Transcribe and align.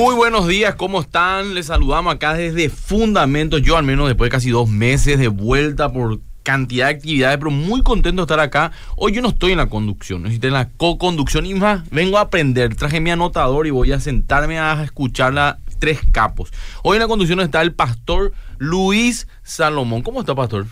Muy 0.00 0.14
buenos 0.14 0.46
días, 0.46 0.76
¿cómo 0.76 1.00
están? 1.00 1.54
Les 1.54 1.66
saludamos 1.66 2.14
acá 2.14 2.32
desde 2.32 2.68
Fundamentos. 2.68 3.62
Yo 3.62 3.76
al 3.76 3.82
menos 3.82 4.06
después 4.06 4.28
de 4.28 4.30
casi 4.30 4.50
dos 4.50 4.68
meses 4.68 5.18
de 5.18 5.26
vuelta 5.26 5.92
por 5.92 6.20
cantidad 6.44 6.86
de 6.86 6.92
actividades, 6.92 7.36
pero 7.38 7.50
muy 7.50 7.82
contento 7.82 8.22
de 8.22 8.26
estar 8.26 8.38
acá. 8.38 8.70
Hoy 8.94 9.10
yo 9.10 9.22
no 9.22 9.30
estoy 9.30 9.50
en 9.50 9.58
la 9.58 9.68
conducción, 9.68 10.24
estoy 10.26 10.48
en 10.48 10.54
la 10.54 10.68
co-conducción 10.68 11.46
y 11.46 11.54
más 11.54 11.90
vengo 11.90 12.16
a 12.16 12.20
aprender. 12.20 12.76
Traje 12.76 13.00
mi 13.00 13.10
anotador 13.10 13.66
y 13.66 13.70
voy 13.70 13.90
a 13.90 13.98
sentarme 13.98 14.60
a 14.60 14.84
escuchar 14.84 15.58
tres 15.80 15.98
capos. 16.12 16.52
Hoy 16.84 16.94
en 16.94 17.02
la 17.02 17.08
conducción 17.08 17.40
está 17.40 17.60
el 17.60 17.74
pastor 17.74 18.32
Luis 18.58 19.26
Salomón. 19.42 20.02
¿Cómo 20.02 20.20
está, 20.20 20.32
pastor? 20.32 20.66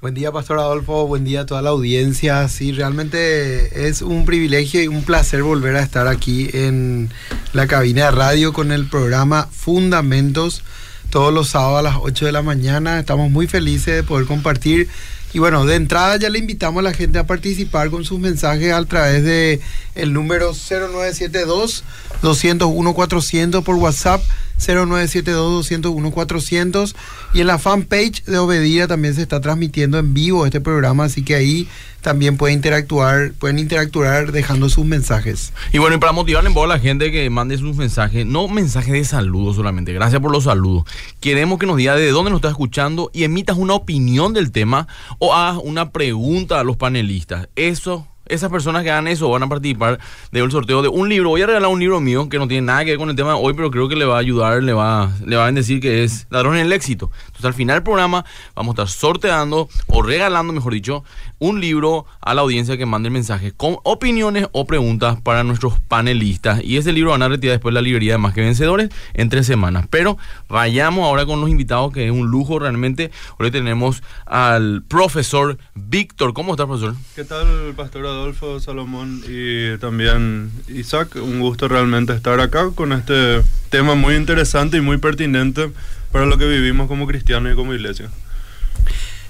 Buen 0.00 0.14
día, 0.14 0.30
Pastor 0.30 0.60
Adolfo. 0.60 1.08
Buen 1.08 1.24
día 1.24 1.40
a 1.40 1.46
toda 1.46 1.60
la 1.60 1.70
audiencia. 1.70 2.46
Sí, 2.46 2.70
realmente 2.70 3.88
es 3.88 4.00
un 4.00 4.24
privilegio 4.26 4.80
y 4.80 4.86
un 4.86 5.02
placer 5.02 5.42
volver 5.42 5.74
a 5.74 5.82
estar 5.82 6.06
aquí 6.06 6.48
en 6.52 7.10
la 7.52 7.66
cabina 7.66 8.04
de 8.04 8.10
radio 8.12 8.52
con 8.52 8.70
el 8.70 8.88
programa 8.88 9.48
Fundamentos 9.50 10.62
todos 11.10 11.34
los 11.34 11.48
sábados 11.48 11.80
a 11.80 11.82
las 11.82 11.96
8 12.00 12.26
de 12.26 12.30
la 12.30 12.42
mañana. 12.42 13.00
Estamos 13.00 13.28
muy 13.32 13.48
felices 13.48 13.96
de 13.96 14.04
poder 14.04 14.26
compartir. 14.26 14.88
Y 15.32 15.40
bueno, 15.40 15.66
de 15.66 15.74
entrada 15.74 16.16
ya 16.16 16.30
le 16.30 16.38
invitamos 16.38 16.78
a 16.78 16.84
la 16.84 16.94
gente 16.94 17.18
a 17.18 17.26
participar 17.26 17.90
con 17.90 18.04
sus 18.04 18.20
mensajes 18.20 18.72
a 18.72 18.84
través 18.84 19.24
de 19.24 19.60
el 19.96 20.12
número 20.12 20.52
0972 20.54 21.82
201 22.22 22.94
400 22.94 23.64
por 23.64 23.74
WhatsApp 23.74 24.22
0972-201-400 24.58 26.94
y 27.34 27.40
en 27.40 27.46
la 27.46 27.58
fanpage 27.58 28.24
de 28.24 28.38
Obedira 28.38 28.86
también 28.86 29.14
se 29.14 29.22
está 29.22 29.40
transmitiendo 29.40 29.98
en 29.98 30.14
vivo 30.14 30.44
este 30.44 30.60
programa, 30.60 31.04
así 31.04 31.22
que 31.22 31.34
ahí 31.34 31.68
también 32.00 32.36
pueden 32.36 32.56
interactuar, 32.56 33.32
pueden 33.32 33.58
interactuar 33.58 34.32
dejando 34.32 34.68
sus 34.68 34.84
mensajes. 34.84 35.52
Y 35.72 35.78
bueno, 35.78 35.96
y 35.96 35.98
para 35.98 36.12
motivar 36.12 36.46
en 36.46 36.54
voz 36.54 36.64
a 36.64 36.74
la 36.74 36.78
gente 36.78 37.10
que 37.10 37.28
mande 37.30 37.58
sus 37.58 37.76
mensajes, 37.76 38.24
no 38.24 38.48
mensajes 38.48 38.92
de 38.92 39.04
saludos 39.04 39.56
solamente, 39.56 39.92
gracias 39.92 40.20
por 40.20 40.30
los 40.30 40.44
saludos. 40.44 40.84
Queremos 41.20 41.58
que 41.58 41.66
nos 41.66 41.76
diga 41.76 41.96
de 41.96 42.10
dónde 42.10 42.30
nos 42.30 42.38
está 42.38 42.48
escuchando 42.48 43.10
y 43.12 43.24
emitas 43.24 43.56
una 43.56 43.74
opinión 43.74 44.32
del 44.32 44.52
tema 44.52 44.86
o 45.18 45.34
hagas 45.34 45.60
una 45.62 45.90
pregunta 45.90 46.60
a 46.60 46.64
los 46.64 46.76
panelistas. 46.76 47.48
Eso 47.56 48.06
esas 48.28 48.50
personas 48.50 48.82
que 48.82 48.90
hagan 48.90 49.08
eso 49.08 49.28
van 49.30 49.42
a 49.42 49.48
participar 49.48 49.98
del 50.32 50.50
sorteo 50.50 50.82
de 50.82 50.88
un 50.88 51.08
libro. 51.08 51.30
Voy 51.30 51.42
a 51.42 51.46
regalar 51.46 51.70
un 51.70 51.80
libro 51.80 52.00
mío 52.00 52.28
que 52.28 52.38
no 52.38 52.48
tiene 52.48 52.66
nada 52.66 52.84
que 52.84 52.92
ver 52.92 52.98
con 52.98 53.10
el 53.10 53.16
tema 53.16 53.30
de 53.30 53.40
hoy, 53.40 53.54
pero 53.54 53.70
creo 53.70 53.88
que 53.88 53.96
le 53.96 54.04
va 54.04 54.16
a 54.16 54.20
ayudar, 54.20 54.62
le 54.62 54.72
va, 54.72 55.10
le 55.24 55.36
va 55.36 55.46
a 55.46 55.52
decir 55.52 55.80
que 55.80 56.04
es 56.04 56.26
Ladrón 56.30 56.56
en 56.56 56.66
el 56.66 56.72
Éxito. 56.72 57.10
Entonces 57.26 57.44
al 57.44 57.54
final 57.54 57.76
del 57.76 57.82
programa 57.82 58.24
vamos 58.54 58.72
a 58.72 58.82
estar 58.82 58.88
sorteando 58.88 59.68
o 59.86 60.02
regalando, 60.02 60.52
mejor 60.52 60.72
dicho, 60.72 61.04
un 61.38 61.60
libro 61.60 62.06
a 62.20 62.34
la 62.34 62.42
audiencia 62.42 62.76
que 62.76 62.86
mande 62.86 63.08
el 63.08 63.12
mensaje 63.12 63.52
con 63.52 63.78
opiniones 63.84 64.48
o 64.52 64.66
preguntas 64.66 65.20
para 65.20 65.44
nuestros 65.44 65.80
panelistas. 65.80 66.62
Y 66.62 66.76
ese 66.76 66.92
libro 66.92 67.10
van 67.10 67.22
a 67.22 67.28
retirar 67.28 67.54
después 67.54 67.74
la 67.74 67.80
librería 67.80 68.12
de 68.12 68.18
Más 68.18 68.34
que 68.34 68.40
Vencedores 68.40 68.90
en 69.14 69.28
tres 69.28 69.46
semanas. 69.46 69.86
Pero 69.90 70.18
vayamos 70.48 71.04
ahora 71.04 71.26
con 71.26 71.40
los 71.40 71.50
invitados, 71.50 71.92
que 71.92 72.06
es 72.06 72.12
un 72.12 72.26
lujo 72.28 72.58
realmente. 72.58 73.10
Hoy 73.38 73.50
tenemos 73.50 74.02
al 74.26 74.82
profesor 74.86 75.58
Víctor. 75.74 76.34
¿Cómo 76.34 76.52
está, 76.52 76.66
profesor? 76.66 76.94
¿Qué 77.14 77.24
tal, 77.24 77.74
pastor 77.76 78.06
Adolfo 78.18 78.60
Salomón 78.60 79.22
y 79.28 79.76
también 79.78 80.50
Isaac? 80.68 81.16
Un 81.16 81.40
gusto 81.40 81.68
realmente 81.68 82.12
estar 82.12 82.40
acá 82.40 82.70
con 82.74 82.92
este 82.92 83.42
tema 83.70 83.94
muy 83.94 84.16
interesante 84.16 84.76
y 84.76 84.80
muy 84.80 84.98
pertinente 84.98 85.70
para 86.10 86.26
lo 86.26 86.36
que 86.36 86.46
vivimos 86.46 86.88
como 86.88 87.06
cristianos 87.06 87.52
y 87.52 87.56
como 87.56 87.74
iglesia. 87.74 88.10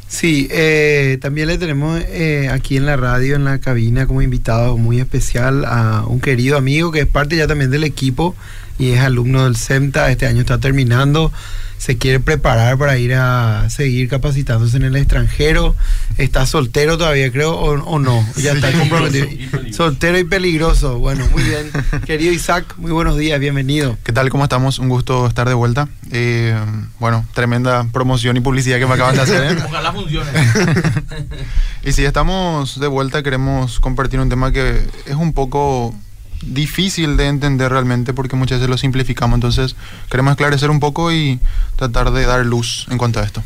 Sí, 0.08 0.48
eh, 0.50 1.18
también 1.20 1.48
le 1.48 1.58
tenemos 1.58 2.00
eh, 2.08 2.48
aquí 2.50 2.78
en 2.78 2.86
la 2.86 2.96
radio, 2.96 3.36
en 3.36 3.44
la 3.44 3.60
cabina, 3.60 4.06
como 4.06 4.22
invitado 4.22 4.78
muy 4.78 5.00
especial 5.00 5.66
a 5.66 6.04
un 6.06 6.20
querido 6.20 6.56
amigo 6.56 6.90
que 6.90 7.00
es 7.00 7.06
parte 7.06 7.36
ya 7.36 7.46
también 7.46 7.70
del 7.70 7.84
equipo 7.84 8.34
y 8.78 8.92
es 8.92 9.00
alumno 9.00 9.44
del 9.44 9.56
CEMTA. 9.56 10.10
Este 10.10 10.26
año 10.26 10.40
está 10.40 10.58
terminando 10.58 11.30
se 11.78 11.96
quiere 11.96 12.20
preparar 12.20 12.76
para 12.76 12.98
ir 12.98 13.14
a 13.14 13.70
seguir 13.70 14.08
capacitándose 14.08 14.76
en 14.76 14.82
el 14.82 14.96
extranjero. 14.96 15.74
Está 16.18 16.44
soltero 16.44 16.98
todavía, 16.98 17.30
creo, 17.30 17.56
o, 17.56 17.98
no. 17.98 18.26
Ya 18.36 18.52
está 18.52 18.72
comprometido. 18.72 19.28
soltero 19.72 20.18
y 20.18 20.24
peligroso. 20.24 20.98
Bueno, 20.98 21.26
muy 21.32 21.42
bien. 21.42 21.70
Querido 22.04 22.32
Isaac, 22.32 22.74
muy 22.76 22.90
buenos 22.90 23.16
días, 23.16 23.38
bienvenido. 23.38 23.96
¿Qué 24.02 24.12
tal? 24.12 24.28
¿Cómo 24.28 24.44
estamos? 24.44 24.78
Un 24.78 24.88
gusto 24.88 25.26
estar 25.26 25.48
de 25.48 25.54
vuelta. 25.54 25.88
Eh, 26.10 26.56
bueno, 26.98 27.24
tremenda 27.32 27.86
promoción 27.92 28.36
y 28.36 28.40
publicidad 28.40 28.78
que 28.78 28.86
me 28.86 28.94
acaban 28.94 29.14
de 29.14 29.22
hacer. 29.22 29.52
¿eh? 29.52 29.62
Ojalá 29.64 29.92
funcione. 29.92 30.30
y 31.84 31.92
si 31.92 32.04
estamos 32.04 32.80
de 32.80 32.88
vuelta, 32.88 33.22
queremos 33.22 33.78
compartir 33.78 34.18
un 34.20 34.28
tema 34.28 34.52
que 34.52 34.82
es 35.06 35.14
un 35.14 35.32
poco 35.32 35.94
difícil 36.42 37.16
de 37.16 37.26
entender 37.26 37.70
realmente 37.70 38.12
porque 38.12 38.36
muchas 38.36 38.58
veces 38.58 38.70
lo 38.70 38.78
simplificamos. 38.78 39.36
Entonces 39.36 39.76
queremos 40.10 40.32
esclarecer 40.32 40.70
un 40.70 40.80
poco 40.80 41.12
y 41.12 41.40
tratar 41.76 42.10
de 42.10 42.26
dar 42.26 42.44
luz 42.44 42.86
en 42.90 42.98
cuanto 42.98 43.20
a 43.20 43.24
esto. 43.24 43.42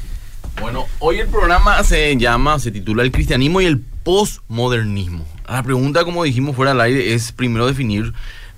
Bueno, 0.61 0.87
hoy 0.99 1.19
el 1.19 1.29
programa 1.29 1.83
se 1.83 2.17
llama, 2.17 2.59
se 2.59 2.71
titula 2.71 3.03
El 3.03 3.11
cristianismo 3.11 3.61
y 3.61 3.67
el 3.67 3.81
postmodernismo. 3.81 5.27
La 5.49 5.63
pregunta, 5.63 6.05
como 6.05 6.25
dijimos 6.25 6.57
fuera 6.57 6.73
del 6.73 6.81
aire, 6.81 7.15
es 7.15 7.33
primero 7.33 7.67
definir 7.67 8.13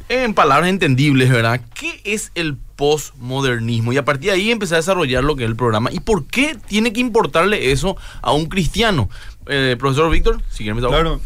en 0.08 0.34
palabras 0.34 0.68
entendibles, 0.68 1.30
¿verdad? 1.30 1.60
¿Qué 1.74 2.00
es 2.04 2.30
el 2.34 2.56
postmodernismo? 2.76 3.92
Y 3.92 3.96
a 3.96 4.04
partir 4.04 4.30
de 4.30 4.36
ahí 4.36 4.50
empezar 4.50 4.76
a 4.76 4.80
desarrollar 4.80 5.24
lo 5.24 5.36
que 5.36 5.44
es 5.44 5.50
el 5.50 5.56
programa. 5.56 5.90
¿Y 5.92 6.00
por 6.00 6.26
qué 6.26 6.56
tiene 6.66 6.92
que 6.92 7.00
importarle 7.00 7.72
eso 7.72 7.96
a 8.20 8.32
un 8.32 8.46
cristiano? 8.46 9.08
Eh, 9.46 9.76
profesor 9.78 10.10
Víctor, 10.10 10.42
si 10.50 10.64
quieren 10.64 10.82
Claro. 10.82 11.20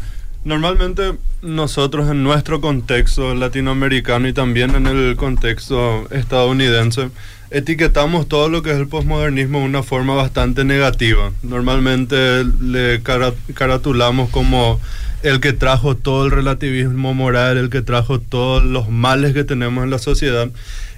Normalmente 0.44 1.14
nosotros 1.42 2.10
en 2.10 2.22
nuestro 2.22 2.60
contexto 2.60 3.34
latinoamericano 3.34 4.28
y 4.28 4.32
también 4.32 4.74
en 4.74 4.86
el 4.86 5.16
contexto 5.16 6.08
estadounidense 6.10 7.10
etiquetamos 7.50 8.28
todo 8.28 8.48
lo 8.48 8.62
que 8.62 8.70
es 8.70 8.76
el 8.76 8.88
posmodernismo 8.88 9.60
de 9.60 9.64
una 9.64 9.82
forma 9.82 10.14
bastante 10.14 10.64
negativa. 10.64 11.32
Normalmente 11.42 12.44
le 12.60 13.02
caratulamos 13.02 14.30
como 14.30 14.80
el 15.22 15.40
que 15.40 15.52
trajo 15.52 15.96
todo 15.96 16.26
el 16.26 16.30
relativismo 16.30 17.14
moral, 17.14 17.56
el 17.56 17.70
que 17.70 17.82
trajo 17.82 18.20
todos 18.20 18.64
los 18.64 18.88
males 18.88 19.34
que 19.34 19.44
tenemos 19.44 19.84
en 19.84 19.90
la 19.90 19.98
sociedad. 19.98 20.48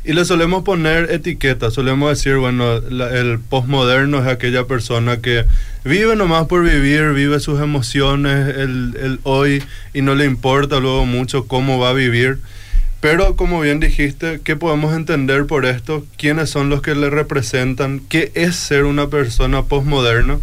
Y 0.05 0.15
le 0.15 0.25
solemos 0.25 0.65
poner 0.65 1.11
etiquetas, 1.11 1.75
solemos 1.75 2.11
decir, 2.11 2.37
bueno, 2.37 2.77
el 2.77 3.39
postmoderno 3.39 4.21
es 4.21 4.27
aquella 4.27 4.67
persona 4.67 5.21
que 5.21 5.45
vive 5.85 6.17
nomás 6.17 6.47
por 6.47 6.65
vivir, 6.65 7.11
vive 7.11 7.39
sus 7.39 7.61
emociones, 7.61 8.57
el, 8.57 8.97
el 9.01 9.21
hoy, 9.25 9.63
y 9.93 10.01
no 10.01 10.15
le 10.15 10.25
importa 10.25 10.81
luego 10.81 11.05
mucho 11.05 11.47
cómo 11.47 11.79
va 11.79 11.91
a 11.91 11.95
vivir. 11.95 12.39
Pero 13.01 13.35
como 13.35 13.61
bien 13.61 13.81
dijiste, 13.81 14.41
¿qué 14.45 14.57
podemos 14.57 14.95
entender 14.95 15.47
por 15.47 15.65
esto? 15.65 16.05
¿Quiénes 16.19 16.51
son 16.51 16.69
los 16.69 16.83
que 16.83 16.95
le 16.95 17.09
representan? 17.09 18.01
¿Qué 18.01 18.31
es 18.35 18.57
ser 18.57 18.85
una 18.85 19.09
persona 19.09 19.63
postmoderna? 19.63 20.39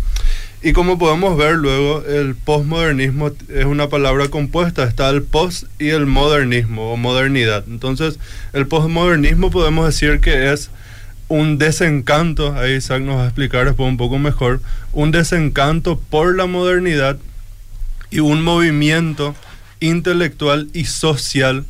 Y 0.64 0.74
como 0.74 0.98
podemos 0.98 1.38
ver 1.38 1.56
luego, 1.56 2.04
el 2.04 2.34
postmodernismo 2.36 3.32
es 3.50 3.66
una 3.66 3.90
palabra 3.90 4.30
compuesta, 4.30 4.86
está 4.86 5.10
el 5.10 5.22
post 5.22 5.66
y 5.78 5.90
el 5.90 6.08
modernismo 6.08 6.94
o 6.94 6.98
modernidad. 6.98 7.64
Entonces, 7.68 8.20
el 8.54 8.66
postmodernismo 8.66 9.52
podemos 9.52 9.86
decir 9.86 10.20
que 10.20 10.52
es 10.52 10.72
un 11.28 11.60
desencanto, 11.60 12.56
ahí 12.56 12.76
Isaac 12.76 13.04
nos 13.04 13.18
va 13.18 13.24
a 13.24 13.28
explicar 13.28 13.66
después 13.66 13.88
un 13.88 13.98
poco 13.98 14.18
mejor, 14.18 14.62
un 14.94 15.12
desencanto 15.12 16.00
por 16.00 16.36
la 16.36 16.48
modernidad 16.48 17.18
y 18.10 18.20
un 18.20 18.44
movimiento 18.44 19.36
intelectual 19.80 20.70
y 20.74 20.86
social 20.86 21.66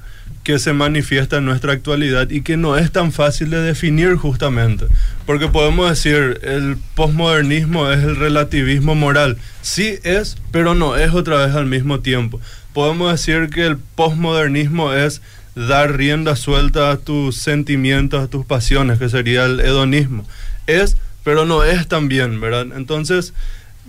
que 0.48 0.60
se 0.60 0.72
manifiesta 0.72 1.40
en 1.40 1.46
nuestra 1.46 1.74
actualidad 1.74 2.30
y 2.30 2.40
que 2.40 2.56
no 2.56 2.78
es 2.78 2.90
tan 2.90 3.12
fácil 3.12 3.50
de 3.50 3.62
definir 3.62 4.16
justamente. 4.16 4.86
Porque 5.26 5.50
podemos 5.50 5.90
decir, 5.90 6.40
el 6.42 6.78
posmodernismo 6.96 7.92
es 7.92 8.02
el 8.02 8.16
relativismo 8.16 8.96
moral. 8.96 9.36
Sí 9.62 9.96
es, 10.06 10.38
pero 10.52 10.74
no 10.74 10.96
es 10.96 11.14
otra 11.14 11.46
vez 11.46 11.54
al 11.54 11.66
mismo 11.66 12.00
tiempo. 12.00 12.40
Podemos 12.72 13.12
decir 13.12 13.50
que 13.50 13.66
el 13.66 13.76
posmodernismo 13.76 14.94
es 14.94 15.22
dar 15.54 15.98
rienda 15.98 16.38
suelta 16.38 16.92
a 16.92 16.98
tus 16.98 17.36
sentimientos, 17.36 18.24
a 18.24 18.30
tus 18.30 18.46
pasiones, 18.46 19.00
que 19.00 19.10
sería 19.10 19.44
el 19.44 19.60
hedonismo. 19.60 20.26
Es, 20.66 20.96
pero 21.26 21.44
no 21.44 21.66
es 21.66 21.90
también, 21.90 22.40
¿verdad? 22.40 22.68
Entonces, 22.74 23.34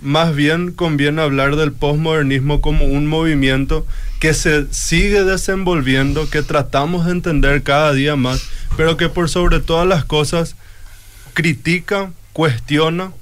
más 0.02 0.34
bien 0.34 0.72
conviene 0.72 1.22
hablar 1.22 1.55
del 1.55 1.70
posmodernismo 1.70 2.60
como 2.60 2.84
un 2.84 3.06
movimiento 3.06 3.87
que 4.19 4.35
se 4.35 4.67
sigue 4.73 5.25
desenvolviendo, 5.25 6.29
que 6.29 6.43
tratamos 6.43 7.06
de 7.06 7.12
entender 7.12 7.62
cada 7.62 7.93
día 7.93 8.17
más, 8.17 8.43
pero 8.76 8.97
que 8.97 9.09
por 9.09 9.29
sobre 9.29 9.61
todas 9.61 9.87
las 9.87 10.05
cosas 10.05 10.56
critica, 11.35 12.11
cuestiona 12.32 13.12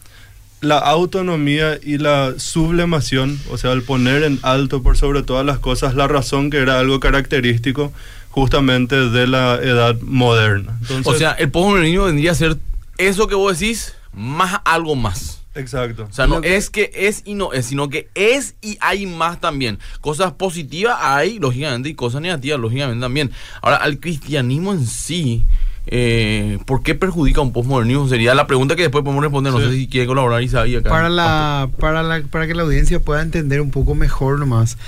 la 0.61 0.79
autonomía 0.79 1.79
y 1.83 1.99
la 1.99 2.35
sublemación, 2.39 3.39
o 3.51 3.59
sea, 3.59 3.73
el 3.73 3.83
poner 3.83 4.23
en 4.23 4.39
alto 4.43 4.83
por 4.83 4.97
sobre 4.97 5.23
todas 5.23 5.45
las 5.45 5.59
cosas 5.59 5.95
la 5.95 6.09
razón 6.09 6.51
que 6.51 6.59
era 6.59 6.79
algo 6.79 6.99
característico 6.99 7.93
justamente 8.31 8.97
de 9.09 9.27
la 9.27 9.57
edad 9.57 9.99
moderna. 10.01 10.79
o 11.05 11.15
sea, 11.15 11.33
el 11.33 11.51
posmodernismo 11.51 12.05
vendría 12.05 12.33
a 12.33 12.35
ser 12.35 12.57
eso 12.99 13.29
que 13.29 13.35
vos 13.35 13.59
decís, 13.59 13.95
más 14.13 14.61
algo 14.65 14.97
más. 14.97 15.36
Exacto. 15.57 16.07
O 16.09 16.13
sea, 16.13 16.27
no 16.27 16.41
es 16.43 16.71
que 16.71 16.91
es 16.95 17.23
y 17.25 17.35
no 17.35 17.53
es, 17.53 17.67
sino 17.67 17.89
que 17.89 18.09
es 18.15 18.55
y 18.63 18.77
hay 18.81 19.07
más 19.07 19.41
también. 19.41 19.79
Cosas 20.01 20.33
positivas 20.33 20.97
hay, 21.01 21.39
lógicamente, 21.39 21.89
y 21.89 21.95
cosas 21.95 22.21
negativas, 22.21 22.61
lógicamente 22.61 23.01
también. 23.01 23.31
Ahora, 23.63 23.77
al 23.79 23.99
cristianismo 23.99 24.73
en 24.73 24.87
sí, 24.87 25.45
Eh, 25.89 26.59
¿Por 26.67 26.83
qué 26.83 26.97
perjudica 26.97 27.41
un 27.41 27.53
postmodernismo? 27.53 28.09
Sería 28.09 28.35
la 28.35 28.49
pregunta 28.49 28.75
que 28.75 28.83
después 28.83 29.05
podemos 29.05 29.23
responder. 29.23 29.53
No 29.53 29.61
Sí. 29.61 29.67
sé 29.67 29.71
si 29.73 29.87
quiere 29.87 30.09
colaborar 30.09 30.43
Isaí 30.43 30.75
acá. 30.75 30.91
para 30.91 31.09
la, 31.09 31.71
para 31.79 32.03
la 32.03 32.23
para 32.23 32.49
que 32.49 32.55
la 32.57 32.63
audiencia 32.65 32.99
pueda 32.99 33.23
entender 33.23 33.61
un 33.61 33.71
poco 33.71 33.95
mejor 33.95 34.37
nomás 34.41 34.79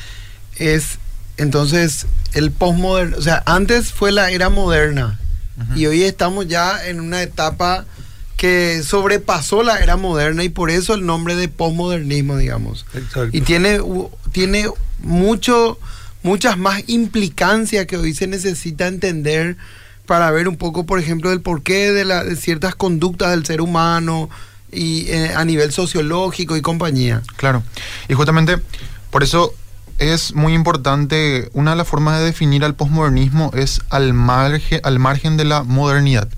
es 0.57 0.99
entonces 1.37 2.07
el 2.35 2.51
postmoderno 2.51 3.17
o 3.17 3.23
sea 3.23 3.45
antes 3.47 3.93
fue 3.93 4.11
la 4.11 4.33
era 4.33 4.49
moderna 4.49 5.21
y 5.77 5.87
hoy 5.87 6.03
estamos 6.03 6.49
ya 6.49 6.85
en 6.89 6.99
una 7.01 7.23
etapa 7.23 7.85
que 8.39 8.85
sobrepasó 8.85 9.65
la 9.65 9.79
era 9.81 9.97
moderna 9.97 10.45
y 10.45 10.49
por 10.49 10.71
eso 10.71 10.95
el 10.95 11.05
nombre 11.05 11.35
de 11.35 11.49
postmodernismo 11.49 12.37
digamos 12.37 12.87
Exacto. 12.95 13.37
y 13.37 13.41
tiene 13.41 13.81
tiene 14.33 14.67
mucho 15.01 15.79
muchas 16.23 16.57
más 16.57 16.85
implicancias 16.87 17.87
que 17.87 17.97
hoy 17.97 18.15
se 18.15 18.29
necesita 18.29 18.87
entender 18.87 19.57
para 20.07 20.31
ver 20.31 20.47
un 20.49 20.57
poco 20.57 20.87
por 20.87 21.01
ejemplo 21.01 21.33
el 21.33 21.41
porqué 21.41 21.93
de, 21.93 22.05
la, 22.05 22.23
de 22.23 22.37
ciertas 22.37 22.77
conductas 22.77 23.31
del 23.33 23.45
ser 23.45 23.61
humano 23.61 24.31
y 24.71 25.09
eh, 25.09 25.33
a 25.35 25.45
nivel 25.45 25.73
sociológico 25.73 26.57
y 26.57 26.63
compañía 26.63 27.23
Claro. 27.37 27.65
Y 28.09 28.15
justamente 28.15 28.59
por 29.11 29.25
eso 29.25 29.53
es 29.99 30.33
muy 30.33 30.55
importante, 30.55 31.51
una 31.55 31.73
de 31.73 31.77
las 31.77 31.89
formas 31.89 32.21
de 32.21 32.27
definir 32.27 32.65
al 32.65 32.77
posmodernismo 32.77 33.51
es 33.55 33.81
al 33.91 34.15
margen, 34.15 34.81
al 34.85 35.01
margen 35.01 35.37
de 35.37 35.45
la 35.45 35.65
modernidad. 35.65 36.29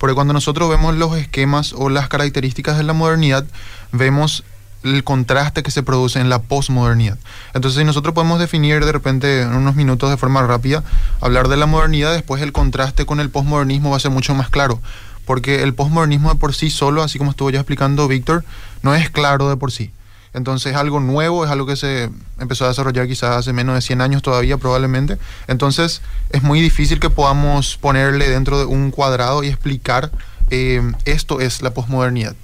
Porque 0.00 0.14
cuando 0.14 0.32
nosotros 0.32 0.70
vemos 0.70 0.96
los 0.96 1.14
esquemas 1.18 1.74
o 1.76 1.90
las 1.90 2.08
características 2.08 2.78
de 2.78 2.84
la 2.84 2.94
modernidad, 2.94 3.44
vemos 3.92 4.44
el 4.82 5.04
contraste 5.04 5.62
que 5.62 5.70
se 5.70 5.82
produce 5.82 6.20
en 6.20 6.30
la 6.30 6.40
posmodernidad. 6.40 7.18
Entonces, 7.52 7.78
si 7.78 7.84
nosotros 7.84 8.14
podemos 8.14 8.40
definir 8.40 8.82
de 8.82 8.92
repente 8.92 9.42
en 9.42 9.52
unos 9.52 9.76
minutos 9.76 10.08
de 10.08 10.16
forma 10.16 10.42
rápida, 10.46 10.82
hablar 11.20 11.48
de 11.48 11.58
la 11.58 11.66
modernidad, 11.66 12.14
después 12.14 12.40
el 12.40 12.52
contraste 12.52 13.04
con 13.04 13.20
el 13.20 13.28
posmodernismo 13.28 13.90
va 13.90 13.98
a 13.98 14.00
ser 14.00 14.10
mucho 14.10 14.34
más 14.34 14.48
claro. 14.48 14.80
Porque 15.26 15.62
el 15.62 15.74
posmodernismo 15.74 16.30
de 16.30 16.40
por 16.40 16.54
sí 16.54 16.70
solo, 16.70 17.02
así 17.02 17.18
como 17.18 17.32
estuvo 17.32 17.50
ya 17.50 17.60
explicando 17.60 18.08
Víctor, 18.08 18.42
no 18.80 18.94
es 18.94 19.10
claro 19.10 19.50
de 19.50 19.58
por 19.58 19.70
sí. 19.70 19.90
Entonces 20.32 20.72
es 20.72 20.78
algo 20.78 21.00
nuevo, 21.00 21.44
es 21.44 21.50
algo 21.50 21.66
que 21.66 21.76
se 21.76 22.10
empezó 22.38 22.64
a 22.64 22.68
desarrollar 22.68 23.08
quizás 23.08 23.36
hace 23.36 23.52
menos 23.52 23.74
de 23.74 23.80
100 23.80 24.00
años 24.00 24.22
todavía 24.22 24.58
probablemente. 24.58 25.18
Entonces 25.48 26.02
es 26.30 26.42
muy 26.42 26.60
difícil 26.60 27.00
que 27.00 27.10
podamos 27.10 27.76
ponerle 27.76 28.28
dentro 28.28 28.58
de 28.58 28.64
un 28.64 28.90
cuadrado 28.90 29.42
y 29.42 29.48
explicar 29.48 30.10
eh, 30.50 30.82
esto 31.04 31.40
es 31.40 31.62
la 31.62 31.72
posmodernidad. 31.72 32.36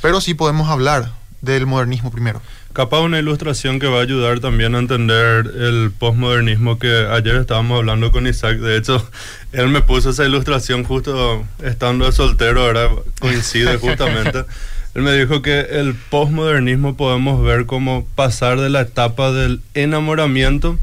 Pero 0.00 0.20
sí 0.20 0.34
podemos 0.34 0.68
hablar 0.68 1.12
del 1.40 1.66
modernismo 1.66 2.10
primero. 2.10 2.40
Capaz 2.72 3.00
una 3.00 3.20
ilustración 3.20 3.78
que 3.78 3.86
va 3.86 4.00
a 4.00 4.02
ayudar 4.02 4.40
también 4.40 4.74
a 4.74 4.80
entender 4.80 5.46
el 5.46 5.92
postmodernismo 5.96 6.78
que 6.80 7.06
ayer 7.08 7.36
estábamos 7.36 7.78
hablando 7.78 8.10
con 8.10 8.26
Isaac. 8.26 8.58
De 8.58 8.76
hecho, 8.76 9.08
él 9.52 9.68
me 9.68 9.80
puso 9.80 10.10
esa 10.10 10.24
ilustración 10.24 10.82
justo 10.82 11.44
estando 11.62 12.10
soltero, 12.10 12.62
ahora 12.62 12.90
coincide 13.20 13.76
justamente. 13.78 14.44
Él 14.94 15.02
me 15.02 15.12
dijo 15.12 15.42
que 15.42 15.60
el 15.60 15.94
postmodernismo 15.94 16.96
podemos 16.96 17.42
ver 17.42 17.66
como 17.66 18.06
pasar 18.14 18.60
de 18.60 18.70
la 18.70 18.82
etapa 18.82 19.32
del 19.32 19.60
enamoramiento, 19.74 20.78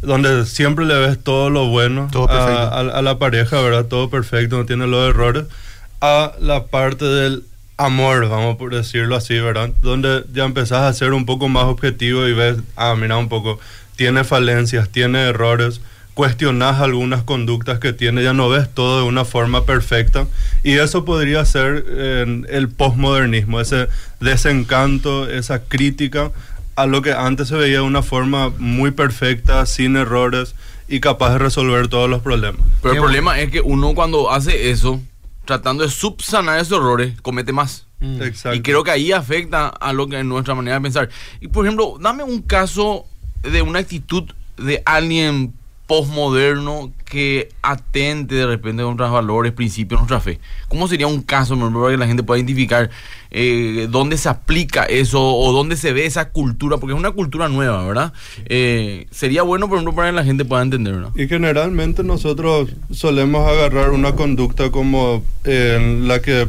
donde 0.00 0.46
siempre 0.46 0.86
le 0.86 0.94
ves 0.98 1.22
todo 1.22 1.50
lo 1.50 1.66
bueno 1.68 2.08
Todo 2.10 2.30
a, 2.30 2.80
a 2.80 3.02
la 3.02 3.18
pareja, 3.18 3.60
¿verdad? 3.60 3.86
Todo 3.86 4.10
perfecto, 4.10 4.56
no 4.56 4.66
tiene 4.66 4.86
los 4.86 5.08
errores, 5.08 5.44
a 6.00 6.32
la 6.40 6.64
parte 6.66 7.04
del 7.04 7.44
amor, 7.76 8.28
vamos 8.28 8.56
por 8.56 8.74
decirlo 8.74 9.16
así, 9.16 9.38
¿verdad? 9.38 9.70
Donde 9.82 10.24
ya 10.32 10.44
empezás 10.44 10.82
a 10.82 10.92
ser 10.92 11.12
un 11.12 11.26
poco 11.26 11.48
más 11.48 11.64
objetivo 11.64 12.26
y 12.26 12.32
ves, 12.32 12.58
ah, 12.76 12.94
mira 12.98 13.16
un 13.16 13.28
poco, 13.28 13.58
tiene 13.96 14.24
falencias, 14.24 14.88
tiene 14.88 15.28
errores, 15.28 15.80
cuestionás 16.14 16.80
algunas 16.80 17.22
conductas 17.22 17.78
que 17.78 17.92
tiene, 17.92 18.22
ya 18.22 18.34
no 18.34 18.48
ves 18.48 18.72
todo 18.72 19.00
de 19.00 19.08
una 19.08 19.24
forma 19.24 19.64
perfecta. 19.64 20.26
Y 20.62 20.72
eso 20.72 21.04
podría 21.04 21.44
ser 21.44 21.84
eh, 21.88 22.42
el 22.48 22.68
postmodernismo, 22.68 23.60
ese 23.60 23.88
desencanto, 24.20 25.28
esa 25.28 25.62
crítica 25.62 26.30
a 26.76 26.86
lo 26.86 27.02
que 27.02 27.12
antes 27.12 27.48
se 27.48 27.56
veía 27.56 27.78
de 27.78 27.82
una 27.82 28.02
forma 28.02 28.50
muy 28.58 28.90
perfecta, 28.90 29.66
sin 29.66 29.96
errores 29.96 30.54
y 30.88 31.00
capaz 31.00 31.32
de 31.32 31.38
resolver 31.38 31.88
todos 31.88 32.08
los 32.08 32.22
problemas. 32.22 32.66
Pero 32.82 32.94
el 32.94 33.00
problema 33.00 33.38
es 33.40 33.50
que 33.50 33.60
uno 33.60 33.94
cuando 33.94 34.30
hace 34.30 34.70
eso, 34.70 35.00
tratando 35.44 35.84
de 35.84 35.90
subsanar 35.90 36.58
esos 36.58 36.78
errores, 36.78 37.20
comete 37.20 37.52
más. 37.52 37.86
Exacto. 38.00 38.56
Y 38.56 38.62
creo 38.62 38.82
que 38.82 38.90
ahí 38.90 39.12
afecta 39.12 39.68
a 39.68 39.92
lo 39.92 40.08
que 40.08 40.18
es 40.18 40.24
nuestra 40.24 40.54
manera 40.54 40.76
de 40.76 40.82
pensar. 40.82 41.08
Y 41.40 41.48
por 41.48 41.64
ejemplo, 41.64 41.98
dame 42.00 42.24
un 42.24 42.42
caso 42.42 43.06
de 43.42 43.62
una 43.62 43.78
actitud 43.78 44.24
de 44.56 44.82
alguien 44.84 45.54
postmoderno 45.92 46.90
que 47.04 47.50
atente 47.60 48.34
de 48.34 48.46
repente 48.46 48.82
contra 48.82 49.08
los 49.08 49.12
valores, 49.12 49.52
principios, 49.52 50.00
nuestra 50.00 50.20
fe. 50.20 50.40
¿Cómo 50.68 50.88
sería 50.88 51.06
un 51.06 51.20
caso, 51.20 51.50
por 51.50 51.64
ejemplo, 51.64 51.82
para 51.82 51.92
que 51.92 51.98
la 51.98 52.06
gente 52.06 52.22
pueda 52.22 52.38
identificar 52.38 52.88
eh, 53.30 53.88
dónde 53.90 54.16
se 54.16 54.30
aplica 54.30 54.84
eso 54.84 55.22
o 55.22 55.52
dónde 55.52 55.76
se 55.76 55.92
ve 55.92 56.06
esa 56.06 56.30
cultura? 56.30 56.78
Porque 56.78 56.94
es 56.94 56.98
una 56.98 57.10
cultura 57.10 57.50
nueva, 57.50 57.86
¿verdad? 57.86 58.14
Eh, 58.46 59.06
sería 59.10 59.42
bueno, 59.42 59.68
por 59.68 59.76
ejemplo, 59.76 59.94
para 59.94 60.08
que 60.08 60.16
la 60.16 60.24
gente 60.24 60.46
pueda 60.46 60.62
entender, 60.62 60.94
¿no? 60.94 61.12
Y 61.14 61.28
generalmente 61.28 62.02
nosotros 62.02 62.70
solemos 62.90 63.46
agarrar 63.46 63.90
una 63.90 64.14
conducta 64.14 64.70
como 64.70 65.22
eh, 65.44 65.76
en 65.78 66.08
la 66.08 66.22
que 66.22 66.48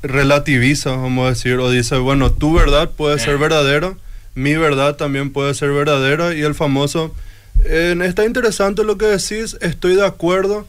relativiza, 0.00 0.92
vamos 0.92 1.26
a 1.26 1.30
decir, 1.30 1.54
o 1.54 1.72
dice, 1.72 1.96
bueno, 1.96 2.30
tu 2.30 2.54
verdad 2.54 2.92
puede 2.92 3.18
ser 3.18 3.36
verdadera, 3.36 3.94
mi 4.36 4.54
verdad 4.54 4.94
también 4.94 5.32
puede 5.32 5.54
ser 5.54 5.72
verdadera, 5.72 6.36
y 6.36 6.42
el 6.42 6.54
famoso, 6.54 7.12
eh, 7.64 7.96
está 8.04 8.24
interesante 8.24 8.84
lo 8.84 8.98
que 8.98 9.06
decís, 9.06 9.56
estoy 9.60 9.96
de 9.96 10.06
acuerdo, 10.06 10.66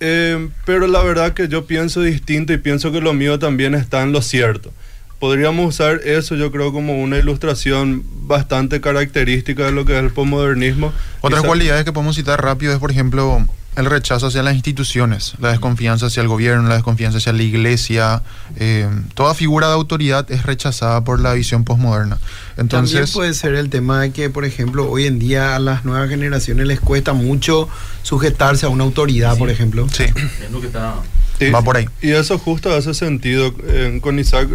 eh, 0.00 0.48
pero 0.64 0.86
la 0.86 1.02
verdad 1.02 1.32
que 1.34 1.48
yo 1.48 1.66
pienso 1.66 2.00
distinto 2.00 2.52
y 2.52 2.58
pienso 2.58 2.90
que 2.92 3.00
lo 3.00 3.12
mío 3.12 3.38
también 3.38 3.74
está 3.74 4.02
en 4.02 4.12
lo 4.12 4.22
cierto. 4.22 4.72
Podríamos 5.18 5.68
usar 5.74 6.00
eso, 6.04 6.34
yo 6.34 6.50
creo, 6.50 6.72
como 6.72 7.02
una 7.02 7.18
ilustración 7.18 8.02
bastante 8.26 8.80
característica 8.80 9.66
de 9.66 9.72
lo 9.72 9.84
que 9.84 9.92
es 9.92 10.02
el 10.02 10.10
posmodernismo. 10.10 10.92
Otras 11.20 11.42
Quizá- 11.42 11.46
cualidades 11.46 11.84
que 11.84 11.92
podemos 11.92 12.16
citar 12.16 12.42
rápido 12.42 12.72
es, 12.72 12.78
por 12.78 12.90
ejemplo, 12.90 13.46
el 13.76 13.86
rechazo 13.86 14.26
hacia 14.26 14.42
las 14.42 14.54
instituciones, 14.54 15.34
la 15.38 15.50
desconfianza 15.50 16.06
hacia 16.06 16.22
el 16.22 16.28
gobierno, 16.28 16.68
la 16.68 16.74
desconfianza 16.74 17.18
hacia 17.18 17.32
la 17.32 17.42
iglesia. 17.42 18.22
eh, 18.56 18.88
toda 19.14 19.34
figura 19.34 19.68
de 19.68 19.74
autoridad 19.74 20.30
es 20.30 20.44
rechazada 20.44 21.04
por 21.04 21.20
la 21.20 21.32
visión 21.34 21.64
posmoderna. 21.64 22.18
También 22.56 22.58
Entonces, 22.58 23.12
puede 23.12 23.32
ser 23.34 23.54
el 23.54 23.70
tema 23.70 24.00
de 24.02 24.10
que, 24.10 24.28
por 24.28 24.44
ejemplo, 24.44 24.90
hoy 24.90 25.06
en 25.06 25.18
día 25.18 25.56
a 25.56 25.58
las 25.58 25.84
nuevas 25.84 26.08
generaciones 26.08 26.66
les 26.66 26.80
cuesta 26.80 27.12
mucho 27.12 27.68
sujetarse 28.02 28.66
a 28.66 28.68
una 28.68 28.84
autoridad, 28.84 29.38
por 29.38 29.50
ejemplo. 29.50 29.86
sí, 29.90 30.04
Es 30.44 30.50
lo 30.50 30.60
que 30.60 30.66
está... 30.66 30.94
Sí, 31.38 31.48
va 31.50 31.62
por 31.62 31.78
ahí. 31.78 31.88
Y 32.02 32.10
eso 32.10 32.38
justo 32.38 32.70
hace 32.74 32.92
sentido. 32.92 33.54
eh, 33.66 33.98
con 34.02 34.18
Isaac 34.18 34.48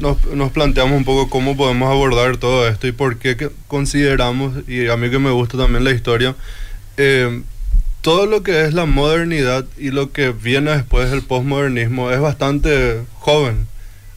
nos, 0.00 0.24
nos 0.32 0.52
planteamos 0.52 0.96
un 0.96 1.04
poco 1.04 1.28
cómo 1.28 1.54
podemos 1.54 1.90
abordar 1.90 2.38
todo 2.38 2.66
esto 2.66 2.86
y 2.86 2.92
por 2.92 3.18
qué 3.18 3.50
consideramos, 3.66 4.54
y 4.66 4.88
a 4.88 4.96
mí 4.96 5.10
que 5.10 5.18
me 5.18 5.30
gusta 5.30 5.58
también 5.58 5.84
la 5.84 5.90
historia, 5.90 6.34
eh, 6.96 7.42
todo 8.04 8.26
lo 8.26 8.42
que 8.42 8.66
es 8.66 8.74
la 8.74 8.84
modernidad 8.84 9.64
y 9.78 9.90
lo 9.90 10.12
que 10.12 10.28
viene 10.30 10.72
después 10.72 11.10
del 11.10 11.22
posmodernismo 11.22 12.10
es 12.10 12.20
bastante 12.20 13.00
joven. 13.14 13.66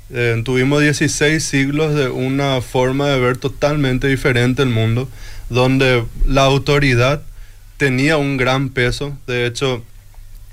Eh, 0.10 0.42
tuvimos 0.44 0.82
16 0.82 1.42
siglos 1.42 1.96
de 1.96 2.10
una 2.10 2.60
forma 2.60 3.08
de 3.08 3.18
ver 3.18 3.38
totalmente 3.38 4.10
diferente 4.10 4.62
el 4.62 4.68
mundo, 4.68 5.08
donde 5.50 6.04
la 6.26 6.44
autoridad 6.44 7.22
tenía 7.78 8.18
un 8.18 8.36
gran 8.36 8.68
peso. 8.68 9.18
De 9.26 9.46
hecho, 9.46 9.86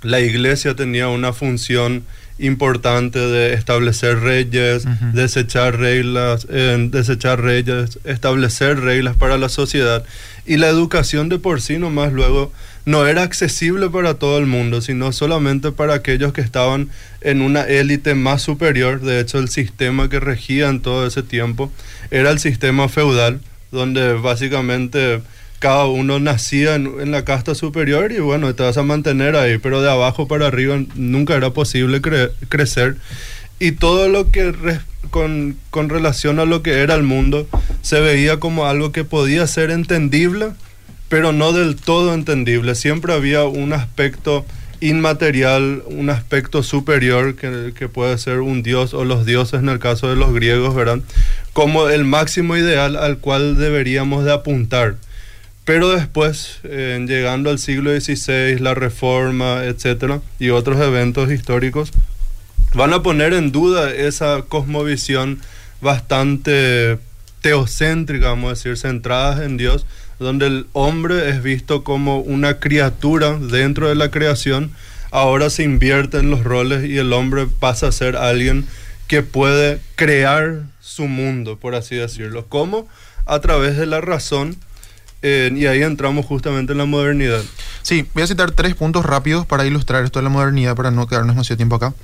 la 0.03 0.21
iglesia 0.21 0.77
tenía 0.77 1.09
una 1.09 1.33
función 1.33 2.05
importante 2.39 3.19
de 3.19 3.55
establecer 3.55 4.21
reyes, 4.21 4.85
Ujú. 4.87 5.13
desechar 5.13 5.77
reglas, 5.81 6.47
eh, 6.51 6.89
desechar 6.89 7.41
reyes, 7.41 7.99
establecer 8.05 8.79
reglas 8.79 9.17
para 9.17 9.39
la 9.39 9.49
sociedad. 9.49 10.05
Y 10.47 10.57
la 10.57 10.69
educación 10.69 11.29
de 11.29 11.41
por 11.41 11.61
sí 11.61 11.79
nomás 11.79 12.13
luego 12.13 12.53
no 12.87 13.07
era 13.07 13.23
accesible 13.23 13.89
para 13.89 14.15
todo 14.15 14.39
el 14.39 14.47
mundo, 14.47 14.81
sino 14.81 15.11
solamente 15.13 15.73
para 15.73 15.95
aquellos 15.95 16.33
que 16.33 16.43
estaban 16.43 16.91
en 17.23 17.41
una 17.41 17.63
élite 17.63 18.15
más 18.15 18.43
superior. 18.43 19.01
De 19.01 19.21
hecho, 19.21 19.39
el 19.39 19.49
sistema 19.49 20.09
que 20.09 20.21
regía 20.21 20.69
en 20.69 20.81
todo 20.81 21.07
ese 21.07 21.23
tiempo 21.23 21.73
era 22.11 22.31
el 22.31 22.39
sistema 22.39 22.89
feudal, 22.89 23.41
donde 23.73 24.13
básicamente 24.13 25.23
cada 25.61 25.87
uno 25.87 26.21
nacía 26.21 26.75
en, 26.75 27.01
en 27.01 27.11
la 27.11 27.25
casta 27.25 27.55
superior 27.55 28.13
y 28.13 28.19
bueno, 28.19 28.55
te 28.55 28.63
vas 28.63 28.77
a 28.77 28.83
mantener 28.83 29.35
ahí, 29.35 29.57
pero 29.57 29.81
de 29.81 29.91
abajo 29.91 30.29
para 30.29 30.47
arriba 30.47 30.79
nunca 30.95 31.35
era 31.37 31.51
posible 31.51 32.03
cre- 32.03 32.33
crecer. 32.51 32.97
Y 33.59 33.73
todo 33.73 34.09
lo 34.09 34.31
que 34.31 34.53
con, 35.11 35.57
con 35.71 35.89
relación 35.89 36.39
a 36.39 36.45
lo 36.45 36.63
que 36.63 36.83
era 36.83 36.95
el 36.95 37.03
mundo 37.03 37.49
se 37.81 38.01
veía 38.01 38.39
como 38.41 38.67
algo 38.67 38.93
que 38.93 39.05
podía 39.05 39.47
ser 39.47 39.71
entendible, 39.71 40.49
pero 41.15 41.33
no 41.33 41.53
del 41.53 41.77
todo 41.77 42.13
entendible. 42.13 42.75
Siempre 42.75 43.15
había 43.15 43.45
un 43.45 43.73
aspecto 43.73 44.45
inmaterial, 44.81 45.85
un 45.87 46.11
aspecto 46.11 46.65
superior 46.65 47.37
que, 47.37 47.89
puede 47.89 48.19
ser 48.19 48.41
un 48.41 48.65
dios 48.65 48.95
o 48.95 49.05
los 49.05 49.25
dioses 49.25 49.61
en 49.61 49.69
el 49.69 49.79
caso 49.79 50.09
de 50.09 50.17
los 50.17 50.35
griegos, 50.35 50.75
¿verdad? 50.75 50.99
Como 51.53 51.89
el 51.89 52.05
máximo 52.05 52.57
ideal 52.57 52.97
al 52.97 53.19
cual 53.19 53.57
deberíamos 53.57 54.25
de 54.25 54.33
apuntar. 54.33 54.97
Pero 55.65 55.91
después, 55.91 56.59
llegando 56.65 57.49
al 57.49 57.61
siglo 57.61 57.93
XVI, 57.93 58.59
la 58.59 58.75
Reforma, 58.75 59.63
etcétera, 59.63 60.21
y 60.41 60.51
otros 60.51 60.81
eventos 60.81 61.31
históricos, 61.31 61.93
van 62.75 62.93
a 62.93 63.05
poner 63.05 63.35
en 63.35 63.53
duda 63.53 63.95
esa 63.95 64.43
cosmovisión 64.49 65.39
bastante 65.81 66.99
teocéntrica, 67.41 68.31
vamos 68.31 68.47
a 68.47 68.55
decir, 68.55 68.77
centrada 68.77 69.45
en 69.45 69.59
Dios, 69.59 69.87
donde 70.25 70.47
el 70.47 70.67
hombre 70.73 71.29
es 71.29 71.43
visto 71.43 71.85
como 71.85 72.19
una 72.19 72.59
criatura 72.59 73.39
dentro 73.39 73.89
de 73.89 73.95
la 73.95 74.11
creación, 74.11 74.71
ahora 75.11 75.51
se 75.51 75.63
invierte 75.63 76.19
en 76.19 76.31
los 76.31 76.43
roles 76.43 76.89
y 76.89 76.97
el 76.97 77.13
hombre 77.13 77.47
pasa 77.47 77.89
a 77.89 77.93
ser 77.93 78.17
alguien 78.17 78.67
que 79.07 79.23
puede 79.23 79.81
crear 79.97 80.63
su 80.81 81.07
mundo, 81.07 81.59
por 81.59 81.75
así 81.75 81.95
decirlo. 81.95 82.47
¿Cómo? 82.49 82.89
A 83.27 83.41
través 83.41 83.77
de 83.77 83.87
la 83.87 84.01
razón. 84.01 84.57
eh, 85.23 85.51
y 85.55 85.67
ahí 85.67 85.83
entramos 85.83 86.27
justamente 86.27 86.73
en 86.73 86.79
la 86.79 86.85
modernidad. 86.85 87.43
Sí, 87.83 88.07
voy 88.13 88.23
a 88.23 88.27
citar 88.27 88.51
tres 88.51 88.75
puntos 88.75 89.05
rápidos 89.05 89.47
para 89.47 89.65
ilustrar 89.65 90.05
esto 90.05 90.19
de 90.19 90.25
la 90.25 90.31
modernidad, 90.31 90.75
para 90.75 90.91
no 90.91 91.07
quedarnos 91.07 91.35
demasiado 91.35 91.57
tiempo 91.57 91.77
acá. 91.77 91.95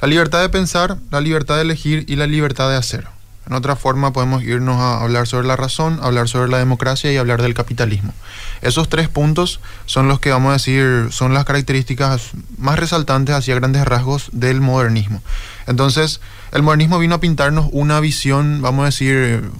La 0.00 0.08
libertad 0.08 0.40
de 0.42 0.48
pensar, 0.48 0.96
la 1.10 1.20
libertad 1.20 1.56
de 1.56 1.62
elegir 1.62 2.04
y 2.08 2.16
la 2.16 2.26
libertad 2.26 2.68
de 2.70 2.76
hacer. 2.76 3.06
En 3.48 3.54
otra 3.54 3.76
forma 3.76 4.12
podemos 4.12 4.42
irnos 4.42 4.78
a 4.78 5.00
hablar 5.00 5.26
sobre 5.26 5.46
la 5.46 5.56
razón, 5.56 5.98
hablar 6.02 6.28
sobre 6.28 6.50
la 6.50 6.58
democracia 6.58 7.10
y 7.10 7.16
hablar 7.16 7.40
del 7.40 7.54
capitalismo. 7.54 8.12
Esos 8.60 8.90
tres 8.90 9.08
puntos 9.08 9.60
son 9.86 10.06
los 10.06 10.20
que 10.20 10.30
vamos 10.30 10.50
a 10.50 10.54
decir 10.54 11.08
son 11.10 11.32
las 11.32 11.46
características 11.46 12.32
más 12.58 12.78
resaltantes 12.78 13.34
hacia 13.34 13.54
grandes 13.54 13.86
rasgos 13.86 14.28
del 14.32 14.60
modernismo. 14.60 15.22
Entonces, 15.66 16.20
el 16.52 16.62
modernismo 16.62 16.98
vino 16.98 17.14
a 17.14 17.20
pintarnos 17.20 17.70
una 17.72 18.00
visión, 18.00 18.60
vamos 18.60 18.82
a 18.82 18.86
decir, 18.86 19.50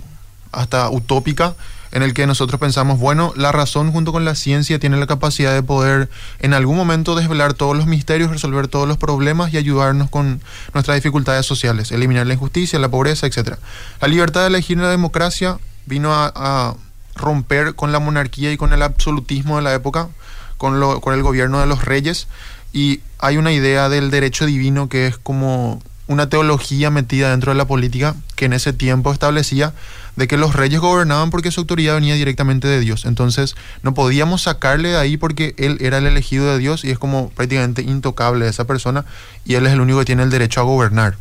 hasta 0.52 0.90
utópica, 0.90 1.54
en 1.98 2.04
el 2.04 2.14
que 2.14 2.26
nosotros 2.26 2.60
pensamos, 2.60 2.98
bueno, 2.98 3.32
la 3.36 3.52
razón 3.52 3.92
junto 3.92 4.12
con 4.12 4.24
la 4.24 4.34
ciencia 4.34 4.78
tiene 4.78 4.96
la 4.96 5.06
capacidad 5.06 5.52
de 5.52 5.62
poder 5.62 6.08
en 6.38 6.54
algún 6.54 6.76
momento 6.76 7.14
desvelar 7.14 7.54
todos 7.54 7.76
los 7.76 7.86
misterios, 7.86 8.30
resolver 8.30 8.68
todos 8.68 8.88
los 8.88 8.96
problemas 8.96 9.52
y 9.52 9.58
ayudarnos 9.58 10.08
con 10.08 10.40
nuestras 10.74 10.96
dificultades 10.96 11.44
sociales, 11.44 11.92
eliminar 11.92 12.26
la 12.26 12.34
injusticia, 12.34 12.78
la 12.78 12.88
pobreza, 12.88 13.26
etc. 13.26 13.56
La 14.00 14.08
libertad 14.08 14.42
de 14.42 14.46
elegir 14.46 14.78
la 14.78 14.88
democracia 14.88 15.58
vino 15.86 16.14
a, 16.14 16.32
a 16.34 16.74
romper 17.16 17.74
con 17.74 17.90
la 17.90 17.98
monarquía 17.98 18.52
y 18.52 18.56
con 18.56 18.72
el 18.72 18.82
absolutismo 18.82 19.56
de 19.56 19.62
la 19.62 19.74
época, 19.74 20.08
con, 20.56 20.80
lo, 20.80 21.00
con 21.00 21.14
el 21.14 21.22
gobierno 21.22 21.60
de 21.60 21.66
los 21.66 21.84
reyes, 21.84 22.28
y 22.72 23.00
hay 23.18 23.38
una 23.38 23.52
idea 23.52 23.88
del 23.88 24.10
derecho 24.10 24.46
divino 24.46 24.88
que 24.88 25.08
es 25.08 25.18
como 25.18 25.82
una 26.06 26.28
teología 26.28 26.90
metida 26.90 27.30
dentro 27.30 27.52
de 27.52 27.58
la 27.58 27.66
política 27.66 28.14
que 28.34 28.46
en 28.46 28.52
ese 28.52 28.72
tiempo 28.72 29.12
establecía 29.12 29.74
de 30.18 30.26
que 30.26 30.36
los 30.36 30.56
reyes 30.56 30.80
gobernaban 30.80 31.30
porque 31.30 31.52
su 31.52 31.60
autoridad 31.60 31.94
venía 31.94 32.16
directamente 32.16 32.66
de 32.66 32.80
Dios. 32.80 33.04
Entonces 33.04 33.54
no 33.82 33.94
podíamos 33.94 34.42
sacarle 34.42 34.88
de 34.88 34.96
ahí 34.96 35.16
porque 35.16 35.54
él 35.58 35.78
era 35.80 35.98
el 35.98 36.06
elegido 36.06 36.50
de 36.50 36.58
Dios 36.58 36.84
y 36.84 36.90
es 36.90 36.98
como 36.98 37.30
prácticamente 37.30 37.82
intocable 37.82 38.48
esa 38.48 38.66
persona 38.66 39.04
y 39.44 39.54
él 39.54 39.64
es 39.64 39.72
el 39.72 39.80
único 39.80 40.00
que 40.00 40.06
tiene 40.06 40.24
el 40.24 40.30
derecho 40.30 40.60
a 40.60 40.64
gobernar. 40.64 41.14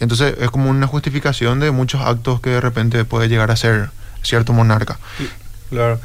Entonces 0.00 0.34
es 0.38 0.50
como 0.50 0.68
una 0.68 0.86
justificación 0.86 1.60
de 1.60 1.70
muchos 1.70 2.02
actos 2.02 2.42
que 2.42 2.50
de 2.50 2.60
repente 2.60 3.06
puede 3.06 3.30
llegar 3.30 3.50
a 3.50 3.56
ser 3.56 3.88
cierto 4.22 4.52
monarca. 4.52 4.98
Claro. 5.70 5.98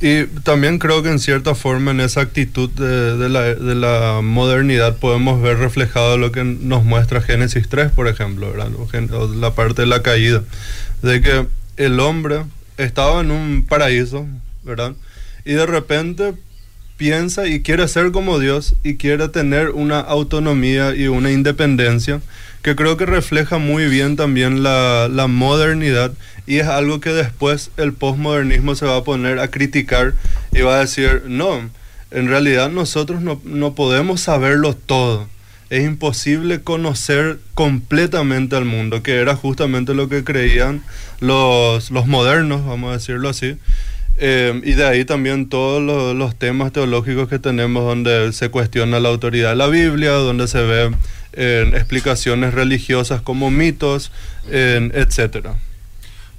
Y 0.00 0.24
también 0.24 0.80
creo 0.80 1.04
que 1.04 1.10
en 1.10 1.20
cierta 1.20 1.54
forma 1.54 1.92
en 1.92 2.00
esa 2.00 2.22
actitud 2.22 2.68
de, 2.70 3.28
la, 3.28 3.42
de 3.42 3.74
la 3.76 4.22
modernidad 4.24 4.96
podemos 4.96 5.40
ver 5.40 5.58
reflejado 5.58 6.18
lo 6.18 6.32
que 6.32 6.42
nos 6.42 6.82
muestra 6.82 7.20
Génesis 7.20 7.68
3, 7.68 7.92
por 7.92 8.08
ejemplo, 8.08 8.50
¿verdad? 8.50 8.70
La 9.36 9.54
parte 9.54 9.82
de 9.82 9.86
la 9.86 10.02
caída. 10.02 10.42
De 11.02 11.20
que 11.20 11.46
el 11.80 11.98
hombre 11.98 12.42
estaba 12.76 13.22
en 13.22 13.30
un 13.30 13.64
paraíso, 13.66 14.26
¿verdad? 14.62 14.92
Y 15.46 15.54
de 15.54 15.64
repente 15.64 16.34
piensa 16.98 17.46
y 17.46 17.62
quiere 17.62 17.88
ser 17.88 18.12
como 18.12 18.38
Dios 18.38 18.74
y 18.84 18.96
quiere 18.96 19.30
tener 19.30 19.70
una 19.70 19.98
autonomía 19.98 20.94
y 20.94 21.08
una 21.08 21.32
independencia 21.32 22.20
que 22.60 22.76
creo 22.76 22.98
que 22.98 23.06
refleja 23.06 23.56
muy 23.56 23.86
bien 23.86 24.16
también 24.16 24.62
la, 24.62 25.08
modernidad 25.26 26.12
y 26.46 26.58
es 26.58 26.66
algo 26.66 27.00
que 27.00 27.14
después 27.14 27.70
el 27.78 27.94
postmodernismo 27.94 28.74
se 28.74 28.84
va 28.84 28.98
a 28.98 29.04
poner 29.04 29.38
a 29.38 29.48
criticar 29.48 30.12
y 30.52 30.60
va 30.60 30.76
a 30.76 30.80
decir, 30.80 31.22
no, 31.28 31.70
en 32.10 32.28
realidad 32.28 32.68
nosotros 32.68 33.22
no, 33.22 33.40
no 33.44 33.74
podemos 33.74 34.20
saberlo 34.20 34.74
todo. 34.74 35.28
Es 35.70 35.84
imposible 35.84 36.62
conocer 36.62 37.38
completamente 37.54 38.56
al 38.56 38.64
mundo, 38.64 39.02
que 39.02 39.16
era 39.16 39.36
justamente 39.36 39.94
lo 39.94 40.08
que 40.08 40.24
creían 40.24 40.82
los, 41.20 41.90
los 41.90 42.06
modernos, 42.06 42.66
vamos 42.66 42.90
a 42.90 42.94
decirlo 42.94 43.28
así. 43.28 43.56
Eh, 44.22 44.60
y 44.64 44.72
de 44.74 44.84
ahí 44.84 45.06
también 45.06 45.48
todos 45.48 45.82
los, 46.14 46.36
temas 46.36 46.72
teológicos 46.72 47.28
que 47.28 47.38
tenemos 47.38 47.84
donde 47.84 48.34
se 48.34 48.50
cuestiona 48.50 49.00
la 49.00 49.08
autoridad 49.08 49.50
de 49.50 49.56
la 49.56 49.66
Biblia, 49.66 50.10
donde 50.10 50.46
se 50.46 50.60
ve 50.60 50.90
eh, 51.32 51.70
explicaciones 51.74 52.52
religiosas 52.52 53.22
como 53.22 53.50
mitos, 53.50 54.12
eh, 54.50 54.90
etcétera. 54.92 55.54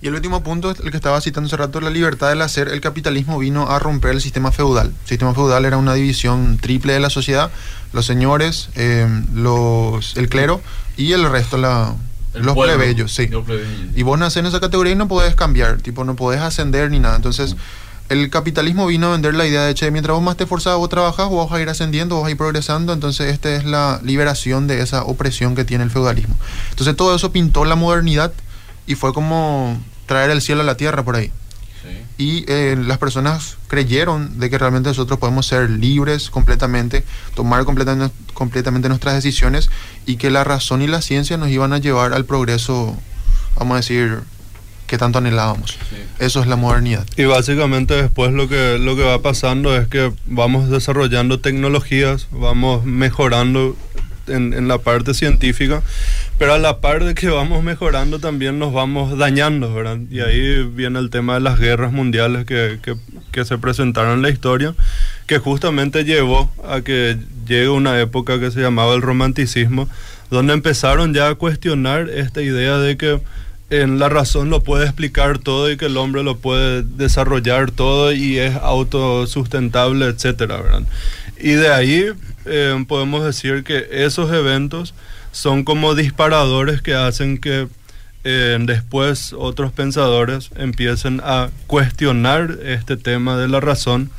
Y 0.01 0.08
el 0.08 0.15
último 0.15 0.41
punto, 0.41 0.72
el 0.72 0.89
que 0.89 0.98
estaba 0.98 1.22
citando 1.22 1.46
hace 1.48 1.58
rato, 1.58 1.79
la 1.79 1.91
libertad 1.91 2.29
del 2.29 2.41
hacer. 2.41 2.70
El 2.70 2.81
capitalismo 2.81 3.38
vino 3.38 3.70
a 3.70 3.77
romper 3.77 4.12
el 4.12 4.22
sistema 4.22 4.51
feudal. 4.51 4.88
El 4.88 5.08
sistema 5.08 5.36
feudal 5.36 5.63
era 5.65 5.77
una 5.77 5.93
división 5.93 6.58
triple 6.58 6.93
de 6.93 7.00
la 7.00 7.12
sociedad. 7.12 7.51
Los 7.93 8.08
señores, 8.08 8.70
eh, 8.75 9.08
los, 9.36 10.17
el 10.17 10.27
clero 10.27 10.60
y 10.98 11.12
el 11.12 11.29
resto, 11.29 11.58
la, 11.58 11.93
El 12.34 12.43
los 12.43 12.55
pueblo. 12.55 12.75
plebeyos. 12.77 13.13
Sí. 13.13 13.27
Los 13.27 13.46
plebeyos. 13.46 13.96
Y 13.96 14.01
vos 14.01 14.17
nacés 14.17 14.38
en 14.38 14.48
esa 14.48 14.60
categoría 14.60 14.93
y 14.93 14.96
no 14.96 15.08
podés 15.08 15.36
cambiar, 15.36 15.79
tipo, 15.84 16.03
no 16.03 16.15
podés 16.15 16.41
ascender 16.41 16.89
ni 16.89 16.98
nada. 16.98 17.15
Entonces, 17.15 17.55
el 18.10 18.29
capitalismo 18.31 18.88
vino 18.88 19.08
a 19.08 19.12
vender 19.12 19.36
la 19.36 19.46
idea 19.46 19.65
de, 19.65 19.75
che, 19.75 19.91
mientras 19.91 20.15
vos 20.15 20.24
más 20.24 20.36
te 20.36 20.46
esforzás, 20.46 20.77
vos 20.77 20.89
trabajás, 20.89 21.29
vos 21.29 21.48
vas 21.48 21.60
a 21.60 21.62
ir 21.62 21.70
ascendiendo, 21.70 22.15
vos 22.15 22.24
vas 22.24 22.29
a 22.29 22.31
ir 22.31 22.38
progresando. 22.38 22.91
Entonces, 22.91 23.31
esta 23.31 23.53
es 23.55 23.65
la 23.65 24.00
liberación 24.03 24.65
de 24.65 24.81
esa 24.81 25.03
opresión 25.03 25.53
que 25.53 25.63
tiene 25.63 25.84
el 25.84 25.91
feudalismo. 25.91 26.36
Entonces, 26.72 26.96
todo 26.96 27.15
eso 27.15 27.31
pintó 27.31 27.65
la 27.65 27.75
modernidad 27.75 28.34
y 28.88 28.96
fue 28.96 29.13
como 29.13 29.79
traer 30.12 30.30
el 30.30 30.41
cielo 30.41 30.60
a 30.60 30.65
la 30.65 30.75
tierra 30.75 31.03
por 31.03 31.15
ahí. 31.15 31.32
Sí. 31.82 31.88
Y 32.18 32.46
eh, 32.50 32.75
las 32.77 32.98
personas 32.98 33.56
creyeron 33.70 34.39
de 34.41 34.50
que 34.50 34.58
realmente 34.58 34.89
nosotros 34.89 35.18
podemos 35.20 35.46
ser 35.46 35.70
libres 35.70 36.30
completamente, 36.30 37.06
tomar 37.34 37.63
completamente, 37.63 38.13
completamente 38.34 38.89
nuestras 38.89 39.15
decisiones 39.15 39.70
y 40.06 40.18
que 40.18 40.30
la 40.32 40.44
razón 40.44 40.82
y 40.82 40.88
la 40.88 41.01
ciencia 41.01 41.38
nos 41.38 41.48
iban 41.48 41.72
a 41.72 41.77
llevar 41.77 42.12
al 42.12 42.25
progreso, 42.25 42.98
vamos 43.56 43.75
a 43.75 43.77
decir, 43.77 44.20
que 44.86 44.98
tanto 44.98 45.20
anhelábamos. 45.20 45.77
Sí. 45.89 45.96
Eso 46.20 46.41
es 46.41 46.48
la 46.48 46.58
modernidad. 46.58 47.08
Y 47.15 47.24
básicamente 47.24 47.94
después 47.94 48.34
lo 48.34 48.50
que, 48.50 48.77
lo 48.77 48.98
que 48.98 49.03
va 49.03 49.22
pasando 49.22 49.77
es 49.77 49.88
que 49.88 50.12
vamos 50.25 50.70
desarrollando 50.70 51.39
tecnologías, 51.39 52.27
vamos 52.32 52.84
mejorando 52.84 53.77
en, 54.27 54.53
en 54.53 54.68
la 54.68 54.80
parte 54.80 55.13
científica, 55.13 55.82
pero 56.41 56.55
a 56.55 56.57
la 56.57 56.81
par 56.81 57.05
de 57.05 57.13
que 57.13 57.29
vamos 57.29 57.63
mejorando 57.63 58.17
también 58.17 58.57
nos 58.57 58.74
vamos 58.74 59.15
dañando, 59.15 59.71
¿verdad? 59.75 60.00
Y 60.10 60.21
ahí 60.21 60.63
viene 60.63 60.98
el 60.98 61.12
tema 61.12 61.36
de 61.36 61.39
las 61.39 61.60
guerras 61.60 61.91
mundiales 61.91 62.48
que, 62.48 62.79
que, 62.81 62.95
que 63.31 63.45
se 63.45 63.60
presentaron 63.60 64.13
en 64.13 64.21
la 64.24 64.31
historia, 64.31 64.74
que 65.27 65.38
justamente 65.38 66.03
llevó 66.03 66.51
a 66.67 66.81
que 66.81 67.15
llegue 67.48 67.69
una 67.69 68.00
época 68.00 68.39
que 68.39 68.50
se 68.50 68.60
llamaba 68.60 68.95
el 68.95 69.03
romanticismo, 69.03 69.88
donde 70.31 70.53
empezaron 70.53 71.13
ya 71.13 71.29
a 71.29 71.36
cuestionar 71.36 72.10
esta 72.10 72.41
idea 72.41 72.79
de 72.79 72.98
que 72.98 73.21
en 73.69 74.00
la 74.00 74.10
razón 74.10 74.50
lo 74.50 74.63
puede 74.63 74.86
explicar 74.86 75.38
todo 75.38 75.69
y 75.69 75.77
que 75.77 75.86
el 75.86 75.98
hombre 75.98 76.24
lo 76.24 76.38
puede 76.39 76.81
desarrollar 76.81 77.69
todo 77.69 78.13
y 78.13 78.39
es 78.39 78.55
autosustentable, 78.55 80.07
etcétera, 80.07 80.60
¿verdad? 80.60 80.81
Y 81.39 81.51
de 81.51 81.71
ahí 81.71 82.05
eh, 82.45 82.83
podemos 82.88 83.24
decir 83.24 83.63
que 83.63 83.88
esos 83.91 84.33
eventos 84.33 84.95
son 85.32 85.64
como 85.64 85.96
disparadores 85.96 86.82
que 86.82 86.94
hacen 86.94 87.38
que 87.38 87.68
eh, 88.24 88.58
después 88.62 89.34
otros 89.34 89.72
pensadores 89.72 90.52
empiecen 90.56 91.22
a 91.24 91.50
cuestionar 91.68 92.60
este 92.64 92.96
tema 92.96 93.38
de 93.38 93.48
la 93.48 93.60
razón, 93.60 94.12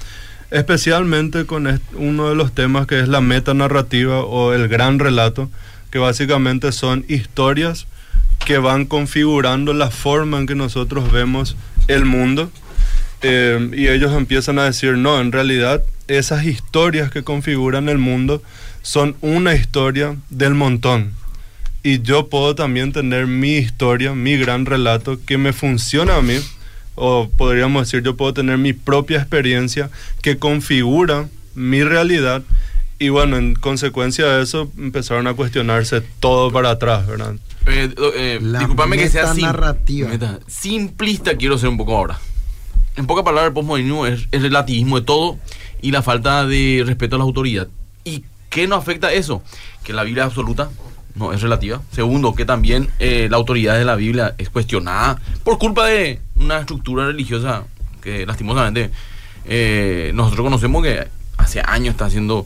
especialmente 0.51 1.47
con 1.47 1.81
uno 1.95 2.29
de 2.29 2.35
los 2.35 2.53
temas 2.53 2.87
que 2.87 3.01
es 3.01 3.09
la 3.09 3.21
metanarrativa 3.21 4.21
o 4.21 4.53
el 4.53 4.69
gran 4.69 4.99
relato, 4.99 5.51
que 5.91 5.99
básicamente 5.99 6.73
son 6.73 7.05
historias 7.09 7.87
que 8.45 8.59
van 8.59 8.87
configurando 8.87 9.73
la 9.73 9.91
forma 9.91 10.39
en 10.39 10.47
que 10.47 10.57
nosotros 10.57 11.13
vemos 11.13 11.57
el 11.87 12.05
mundo. 12.05 12.51
Eh, 13.23 13.71
y 13.73 13.87
ellos 13.87 14.13
empiezan 14.17 14.59
a 14.59 14.65
decir, 14.65 14.97
no, 14.97 15.21
en 15.21 15.31
realidad 15.31 15.81
esas 16.09 16.45
historias 16.45 17.11
que 17.13 17.23
configuran 17.23 17.89
el 17.89 17.99
mundo 17.99 18.43
son 18.83 19.17
una 19.21 19.55
historia 19.55 20.17
del 20.31 20.55
montón. 20.55 21.13
Y 21.85 22.01
yo 22.03 22.29
puedo 22.29 22.55
también 22.55 22.93
tener 22.93 23.27
mi 23.27 23.55
historia, 23.57 24.15
mi 24.15 24.37
gran 24.37 24.67
relato 24.67 25.19
que 25.25 25.39
me 25.39 25.53
funciona 25.53 26.17
a 26.17 26.23
mí, 26.23 26.37
o 26.95 27.29
podríamos 27.37 27.87
decir, 27.89 28.05
yo 28.05 28.17
puedo 28.17 28.35
tener 28.35 28.59
mi 28.59 28.73
propia 28.73 29.19
experiencia 29.19 29.91
que 30.21 30.39
configura 30.39 31.29
mi 31.55 31.83
realidad. 31.83 32.43
Y 32.99 33.09
bueno, 33.09 33.37
en 33.37 33.55
consecuencia 33.55 34.27
de 34.27 34.43
eso 34.45 34.71
empezaron 34.79 35.27
a 35.27 35.35
cuestionarse 35.35 36.03
todo 36.21 36.53
para 36.53 36.71
atrás, 36.71 37.05
¿verdad? 37.07 37.35
Eh, 37.67 37.93
eh, 38.15 38.39
disculpame 38.41 38.97
que 38.97 39.09
sea 39.09 39.27
sim- 39.27 39.37
metanarrativa. 39.47 40.09
meta- 40.09 40.39
simplista, 40.47 41.37
quiero 41.37 41.59
ser 41.59 41.69
un 41.69 41.79
poco 41.79 41.97
ahora. 41.97 42.19
en 42.95 43.07
pocas 43.07 43.25
palabras, 43.25 43.49
el 43.49 43.55
posmodernismo 43.55 44.07
es 44.07 44.29
el 44.33 44.43
relativismo 44.43 45.01
de 45.01 45.07
todo 45.07 45.39
y 45.81 45.91
la 45.93 46.03
falta 46.03 46.47
de 46.47 46.83
respeto 46.87 47.17
a 47.17 47.19
la 47.19 47.25
autoridad. 47.25 47.67
¿Y 48.53 48.55
qué 48.55 48.69
nos 48.69 48.81
afecta 48.81 49.11
eso? 49.11 49.43
Que 49.83 49.95
la 49.95 50.03
Biblia 50.03 50.25
es 50.25 50.27
absoluta, 50.27 50.69
no 51.15 51.33
es 51.33 51.41
relativa. 51.41 51.81
Segundo, 51.91 52.35
que 52.35 52.45
también 52.45 52.91
eh, 52.99 53.29
la 53.31 53.39
autoridad 53.39 53.79
de 53.79 53.87
la 53.87 53.97
Biblia 53.97 54.35
es 54.37 54.51
cuestionada 54.51 55.19
por 55.43 55.59
culpa 55.59 55.87
de 55.87 56.21
una 56.37 56.59
estructura 56.59 57.07
religiosa 57.07 57.65
que 58.03 58.27
lastimosamente 58.27 58.91
eh, 59.47 60.11
nosotros 60.15 60.45
conocemos 60.45 60.83
que 60.83 61.09
hace 61.39 61.63
años 61.65 61.93
está 61.93 62.05
haciendo 62.05 62.45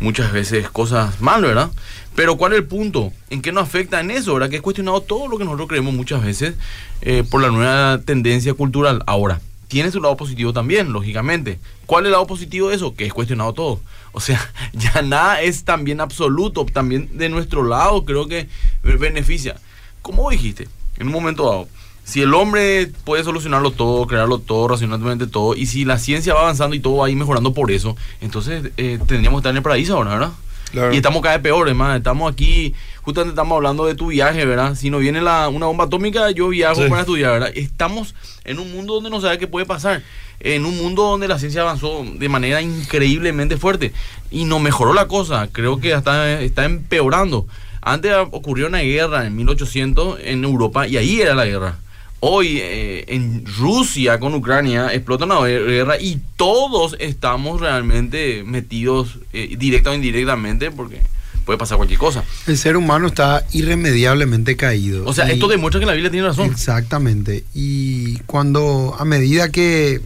muchas 0.00 0.32
veces 0.32 0.68
cosas 0.68 1.18
mal, 1.22 1.40
¿verdad? 1.40 1.70
Pero 2.14 2.36
¿cuál 2.36 2.52
es 2.52 2.58
el 2.58 2.66
punto? 2.66 3.10
¿En 3.30 3.40
qué 3.40 3.50
nos 3.50 3.62
afecta 3.62 4.00
en 4.00 4.10
eso? 4.10 4.34
¿Verdad? 4.34 4.50
Que 4.50 4.56
es 4.56 4.62
cuestionado 4.62 5.00
todo 5.00 5.28
lo 5.28 5.38
que 5.38 5.44
nosotros 5.44 5.68
creemos 5.68 5.94
muchas 5.94 6.22
veces 6.22 6.56
eh, 7.00 7.24
por 7.28 7.40
la 7.40 7.48
nueva 7.48 8.02
tendencia 8.04 8.52
cultural. 8.52 9.02
Ahora, 9.06 9.40
tiene 9.68 9.90
su 9.90 10.00
lado 10.00 10.16
positivo 10.16 10.52
también, 10.52 10.92
lógicamente. 10.92 11.60
¿Cuál 11.86 12.04
es 12.04 12.06
el 12.08 12.12
lado 12.12 12.26
positivo 12.26 12.70
de 12.70 12.76
eso? 12.76 12.94
Que 12.94 13.06
es 13.06 13.12
cuestionado 13.12 13.52
todo. 13.52 13.80
O 14.12 14.20
sea, 14.20 14.40
ya 14.72 15.02
nada 15.02 15.40
es 15.42 15.64
también 15.64 16.00
absoluto. 16.00 16.66
También 16.66 17.16
de 17.16 17.28
nuestro 17.28 17.62
lado 17.64 18.04
creo 18.04 18.26
que 18.26 18.48
beneficia. 18.82 19.56
Como 20.02 20.30
dijiste, 20.30 20.68
en 20.96 21.06
un 21.06 21.12
momento 21.12 21.44
dado, 21.44 21.68
si 22.04 22.22
el 22.22 22.32
hombre 22.32 22.90
puede 23.04 23.22
solucionarlo 23.22 23.70
todo, 23.70 24.06
crearlo 24.06 24.38
todo, 24.38 24.66
racionalmente 24.68 25.26
todo, 25.26 25.54
y 25.54 25.66
si 25.66 25.84
la 25.84 25.98
ciencia 25.98 26.32
va 26.32 26.40
avanzando 26.40 26.74
y 26.74 26.80
todo 26.80 26.96
va 26.96 27.06
a 27.06 27.10
ir 27.10 27.16
mejorando 27.16 27.52
por 27.52 27.70
eso, 27.70 27.96
entonces 28.22 28.72
eh, 28.78 28.98
tendríamos 29.06 29.38
que 29.38 29.40
estar 29.40 29.50
en 29.50 29.58
el 29.58 29.62
paraíso 29.62 29.94
ahora, 29.94 30.12
¿verdad? 30.12 30.32
Claro. 30.70 30.94
Y 30.94 30.96
estamos 30.96 31.22
cada 31.22 31.36
vez 31.36 31.42
peores. 31.42 31.76
Estamos 31.96 32.32
aquí, 32.32 32.74
justamente 33.08 33.32
estamos 33.32 33.56
hablando 33.56 33.86
de 33.86 33.94
tu 33.94 34.08
viaje, 34.08 34.44
¿verdad? 34.44 34.74
Si 34.74 34.90
no 34.90 34.98
viene 34.98 35.22
la, 35.22 35.48
una 35.48 35.64
bomba 35.64 35.84
atómica, 35.84 36.30
yo 36.30 36.48
viajo 36.48 36.82
Sí. 36.82 36.90
para 36.90 37.00
estudiar, 37.00 37.32
¿verdad? 37.32 37.50
Estamos 37.54 38.14
en 38.44 38.58
un 38.58 38.70
mundo 38.70 38.92
donde 38.96 39.08
no 39.08 39.18
sabe 39.22 39.38
qué 39.38 39.46
puede 39.46 39.64
pasar. 39.64 40.02
En 40.40 40.66
un 40.66 40.76
mundo 40.76 41.04
donde 41.04 41.26
la 41.26 41.38
ciencia 41.38 41.62
avanzó 41.62 42.04
de 42.04 42.28
manera 42.28 42.60
increíblemente 42.60 43.56
fuerte. 43.56 43.94
Y 44.30 44.44
no 44.44 44.58
mejoró 44.58 44.92
la 44.92 45.08
cosa. 45.08 45.48
Creo 45.50 45.80
que 45.80 45.94
hasta 45.94 46.42
está 46.42 46.66
empeorando. 46.66 47.46
Antes 47.80 48.12
ocurrió 48.30 48.66
una 48.66 48.80
guerra 48.80 49.26
en 49.26 49.34
1800 49.36 50.18
en 50.22 50.44
Europa 50.44 50.86
y 50.86 50.98
ahí 50.98 51.22
era 51.22 51.34
la 51.34 51.46
guerra. 51.46 51.78
Hoy 52.20 52.58
eh, 52.60 53.06
en 53.08 53.46
Rusia 53.46 54.20
con 54.20 54.34
Ucrania 54.34 54.92
explota 54.92 55.24
una 55.24 55.40
guerra 55.40 55.98
y 55.98 56.20
todos 56.36 56.94
estamos 56.98 57.62
realmente 57.62 58.42
metidos 58.44 59.18
eh, 59.32 59.54
directa 59.56 59.92
o 59.92 59.94
indirectamente 59.94 60.70
porque 60.70 61.00
puede 61.48 61.56
pasar 61.56 61.78
cualquier 61.78 61.98
cosa. 61.98 62.24
El 62.46 62.58
ser 62.58 62.76
humano 62.76 63.06
está 63.06 63.42
irremediablemente 63.52 64.54
caído. 64.54 65.06
O 65.06 65.14
sea, 65.14 65.26
Y- 65.30 65.32
esto 65.32 65.48
demuestra 65.48 65.80
que 65.80 65.86
la 65.86 65.94
Biblia 65.94 66.10
tiene 66.10 66.26
razón. 66.26 66.44
Exactamente. 66.44 67.42
Y 67.54 68.18
cuando 68.26 68.94
a 68.98 69.06
medida 69.06 69.48
que 69.48 70.02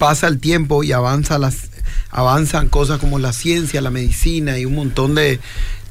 pasa 0.00 0.26
el 0.26 0.40
tiempo 0.40 0.82
y 0.82 0.90
avanza 0.90 1.38
las, 1.38 1.70
avanzan 2.10 2.66
cosas 2.66 2.98
como 2.98 3.20
la 3.20 3.32
ciencia, 3.32 3.80
la 3.80 3.92
medicina 3.92 4.58
y 4.58 4.64
un 4.64 4.74
montón 4.74 5.14
de 5.14 5.38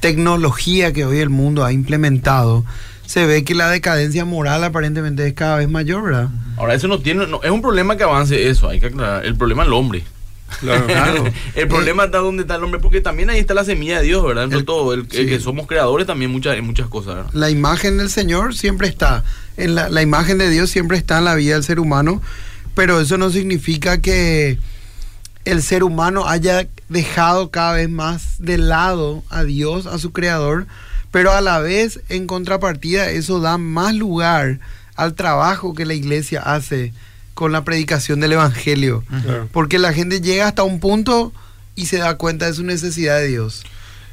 tecnología 0.00 0.92
que 0.92 1.06
hoy 1.06 1.20
el 1.20 1.30
mundo 1.30 1.64
ha 1.64 1.72
implementado, 1.72 2.66
se 3.06 3.24
ve 3.24 3.44
que 3.44 3.54
la 3.54 3.70
decadencia 3.70 4.26
moral 4.26 4.64
aparentemente 4.64 5.26
es 5.26 5.32
cada 5.32 5.56
vez 5.56 5.70
mayor, 5.70 6.02
¿verdad? 6.04 6.28
Ahora, 6.58 6.74
eso 6.74 6.88
no 6.88 6.98
tiene, 7.00 7.26
no, 7.26 7.42
es 7.42 7.50
un 7.50 7.62
problema 7.62 7.96
que 7.96 8.02
avance 8.02 8.50
eso, 8.50 8.68
hay 8.68 8.80
que 8.80 8.86
aclarar. 8.88 9.24
El 9.24 9.34
problema 9.34 9.62
es 9.62 9.68
el 9.68 9.72
hombre. 9.72 10.04
Claro. 10.60 10.86
Claro. 10.86 11.24
el 11.54 11.68
problema 11.68 12.04
está 12.04 12.18
donde 12.18 12.42
está 12.42 12.56
el 12.56 12.64
hombre, 12.64 12.80
porque 12.80 13.00
también 13.00 13.30
ahí 13.30 13.38
está 13.40 13.54
la 13.54 13.64
semilla 13.64 13.98
de 14.00 14.04
Dios, 14.06 14.24
¿verdad? 14.24 14.44
Entre 14.44 14.58
El- 14.60 14.64
todo, 14.64 14.92
el, 14.92 15.00
el 15.00 15.10
sí. 15.10 15.26
que 15.26 15.40
somos 15.40 15.66
creadores 15.66 16.06
también 16.06 16.30
muchas, 16.30 16.56
en 16.56 16.64
muchas 16.64 16.88
cosas, 16.88 17.16
¿verdad? 17.16 17.30
La 17.32 17.50
imagen 17.50 17.98
del 17.98 18.10
Señor 18.10 18.54
siempre 18.54 18.88
está, 18.88 19.24
en 19.56 19.74
la, 19.74 19.88
la 19.88 20.02
imagen 20.02 20.38
de 20.38 20.48
Dios 20.50 20.70
siempre 20.70 20.96
está 20.96 21.18
en 21.18 21.24
la 21.24 21.34
vida 21.34 21.54
del 21.54 21.64
ser 21.64 21.80
humano, 21.80 22.22
pero 22.74 23.00
eso 23.00 23.18
no 23.18 23.30
significa 23.30 24.00
que 24.00 24.58
el 25.44 25.62
ser 25.62 25.82
humano 25.82 26.28
haya 26.28 26.68
dejado 26.88 27.50
cada 27.50 27.72
vez 27.74 27.90
más 27.90 28.36
de 28.38 28.58
lado 28.58 29.24
a 29.28 29.42
Dios, 29.44 29.86
a 29.86 29.98
su 29.98 30.12
creador, 30.12 30.66
pero 31.10 31.32
a 31.32 31.40
la 31.40 31.58
vez, 31.58 32.00
en 32.08 32.26
contrapartida, 32.26 33.10
eso 33.10 33.40
da 33.40 33.58
más 33.58 33.94
lugar 33.94 34.60
al 34.94 35.14
trabajo 35.14 35.74
que 35.74 35.84
la 35.84 35.94
iglesia 35.94 36.40
hace 36.40 36.92
con 37.34 37.52
la 37.52 37.64
predicación 37.64 38.20
del 38.20 38.32
Evangelio, 38.32 39.04
porque 39.52 39.78
la 39.78 39.92
gente 39.92 40.20
llega 40.20 40.48
hasta 40.48 40.62
un 40.62 40.80
punto 40.80 41.32
y 41.74 41.86
se 41.86 41.98
da 41.98 42.16
cuenta 42.16 42.46
de 42.46 42.54
su 42.54 42.62
necesidad 42.64 43.18
de 43.18 43.28
Dios. 43.28 43.64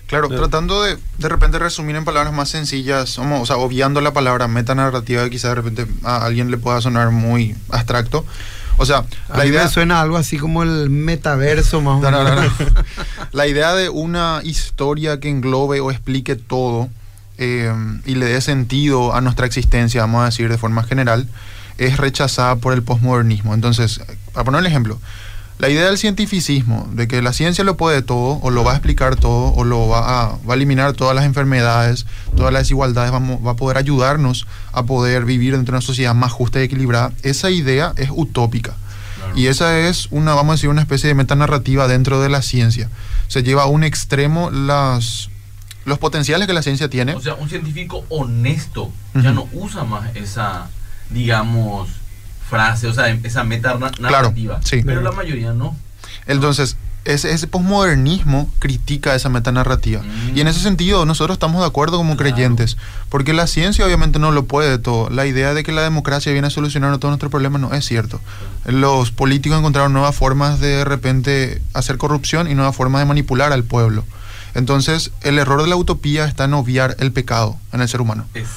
Claro, 0.07 0.27
tratando 0.27 0.81
de 0.81 0.97
de 1.19 1.29
repente 1.29 1.59
resumir 1.59 1.95
en 1.95 2.03
palabras 2.03 2.33
más 2.33 2.49
sencillas, 2.49 3.15
como, 3.15 3.41
o 3.41 3.45
sea, 3.45 3.57
obviando 3.57 4.01
la 4.01 4.11
palabra 4.11 4.47
metanarrativa, 4.47 5.23
que 5.25 5.29
quizá 5.29 5.49
de 5.49 5.55
repente 5.55 5.85
a 6.03 6.25
alguien 6.25 6.49
le 6.49 6.57
pueda 6.57 6.81
sonar 6.81 7.11
muy 7.11 7.55
abstracto. 7.69 8.25
O 8.77 8.85
sea, 8.85 9.03
A 9.27 9.37
la 9.37 9.43
mí 9.43 9.49
idea, 9.49 9.65
me 9.65 9.69
suena 9.69 10.01
algo 10.01 10.17
así 10.17 10.37
como 10.37 10.63
el 10.63 10.89
metaverso 10.89 11.81
más 11.81 11.97
o 11.97 12.01
No, 12.01 12.09
no, 12.11 12.23
no, 12.23 12.29
menos. 12.35 12.59
no. 12.59 12.65
la 13.33 13.45
idea 13.45 13.75
de 13.75 13.89
una 13.89 14.39
historia 14.43 15.19
que 15.19 15.29
englobe 15.29 15.79
o 15.81 15.91
explique 15.91 16.35
todo 16.37 16.89
eh, 17.37 17.71
y 18.05 18.15
le 18.15 18.25
dé 18.25 18.41
sentido 18.41 19.13
a 19.13 19.21
nuestra 19.21 19.45
existencia, 19.45 20.01
vamos 20.01 20.21
a 20.23 20.25
decir 20.25 20.49
de 20.49 20.57
forma 20.57 20.83
general, 20.83 21.27
es 21.79 21.97
rechazada 21.97 22.55
por 22.57 22.73
el 22.73 22.83
posmodernismo. 22.83 23.53
Entonces, 23.53 24.01
para 24.33 24.43
poner 24.43 24.59
el 24.59 24.67
ejemplo, 24.67 24.99
la 25.57 25.67
idea 25.67 25.85
del 25.87 25.97
cientificismo, 25.97 26.87
de 26.93 27.07
que 27.09 27.21
la 27.21 27.33
ciencia 27.33 27.63
lo 27.65 27.75
puede 27.75 28.01
todo, 28.01 28.39
o 28.41 28.49
lo 28.49 28.63
va 28.63 28.71
a 28.71 28.75
explicar 28.75 29.17
todo, 29.17 29.53
o 29.53 29.63
lo 29.65 29.89
va 29.89 29.99
a, 30.23 30.37
va 30.47 30.53
a 30.53 30.55
eliminar 30.55 30.93
todas 30.93 31.13
las 31.15 31.25
enfermedades, 31.25 32.05
todas 32.37 32.53
las 32.53 32.61
desigualdades, 32.63 33.11
vamos- 33.11 33.45
va 33.45 33.51
a 33.51 33.55
poder 33.55 33.77
ayudarnos 33.77 34.47
a 34.71 34.83
poder 34.83 35.25
vivir 35.25 35.53
dentro 35.57 35.73
de 35.73 35.77
una 35.79 35.85
sociedad 35.85 36.15
más 36.15 36.31
justa 36.31 36.59
y 36.59 36.63
equilibrada, 36.63 37.11
esa 37.23 37.49
idea 37.49 37.91
es 37.97 38.09
utópica. 38.11 38.75
Y 39.35 39.47
esa 39.47 39.77
es 39.79 40.07
una, 40.11 40.33
vamos 40.33 40.53
a 40.53 40.55
decir, 40.55 40.69
una 40.69 40.81
especie 40.81 41.07
de 41.09 41.13
metanarrativa 41.13 41.87
dentro 41.89 42.21
de 42.21 42.29
la 42.29 42.41
ciencia. 42.41 42.89
Se 43.27 43.43
lleva 43.43 43.63
a 43.63 43.65
un 43.67 43.83
extremo 43.83 44.49
las, 44.49 45.29
los 45.85 45.99
potenciales 45.99 46.47
que 46.47 46.53
la 46.53 46.61
ciencia 46.63 46.89
tiene. 46.89 47.13
O 47.15 47.21
sea, 47.21 47.35
un 47.35 47.47
científico 47.49 48.05
honesto 48.09 48.91
ya 49.13 49.31
no 49.33 49.47
usa 49.53 49.83
más 49.83 50.15
esa, 50.15 50.69
digamos, 51.09 51.89
frase, 52.49 52.87
o 52.87 52.93
sea, 52.93 53.09
esa 53.09 53.43
meta 53.43 53.75
na- 53.75 53.91
Claro, 53.91 54.15
narrativa. 54.29 54.59
sí. 54.63 54.81
Pero 54.85 55.01
la 55.01 55.11
mayoría 55.11 55.53
no. 55.53 55.75
Entonces, 56.25 56.77
ese, 57.05 57.31
ese 57.31 57.47
posmodernismo 57.47 58.51
critica 58.59 59.15
esa 59.15 59.29
metanarrativa. 59.29 60.01
Mm. 60.01 60.37
Y 60.37 60.41
en 60.41 60.47
ese 60.47 60.59
sentido, 60.59 61.05
nosotros 61.05 61.35
estamos 61.35 61.61
de 61.61 61.67
acuerdo 61.67 61.97
como 61.97 62.17
Claro. 62.17 62.33
creyentes, 62.35 62.77
porque 63.09 63.33
la 63.33 63.47
ciencia 63.47 63.85
obviamente 63.85 64.19
no 64.19 64.31
lo 64.31 64.45
puede 64.45 64.77
todo. 64.79 65.09
La 65.09 65.25
idea 65.25 65.53
de 65.53 65.63
que 65.63 65.71
la 65.71 65.81
democracia 65.81 66.31
viene 66.31 66.47
a 66.47 66.51
solucionar 66.51 66.95
todos 66.97 67.11
nuestros 67.11 67.31
problemas 67.31 67.61
no 67.61 67.73
es 67.73 67.85
cierto. 67.85 68.19
Los 68.65 69.11
políticos 69.11 69.57
encontraron 69.59 69.93
nuevas 69.93 70.15
formas 70.15 70.59
de 70.59 70.67
de 70.77 70.85
repente 70.85 71.61
hacer 71.73 71.97
corrupción 71.97 72.49
y 72.49 72.55
nuevas 72.55 72.75
formas 72.75 73.01
de 73.01 73.05
manipular 73.05 73.53
al 73.53 73.63
pueblo. 73.63 74.03
Entonces, 74.55 75.11
el 75.21 75.37
error 75.39 75.61
de 75.61 75.69
la 75.69 75.75
utopía 75.77 76.25
está 76.25 76.45
en 76.45 76.53
obviar 76.55 76.95
el 76.99 77.11
pecado 77.11 77.57
en 77.71 77.81
el 77.81 77.87
ser 77.87 78.01
humano. 78.01 78.25
Es, 78.33 78.47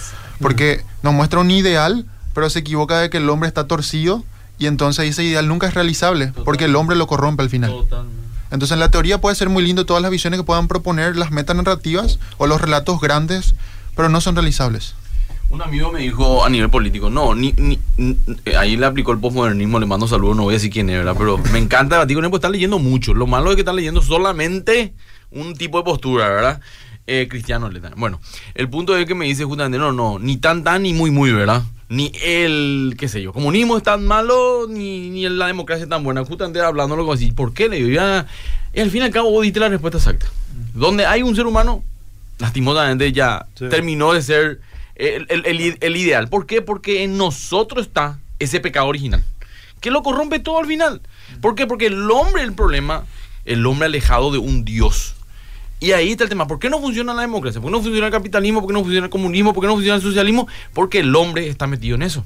Porque 0.40 0.82
nos 1.02 1.14
muestra 1.14 1.38
un 1.38 1.50
ideal, 1.50 2.06
pero 2.34 2.48
se 2.50 2.60
equivoca 2.60 2.98
de 3.00 3.10
que 3.10 3.18
el 3.18 3.28
hombre 3.30 3.48
está 3.48 3.66
torcido 3.66 4.24
y 4.58 4.66
entonces 4.66 5.08
ese 5.08 5.24
ideal 5.24 5.48
nunca 5.48 5.66
es 5.68 5.74
realizable, 5.74 6.32
porque 6.44 6.66
el 6.66 6.76
hombre 6.76 6.96
lo 6.96 7.06
corrompe 7.06 7.42
al 7.42 7.50
final. 7.50 7.70
totalmente. 7.70 8.22
Entonces 8.50 8.74
en 8.74 8.80
la 8.80 8.90
teoría 8.90 9.18
puede 9.20 9.34
ser 9.34 9.48
muy 9.48 9.62
lindo 9.64 9.86
todas 9.86 10.02
las 10.02 10.10
visiones 10.10 10.38
que 10.38 10.44
puedan 10.44 10.68
proponer 10.68 11.16
las 11.16 11.30
metanarrativas 11.30 12.18
o 12.36 12.46
los 12.46 12.60
relatos 12.60 13.00
grandes, 13.00 13.54
pero 13.96 14.08
no 14.10 14.20
son 14.20 14.34
realizables. 14.36 14.94
Un 15.48 15.60
amigo 15.62 15.90
me 15.92 16.00
dijo 16.00 16.44
a 16.44 16.48
nivel 16.50 16.70
político, 16.70 17.10
no, 17.10 17.34
ni, 17.34 17.52
ni- 17.52 17.78
ni- 17.98 18.16
eh, 18.46 18.56
ahí 18.56 18.76
le 18.76 18.86
aplicó 18.86 19.12
el 19.12 19.18
postmodernismo, 19.18 19.78
le 19.80 19.84
mando 19.86 20.06
saludos, 20.08 20.34
no 20.36 20.44
voy 20.44 20.54
a 20.54 20.56
decir 20.56 20.70
quién 20.70 20.88
es, 20.90 20.96
¿verdad? 20.96 21.14
Pero 21.18 21.36
me 21.52 21.58
encanta 21.58 21.96
debatir 21.96 22.16
con 22.16 22.24
él 22.24 22.30
porque 22.30 22.46
está 22.46 22.50
leyendo 22.50 22.78
mucho. 22.78 23.12
Lo 23.14 23.26
malo 23.26 23.50
es 23.50 23.56
que 23.56 23.60
está 23.62 23.72
leyendo 23.74 24.00
solamente 24.00 24.94
un 25.30 25.54
tipo 25.54 25.78
de 25.78 25.84
postura, 25.84 26.28
¿verdad? 26.28 26.60
Eh, 27.06 27.26
cristiano. 27.28 27.68
Bueno, 27.96 28.20
el 28.54 28.68
punto 28.70 28.96
es 28.96 29.04
que 29.06 29.14
me 29.14 29.26
dice 29.26 29.44
justamente, 29.44 29.76
no, 29.78 29.92
no, 29.92 30.18
ni 30.18 30.36
tan 30.38 30.62
tan 30.64 30.82
ni 30.84 30.92
muy 30.94 31.10
muy, 31.10 31.32
¿verdad? 31.32 31.62
Ni 31.92 32.10
el, 32.22 32.94
qué 32.98 33.06
sé 33.06 33.20
yo, 33.20 33.34
comunismo 33.34 33.76
es 33.76 33.82
tan 33.82 34.06
malo, 34.06 34.66
ni, 34.66 35.10
ni 35.10 35.28
la 35.28 35.46
democracia 35.46 35.82
es 35.84 35.90
tan 35.90 36.02
buena. 36.02 36.24
Justamente 36.24 36.58
hablándolo 36.60 37.02
como 37.02 37.12
así, 37.12 37.32
¿por 37.32 37.52
qué? 37.52 37.68
Le 37.68 37.76
digo, 37.76 37.90
ya, 37.90 38.26
y 38.72 38.80
al 38.80 38.90
fin 38.90 39.02
y 39.02 39.04
al 39.04 39.10
cabo 39.10 39.30
vos 39.30 39.42
diste 39.42 39.60
la 39.60 39.68
respuesta 39.68 39.98
exacta. 39.98 40.26
Donde 40.72 41.04
hay 41.04 41.22
un 41.22 41.36
ser 41.36 41.44
humano, 41.46 41.84
lastimosamente 42.38 43.12
ya 43.12 43.44
Sí. 43.56 43.66
terminó 43.68 44.14
de 44.14 44.22
ser 44.22 44.60
el, 44.94 45.26
el- 45.28 45.44
el- 45.44 45.76
el 45.80 45.96
ideal. 45.98 46.28
¿Por 46.28 46.46
qué? 46.46 46.62
Porque 46.62 47.02
en 47.04 47.18
nosotros 47.18 47.86
está 47.86 48.18
ese 48.38 48.58
pecado 48.60 48.86
original, 48.86 49.22
que 49.82 49.90
lo 49.90 50.02
corrompe 50.02 50.38
todo 50.38 50.60
al 50.60 50.66
final. 50.66 51.02
¿Por 51.42 51.54
qué? 51.54 51.66
Porque 51.66 51.86
el 51.86 52.10
hombre, 52.10 52.42
el 52.42 52.54
problema, 52.54 53.04
el 53.44 53.66
hombre 53.66 53.86
alejado 53.86 54.30
de 54.32 54.38
un 54.38 54.64
Dios. 54.64 55.14
Y 55.82 55.92
ahí 55.92 56.12
está 56.12 56.24
el 56.24 56.30
tema. 56.30 56.46
¿Por 56.46 56.58
qué 56.58 56.70
no 56.70 56.80
funciona 56.80 57.12
la 57.12 57.22
democracia? 57.22 57.60
¿Por 57.60 57.70
qué 57.70 57.76
no 57.76 57.82
funciona 57.82 58.06
el 58.06 58.12
capitalismo? 58.12 58.60
¿Por 58.60 58.68
qué 58.68 58.74
no 58.74 58.82
funciona 58.82 59.06
el 59.06 59.10
comunismo? 59.10 59.52
¿Por 59.52 59.62
qué 59.62 59.66
no 59.66 59.74
funciona 59.74 59.96
el 59.96 60.02
socialismo? 60.02 60.46
Porque 60.72 61.00
el 61.00 61.14
hombre 61.16 61.48
está 61.48 61.66
metido 61.66 61.96
en 61.96 62.02
eso. 62.02 62.24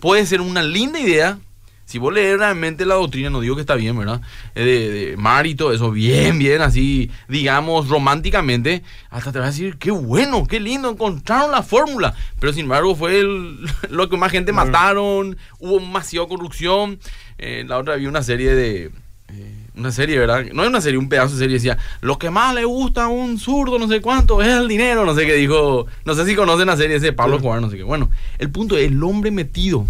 Puede 0.00 0.24
ser 0.26 0.40
una 0.40 0.62
linda 0.62 0.98
idea 0.98 1.38
Si 1.84 1.98
vos 1.98 2.12
lees 2.12 2.38
realmente 2.38 2.84
la 2.84 2.94
doctrina, 2.96 3.30
no 3.30 3.40
digo 3.40 3.54
que 3.56 3.62
está 3.62 3.74
bien, 3.74 3.96
¿verdad? 3.98 4.20
Eh, 4.54 4.62
De, 4.64 4.90
de 4.90 5.16
mar 5.16 5.46
y 5.46 5.54
todo 5.54 5.72
eso, 5.72 5.90
bien, 5.90 6.38
bien, 6.38 6.60
así, 6.60 7.10
digamos, 7.28 7.88
románticamente, 7.88 8.82
hasta 9.10 9.32
te 9.32 9.38
vas 9.38 9.48
a 9.48 9.50
decir, 9.52 9.76
qué 9.78 9.90
bueno, 9.90 10.46
qué 10.46 10.60
lindo, 10.60 10.90
encontraron 10.90 11.50
la 11.50 11.62
fórmula. 11.62 12.14
Pero 12.40 12.52
sin 12.52 12.64
embargo, 12.64 12.94
fue 12.94 13.20
el- 13.20 13.58
lo 13.90 14.08
que 14.10 14.16
más 14.18 14.30
gente 14.32 14.52
mataron, 14.52 15.36
hubo 15.60 15.78
demasiada 15.80 16.28
corrupción. 16.28 16.98
Eh, 17.38 17.64
la 17.66 17.78
otra 17.78 17.94
había 17.94 18.08
una 18.10 18.22
serie 18.22 18.54
de. 18.54 18.90
eh, 19.28 19.54
una 19.78 19.92
serie, 19.92 20.18
¿verdad? 20.18 20.44
No 20.52 20.62
es 20.62 20.68
una 20.68 20.80
serie, 20.80 20.98
un 20.98 21.08
pedazo 21.08 21.34
de 21.34 21.38
serie 21.38 21.54
decía, 21.54 21.78
lo 22.00 22.18
que 22.18 22.30
más 22.30 22.54
le 22.54 22.64
gusta 22.64 23.04
a 23.04 23.08
un 23.08 23.38
zurdo, 23.38 23.78
no 23.78 23.88
sé 23.88 24.00
cuánto, 24.00 24.42
es 24.42 24.48
el 24.48 24.68
dinero, 24.68 25.04
no 25.04 25.14
sé 25.14 25.24
qué 25.24 25.34
dijo, 25.34 25.86
no 26.04 26.14
sé 26.14 26.26
si 26.26 26.34
conocen 26.34 26.66
la 26.66 26.76
serie 26.76 26.96
ese 26.96 27.06
de 27.06 27.12
Pablo 27.12 27.36
Escobar, 27.36 27.60
no 27.60 27.70
sé 27.70 27.76
qué. 27.76 27.84
Bueno, 27.84 28.10
el 28.38 28.50
punto 28.50 28.76
es, 28.76 28.88
el 28.88 29.02
hombre 29.02 29.30
metido 29.30 29.86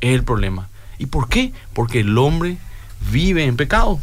es 0.00 0.14
el 0.14 0.24
problema. 0.24 0.68
¿Y 0.98 1.06
por 1.06 1.28
qué? 1.28 1.52
Porque 1.72 2.00
el 2.00 2.16
hombre 2.16 2.56
vive 3.10 3.44
en 3.44 3.56
pecado. 3.56 4.00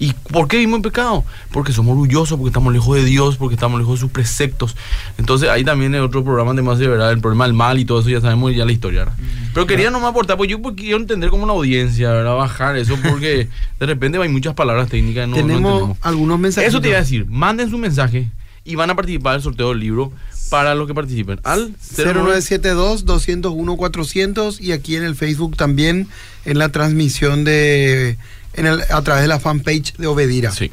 ¿Y 0.00 0.12
por 0.12 0.46
qué 0.46 0.58
vivimos 0.58 0.78
en 0.78 0.82
pecado? 0.82 1.24
Porque 1.52 1.72
somos 1.72 1.92
orgullosos, 1.92 2.38
porque 2.38 2.50
estamos 2.50 2.72
lejos 2.72 2.96
de 2.96 3.04
Dios, 3.04 3.36
porque 3.36 3.54
estamos 3.54 3.80
lejos 3.80 3.94
de 3.94 4.00
sus 4.00 4.10
preceptos. 4.10 4.76
Entonces 5.18 5.48
ahí 5.48 5.64
también 5.64 5.94
hay 5.94 6.00
otro 6.00 6.22
programa 6.22 6.54
de 6.54 6.62
más 6.62 6.78
de 6.78 6.86
verdad, 6.86 7.10
el 7.10 7.20
problema 7.20 7.44
del 7.44 7.54
mal 7.54 7.78
y 7.78 7.84
todo 7.84 8.00
eso, 8.00 8.08
ya 8.08 8.20
sabemos 8.20 8.54
ya 8.54 8.64
la 8.64 8.72
historia. 8.72 9.00
¿verdad? 9.00 9.14
Pero 9.52 9.66
quería 9.66 9.90
nomás 9.90 10.10
aportar, 10.10 10.36
pues 10.36 10.48
yo 10.48 10.62
porque 10.62 10.82
quiero 10.82 10.98
entender 10.98 11.30
como 11.30 11.42
una 11.42 11.52
audiencia, 11.52 12.12
¿verdad? 12.12 12.36
Bajar 12.36 12.76
eso, 12.76 12.96
porque 13.08 13.48
de 13.80 13.86
repente 13.86 14.18
hay 14.18 14.28
muchas 14.28 14.54
palabras 14.54 14.88
técnicas. 14.88 15.28
No, 15.28 15.36
no 15.36 15.42
Tenemos 15.42 15.96
algunos 16.00 16.38
mensajes. 16.38 16.68
Eso 16.68 16.80
te 16.80 16.88
iba 16.88 16.98
a 16.98 17.00
decir, 17.00 17.26
manden 17.26 17.68
su 17.68 17.78
mensaje 17.78 18.28
y 18.64 18.76
van 18.76 18.90
a 18.90 18.94
participar 18.94 19.32
del 19.32 19.42
sorteo 19.42 19.70
del 19.70 19.80
libro 19.80 20.12
para 20.50 20.74
los 20.74 20.86
que 20.86 20.94
participen. 20.94 21.40
Al 21.44 21.74
09 21.96 22.38
0972-201-400 22.38 24.60
y 24.60 24.72
aquí 24.72 24.96
en 24.96 25.04
el 25.04 25.14
Facebook 25.14 25.56
también 25.56 26.08
en 26.44 26.58
la 26.58 26.68
transmisión 26.70 27.44
de 27.44 28.18
en 28.58 28.66
el, 28.66 28.82
a 28.90 29.02
través 29.02 29.22
de 29.22 29.28
la 29.28 29.40
fanpage 29.40 29.94
de 29.96 30.06
Obedira. 30.06 30.50
Sí. 30.50 30.70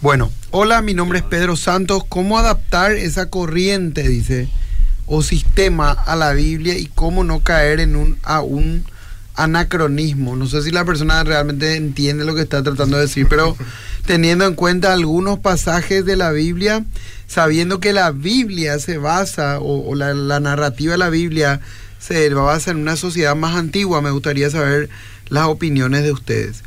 Bueno, 0.00 0.30
hola, 0.50 0.82
mi 0.82 0.94
nombre 0.94 1.20
es 1.20 1.24
Pedro 1.24 1.56
Santos. 1.56 2.04
¿Cómo 2.08 2.38
adaptar 2.38 2.92
esa 2.92 3.30
corriente, 3.30 4.08
dice, 4.08 4.48
o 5.06 5.22
sistema 5.22 5.90
a 5.90 6.14
la 6.16 6.32
Biblia 6.32 6.76
y 6.76 6.86
cómo 6.86 7.24
no 7.24 7.40
caer 7.40 7.80
en 7.80 7.96
un, 7.96 8.18
a 8.22 8.40
un 8.42 8.84
anacronismo? 9.34 10.36
No 10.36 10.46
sé 10.46 10.62
si 10.62 10.70
la 10.70 10.84
persona 10.84 11.24
realmente 11.24 11.76
entiende 11.76 12.24
lo 12.24 12.34
que 12.34 12.42
está 12.42 12.62
tratando 12.62 12.96
de 12.96 13.04
decir, 13.04 13.26
pero 13.28 13.56
teniendo 14.04 14.46
en 14.46 14.54
cuenta 14.54 14.92
algunos 14.92 15.38
pasajes 15.38 16.04
de 16.04 16.16
la 16.16 16.32
Biblia, 16.32 16.84
sabiendo 17.28 17.80
que 17.80 17.92
la 17.92 18.10
Biblia 18.10 18.78
se 18.78 18.98
basa, 18.98 19.58
o, 19.60 19.88
o 19.88 19.94
la, 19.94 20.12
la 20.12 20.40
narrativa 20.40 20.92
de 20.92 20.98
la 20.98 21.10
Biblia 21.10 21.60
se 21.98 22.28
basa 22.30 22.72
en 22.72 22.78
una 22.78 22.96
sociedad 22.96 23.36
más 23.36 23.54
antigua, 23.54 24.02
me 24.02 24.10
gustaría 24.10 24.50
saber 24.50 24.90
las 25.28 25.46
opiniones 25.46 26.02
de 26.02 26.12
ustedes. 26.12 26.62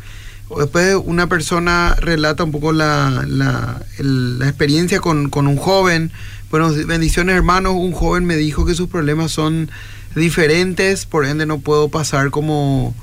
Después 0.58 0.96
una 1.04 1.28
persona 1.28 1.96
relata 2.00 2.44
un 2.44 2.52
poco 2.52 2.72
la, 2.72 3.26
la, 3.28 3.82
la 4.00 4.48
experiencia 4.48 5.00
con, 5.00 5.30
con 5.30 5.48
un 5.48 5.58
joven. 5.58 6.12
Bueno, 6.52 6.72
bendiciones 6.86 7.36
hermanos, 7.36 7.74
un 7.76 7.92
joven 7.92 8.26
me 8.26 8.38
dijo 8.38 8.66
que 8.66 8.76
sus 8.76 8.88
problemas 8.88 9.32
son 9.32 9.72
diferentes, 10.16 11.06
por 11.06 11.26
ende 11.26 11.46
no 11.46 11.60
puedo 11.60 11.90
pasar 11.90 12.30
como... 12.30 12.96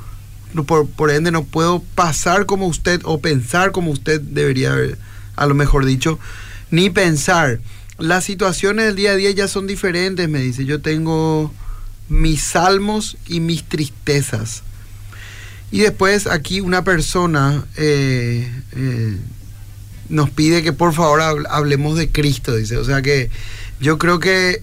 Por, 0.66 0.86
por 0.86 1.10
ende 1.10 1.30
no 1.30 1.44
puedo 1.44 1.82
pasar 1.94 2.44
como 2.44 2.66
usted 2.66 3.00
o 3.04 3.20
pensar 3.20 3.72
como 3.72 3.90
usted 3.90 4.20
debería 4.20 4.72
haber, 4.72 4.98
a 5.34 5.46
lo 5.46 5.54
mejor 5.54 5.86
dicho, 5.86 6.18
ni 6.70 6.90
pensar. 6.90 7.58
Las 7.98 8.24
situaciones 8.24 8.84
del 8.84 8.96
día 8.96 9.12
a 9.12 9.16
día 9.16 9.30
ya 9.30 9.48
son 9.48 9.66
diferentes, 9.66 10.28
me 10.28 10.40
dice. 10.40 10.66
Yo 10.66 10.82
tengo 10.82 11.52
mis 12.10 12.42
salmos 12.42 13.16
y 13.26 13.40
mis 13.40 13.64
tristezas. 13.64 14.62
Y 15.72 15.80
después 15.80 16.26
aquí 16.28 16.60
una 16.60 16.84
persona 16.84 17.64
eh, 17.76 18.48
eh, 18.76 19.16
nos 20.08 20.30
pide 20.30 20.62
que 20.62 20.72
por 20.72 20.92
favor 20.94 21.20
hab- 21.20 21.46
hablemos 21.50 21.96
de 21.98 22.10
Cristo, 22.10 22.54
dice. 22.54 22.76
O 22.76 22.84
sea 22.84 23.02
que 23.02 23.30
yo 23.80 23.98
creo 23.98 24.20
que 24.20 24.62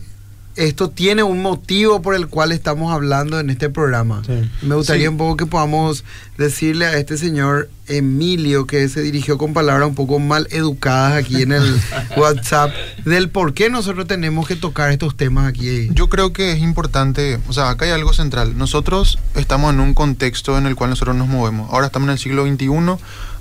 esto 0.60 0.90
tiene 0.90 1.24
un 1.24 1.42
motivo 1.42 2.02
por 2.02 2.16
el 2.16 2.28
cual 2.28 2.52
estamos 2.52 2.92
hablando 2.94 3.40
en 3.40 3.50
este 3.50 3.70
programa. 3.70 4.22
Sí. 4.26 4.50
Me 4.62 4.76
gustaría 4.76 5.04
Sí. 5.04 5.08
un 5.08 5.18
poco 5.18 5.38
que 5.38 5.46
podamos 5.46 6.04
decirle 6.38 6.86
a 6.86 6.98
este 6.98 7.18
señor 7.18 7.70
Emilio 7.88 8.68
que 8.68 8.88
se 8.90 9.02
dirigió 9.02 9.38
con 9.38 9.54
palabras 9.54 9.88
un 9.88 9.96
poco 9.96 10.20
mal 10.20 10.48
educadas 10.52 11.14
aquí 11.14 11.42
en 11.42 11.54
el 11.54 11.80
WhatsApp 12.18 12.72
del 13.06 13.30
por 13.30 13.54
qué 13.54 13.70
nosotros 13.70 14.06
tenemos 14.08 14.48
que 14.48 14.56
tocar 14.56 14.92
estos 14.92 15.16
temas 15.16 15.48
aquí. 15.48 15.90
Yo 15.94 16.10
creo 16.10 16.34
que 16.34 16.52
es 16.52 16.60
importante, 16.60 17.40
o 17.48 17.54
sea, 17.54 17.70
acá 17.70 17.86
hay 17.86 17.92
algo 17.92 18.14
central. 18.14 18.58
Nosotros 18.58 19.18
estamos 19.36 19.74
en 19.74 19.80
un 19.80 19.94
contexto 19.94 20.58
en 20.58 20.66
el 20.66 20.76
cual 20.76 20.90
nosotros 20.92 21.16
nos 21.16 21.28
movemos. 21.28 21.72
Ahora 21.72 21.88
estamos 21.88 22.08
en 22.08 22.14
el 22.14 22.20
siglo 22.20 22.46
XXI, 22.46 22.68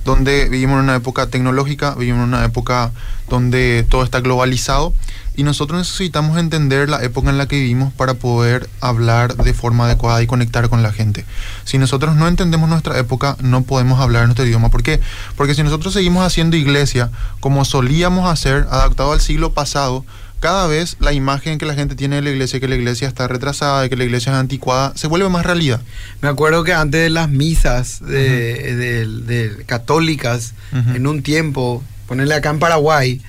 donde 0.04 0.48
vivimos 0.48 0.74
en 0.78 0.84
una 0.84 0.96
época 0.96 1.26
tecnológica, 1.26 1.94
vivimos 1.96 2.22
en 2.22 2.28
una 2.28 2.44
época 2.44 2.92
donde 3.28 3.84
todo 3.90 4.04
está 4.04 4.20
globalizado 4.20 4.94
y 5.38 5.44
nosotros 5.44 5.78
necesitamos 5.78 6.36
entender 6.36 6.88
la 6.90 7.02
época 7.02 7.30
en 7.30 7.38
la 7.38 7.46
que 7.46 7.56
vivimos 7.56 7.92
para 7.92 8.14
poder 8.14 8.68
hablar 8.80 9.36
de 9.36 9.54
forma 9.54 9.84
adecuada 9.86 10.20
y 10.20 10.26
conectar 10.26 10.68
con 10.68 10.82
la 10.82 10.92
gente. 10.92 11.24
Si 11.64 11.78
nosotros 11.78 12.16
no 12.16 12.26
entendemos 12.26 12.68
nuestra 12.68 12.98
época, 12.98 13.36
no 13.40 13.62
podemos 13.62 14.00
hablar 14.00 14.24
nuestro 14.26 14.44
idioma. 14.44 14.68
¿Por 14.68 14.82
qué? 14.82 15.00
Porque 15.36 15.54
si 15.54 15.62
nosotros 15.62 15.94
seguimos 15.94 16.26
haciendo 16.26 16.56
iglesia 16.56 17.10
como 17.40 17.64
solíamos 17.64 18.28
hacer, 18.28 18.66
adaptado 18.70 19.12
al 19.12 19.20
siglo 19.20 19.52
pasado, 19.52 20.04
cada 20.40 20.66
vez 20.66 20.96
la 21.00 21.12
imagen 21.12 21.58
que 21.58 21.66
la 21.66 21.74
gente 21.74 21.94
tiene 21.96 22.16
de 22.16 22.22
la 22.22 22.30
iglesia, 22.30 22.58
que 22.60 22.68
la 22.68 22.74
iglesia 22.76 23.06
está 23.08 23.26
retrasada, 23.28 23.82
de 23.82 23.88
que 23.90 23.96
la 23.96 24.04
iglesia 24.04 24.32
es 24.32 24.38
anticuada, 24.38 24.92
se 24.96 25.06
vuelve 25.06 25.28
más 25.28 25.46
realidad. 25.46 25.80
Me 26.20 26.28
acuerdo 26.28 26.62
que 26.64 26.72
antes 26.74 27.00
de 27.00 27.10
las 27.10 27.28
misas 27.28 28.00
de, 28.00 28.74
de- 28.76 29.06
de 29.06 29.64
católicas, 29.66 30.54
en 30.72 31.06
un 31.06 31.22
tiempo, 31.22 31.82
ponerle 32.06 32.34
acá 32.34 32.50
en 32.50 32.58
Paraguay, 32.58 33.20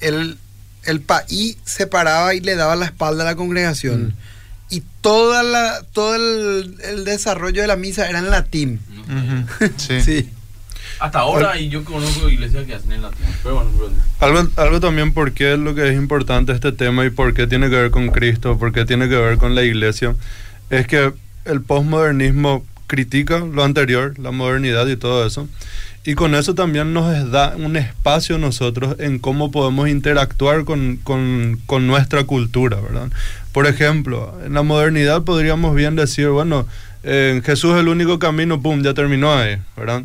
el, 0.00 0.38
el 0.84 1.00
país 1.00 1.56
se 1.64 1.86
paraba 1.86 2.34
y 2.34 2.40
le 2.40 2.54
daba 2.56 2.76
la 2.76 2.86
espalda 2.86 3.22
a 3.22 3.26
la 3.26 3.36
congregación. 3.36 4.14
Y 4.70 4.82
toda 5.00 5.42
la, 5.42 5.82
todo 5.92 6.14
el, 6.14 6.76
el 6.84 7.04
desarrollo 7.04 7.60
de 7.62 7.66
la 7.68 7.76
misa 7.76 8.08
era 8.08 8.18
en 8.20 8.30
latín. 8.30 8.80
Sí. 9.76 10.00
Sí. 10.00 10.28
Hasta 11.00 11.20
ahora, 11.20 11.58
y 11.58 11.70
yo 11.70 11.82
conozco 11.84 12.28
iglesias 12.28 12.66
que 12.66 12.74
hacen 12.74 12.92
en 12.92 13.02
latín. 13.02 13.24
Pero 13.42 13.54
bueno, 13.56 13.70
pero- 13.74 13.90
Algo, 14.36 14.50
algo 14.56 14.80
también 14.80 15.14
por 15.14 15.32
qué 15.32 15.54
es 15.54 15.58
lo 15.58 15.74
que 15.74 15.88
es 15.88 15.94
importante 15.96 16.52
este 16.52 16.72
tema 16.72 17.04
y 17.06 17.10
por 17.10 17.32
qué 17.32 17.46
tiene 17.46 17.70
que 17.70 17.76
ver 17.76 17.90
con 17.90 18.08
Cristo, 18.08 18.58
por 18.58 18.72
qué 18.72 18.84
tiene 18.84 19.08
que 19.08 19.16
ver 19.16 19.38
con 19.38 19.54
la 19.54 19.62
iglesia, 19.62 20.14
es 20.68 20.86
que 20.86 21.12
el 21.46 21.62
postmodernismo 21.62 22.64
critica 22.86 23.38
lo 23.38 23.64
anterior, 23.64 24.18
la 24.18 24.30
modernidad 24.30 24.86
y 24.88 24.96
todo 24.96 25.26
eso, 25.26 25.48
y 26.04 26.14
con 26.14 26.34
eso 26.34 26.54
también 26.54 26.92
nos 26.94 27.30
da 27.30 27.54
un 27.56 27.76
espacio 27.76 28.38
nosotros 28.38 28.96
en 28.98 29.18
cómo 29.18 29.50
podemos 29.50 29.88
interactuar 29.88 30.64
con, 30.64 30.96
con- 30.96 31.58
con 31.66 31.86
nuestra 31.86 32.24
cultura, 32.24 32.80
¿verdad? 32.80 33.10
Por 33.52 33.66
ejemplo, 33.66 34.38
en 34.44 34.54
la 34.54 34.62
modernidad 34.62 35.22
podríamos 35.24 35.74
bien 35.74 35.96
decir, 35.96 36.28
bueno, 36.28 36.66
eh, 37.02 37.42
Jesús 37.44 37.74
es 37.74 37.80
el 37.80 37.88
único 37.88 38.18
camino, 38.18 38.62
pum, 38.62 38.82
ya 38.82 38.94
terminó 38.94 39.34
ahí, 39.34 39.58
¿verdad? 39.76 40.04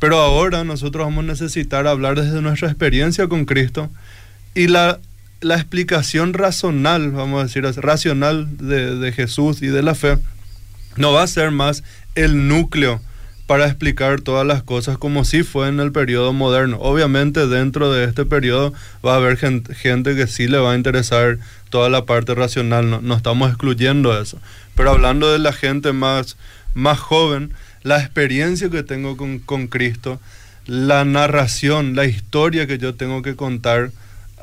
Pero 0.00 0.18
ahora 0.20 0.64
nosotros 0.64 1.06
vamos 1.06 1.24
a 1.24 1.28
necesitar 1.28 1.86
hablar 1.86 2.20
desde 2.20 2.40
nuestra 2.42 2.68
experiencia 2.68 3.28
con 3.28 3.44
Cristo 3.44 3.90
y 4.54 4.68
la, 4.68 4.98
la 5.40 5.54
explicación 5.56 6.32
razonal, 6.32 7.10
vamos 7.12 7.40
a 7.40 7.44
decir, 7.44 7.64
racional 7.82 8.56
de, 8.58 8.96
de 8.96 9.12
Jesús 9.12 9.62
y 9.62 9.66
de 9.68 9.82
la 9.82 9.94
fe, 9.94 10.18
no 10.96 11.12
va 11.12 11.22
a 11.22 11.26
ser 11.26 11.50
más 11.50 11.82
el 12.14 12.48
núcleo 12.48 13.00
para 13.46 13.66
explicar 13.66 14.20
todas 14.20 14.46
las 14.46 14.62
cosas 14.62 14.98
como 14.98 15.24
si 15.24 15.42
fue 15.44 15.68
en 15.68 15.78
el 15.78 15.92
periodo 15.92 16.32
moderno. 16.32 16.78
Obviamente 16.80 17.46
dentro 17.46 17.92
de 17.92 18.04
este 18.04 18.24
periodo 18.24 18.72
va 19.04 19.14
a 19.14 19.16
haber 19.16 19.36
gen- 19.36 19.64
gente 19.64 20.16
que 20.16 20.26
sí 20.26 20.48
le 20.48 20.58
va 20.58 20.72
a 20.72 20.76
interesar 20.76 21.38
toda 21.70 21.88
la 21.88 22.04
parte 22.04 22.34
racional, 22.34 22.90
no, 22.90 23.00
no 23.00 23.16
estamos 23.16 23.48
excluyendo 23.48 24.20
eso. 24.20 24.38
Pero 24.74 24.90
hablando 24.90 25.32
de 25.32 25.38
la 25.38 25.52
gente 25.52 25.92
más, 25.92 26.36
más 26.74 26.98
joven, 26.98 27.52
la 27.82 28.00
experiencia 28.00 28.68
que 28.68 28.82
tengo 28.82 29.16
con, 29.16 29.38
con 29.38 29.68
Cristo, 29.68 30.20
la 30.66 31.04
narración, 31.04 31.94
la 31.94 32.06
historia 32.06 32.66
que 32.66 32.78
yo 32.78 32.96
tengo 32.96 33.22
que 33.22 33.36
contar 33.36 33.92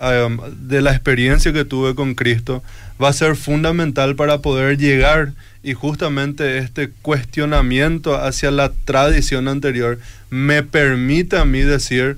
um, 0.01 0.39
de 0.67 0.81
la 0.81 0.91
experiencia 0.91 1.51
que 1.51 1.65
tuve 1.65 1.93
con 1.93 2.15
Cristo, 2.15 2.63
va 3.01 3.09
a 3.09 3.13
ser 3.13 3.35
fundamental 3.35 4.15
para 4.15 4.37
poder 4.37 4.77
llegar 4.77 5.33
y 5.63 5.73
justamente 5.73 6.57
este 6.57 6.89
cuestionamiento 7.01 8.21
hacia 8.21 8.51
la 8.51 8.71
tradición 8.85 9.47
anterior 9.47 9.97
me 10.29 10.61
permite 10.61 11.37
a 11.37 11.45
mí 11.45 11.61
decir, 11.61 12.17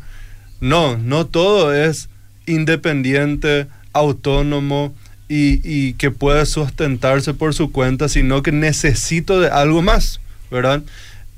no, 0.60 0.98
no 0.98 1.28
todo 1.28 1.74
es 1.74 2.10
independiente, 2.48 3.68
autónomo 3.94 4.96
y, 5.30 5.62
y 5.64 5.94
que 5.94 6.12
puede 6.12 6.46
sustentarse 6.48 7.34
por 7.34 7.54
su 7.54 7.72
cuenta, 7.72 8.10
sino 8.10 8.42
que 8.42 8.52
necesito 8.52 9.40
de 9.40 9.50
algo 9.50 9.82
más, 9.84 10.20
¿verdad? 10.50 10.82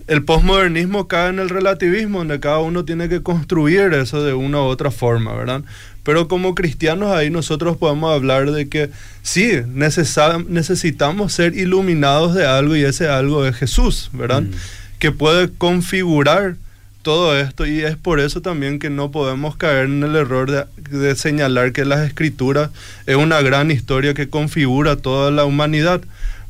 El 0.08 0.24
posmodernismo 0.24 1.08
cae 1.08 1.30
en 1.30 1.40
el 1.40 1.50
relativismo, 1.50 2.20
donde 2.20 2.40
cada 2.40 2.60
uno 2.60 2.86
tiene 2.86 3.10
que 3.10 3.22
construir 3.22 3.94
eso 3.94 4.24
de 4.24 4.34
una 4.34 4.60
u 4.62 4.66
otra 4.66 4.90
forma, 4.90 5.34
¿verdad? 5.34 5.64
Pero 6.04 6.30
como 6.30 6.56
cristianos 6.56 7.12
ahí 7.12 7.30
nosotros 7.30 7.76
podemos 7.76 8.14
hablar 8.14 8.52
de 8.52 8.70
que 8.70 8.90
sí, 9.22 9.52
necesitamos 9.68 11.34
ser 11.34 11.56
iluminados 11.56 12.34
de 12.34 12.46
algo 12.46 12.78
y 12.78 12.84
ese 12.86 13.10
algo 13.10 13.46
es 13.46 13.58
Jesús, 13.58 14.10
¿verdad? 14.14 14.44
Mm. 14.44 14.52
Que 15.00 15.12
puede 15.12 15.50
configurar 15.52 16.56
todo 17.02 17.38
esto 17.38 17.66
y 17.66 17.84
es 17.84 17.98
por 17.98 18.22
eso 18.22 18.42
también 18.42 18.80
que 18.80 18.90
no 18.90 19.12
podemos 19.12 19.58
caer 19.58 19.86
en 19.86 20.04
el 20.04 20.16
error 20.16 20.50
de, 20.50 20.66
de, 20.98 21.16
señalar 21.16 21.74
que 21.74 21.86
las 21.86 22.06
escrituras 22.08 22.70
es 23.06 23.16
una 23.18 23.42
gran 23.42 23.72
historia 23.72 24.14
que 24.14 24.30
configura 24.30 24.96
toda 24.96 25.32
la 25.32 25.44
humanidad, 25.44 26.02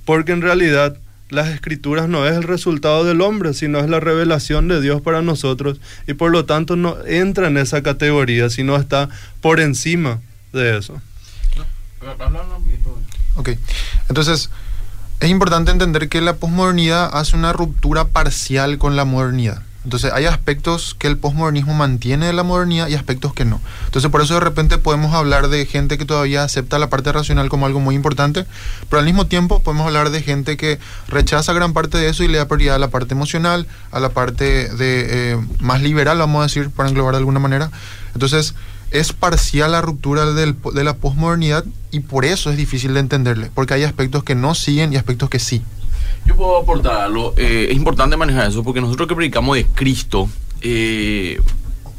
porque 0.06 0.32
en 0.32 0.42
realidad 0.42 0.98
las 1.30 1.50
escrituras 1.50 2.08
no 2.08 2.26
es 2.26 2.36
el 2.36 2.44
resultado 2.44 3.04
del 3.04 3.22
hombre, 3.22 3.54
sino 3.54 3.80
es 3.80 3.90
la 3.90 4.00
revelación 4.00 4.68
de 4.68 4.82
Dios 4.82 5.02
para 5.02 5.22
nosotros 5.22 5.80
y 6.08 6.14
por 6.14 6.32
lo 6.32 6.46
tanto 6.46 6.76
no 6.76 6.98
entra 7.06 7.48
en 7.48 7.58
esa 7.58 7.84
categoría, 7.84 8.50
sino 8.50 8.76
está 8.76 9.10
por 9.42 9.60
encima 9.60 10.22
de 10.54 10.78
eso. 10.78 11.02
Ok, 13.36 13.50
entonces 14.10 14.50
es 15.20 15.30
importante 15.30 15.72
entender 15.72 16.10
que 16.10 16.22
la 16.22 16.36
posmodernidad 16.36 17.10
hace 17.14 17.36
una 17.36 17.54
ruptura 17.54 18.06
parcial 18.06 18.78
con 18.78 18.96
la 18.96 19.06
modernidad. 19.06 19.64
Entonces 19.88 20.12
hay 20.12 20.26
aspectos 20.26 20.98
que 21.00 21.08
el 21.08 21.18
postmodernismo 21.18 21.74
mantiene 21.74 22.26
de 22.26 22.34
la 22.34 22.44
modernidad 22.44 22.90
y 22.90 22.96
aspectos 22.96 23.34
que 23.34 23.46
no. 23.46 23.62
Entonces 23.86 24.12
por 24.12 24.20
eso 24.22 24.34
de 24.34 24.42
repente 24.42 24.78
podemos 24.78 25.14
hablar 25.14 25.48
de 25.48 25.66
gente 25.66 25.98
que 25.98 26.04
todavía 26.04 26.44
acepta 26.44 26.78
la 26.78 26.90
parte 26.90 27.10
racional 27.14 27.48
como 27.48 27.66
algo 27.66 27.80
muy 27.80 27.96
importante, 27.96 28.46
pero 28.90 29.00
al 29.00 29.06
mismo 29.06 29.28
tiempo 29.28 29.62
podemos 29.62 29.88
hablar 29.88 30.10
de 30.10 30.22
gente 30.22 30.58
que 30.58 30.78
rechaza 31.08 31.54
gran 31.54 31.72
parte 31.72 31.98
de 31.98 32.10
eso 32.10 32.26
y 32.26 32.28
le 32.28 32.38
da 32.38 32.50
prioridad 32.50 32.76
a 32.76 32.80
la 32.80 32.90
parte 32.90 33.14
emocional, 33.14 33.66
a 33.92 34.02
la 34.02 34.10
parte 34.10 34.68
de 34.76 35.06
eh, 35.10 35.38
más 35.60 35.82
liberal, 35.82 36.18
vamos 36.18 36.42
a 36.42 36.44
decir, 36.44 36.70
para 36.70 36.90
englobar 36.90 37.14
de 37.14 37.20
alguna 37.20 37.40
manera. 37.40 37.72
Entonces 38.14 38.56
es 38.92 39.14
parcial 39.14 39.72
la 39.72 39.82
ruptura 39.82 40.26
de 40.26 40.84
la 40.84 40.96
posmodernidad 40.98 41.64
y 41.92 42.02
por 42.02 42.26
eso 42.26 42.52
es 42.52 42.58
difícil 42.58 42.94
de 42.94 43.00
entenderle, 43.00 43.52
porque 43.54 43.74
hay 43.74 43.86
aspectos 43.86 44.26
que 44.26 44.36
no 44.36 44.54
siguen 44.54 44.92
y 44.92 44.98
aspectos 44.98 45.30
que 45.30 45.40
sí. 45.40 45.64
Yo 46.26 46.36
puedo 46.36 46.58
aportar 46.58 47.02
algo. 47.02 47.34
Eh, 47.38 47.68
es 47.70 47.76
importante 47.78 48.18
manejar 48.18 48.50
eso 48.50 48.64
porque 48.64 48.82
nosotros 48.82 49.08
que 49.08 49.16
predicamos 49.16 49.56
de 49.56 49.66
Cristo, 49.66 50.30
eh, 50.62 51.40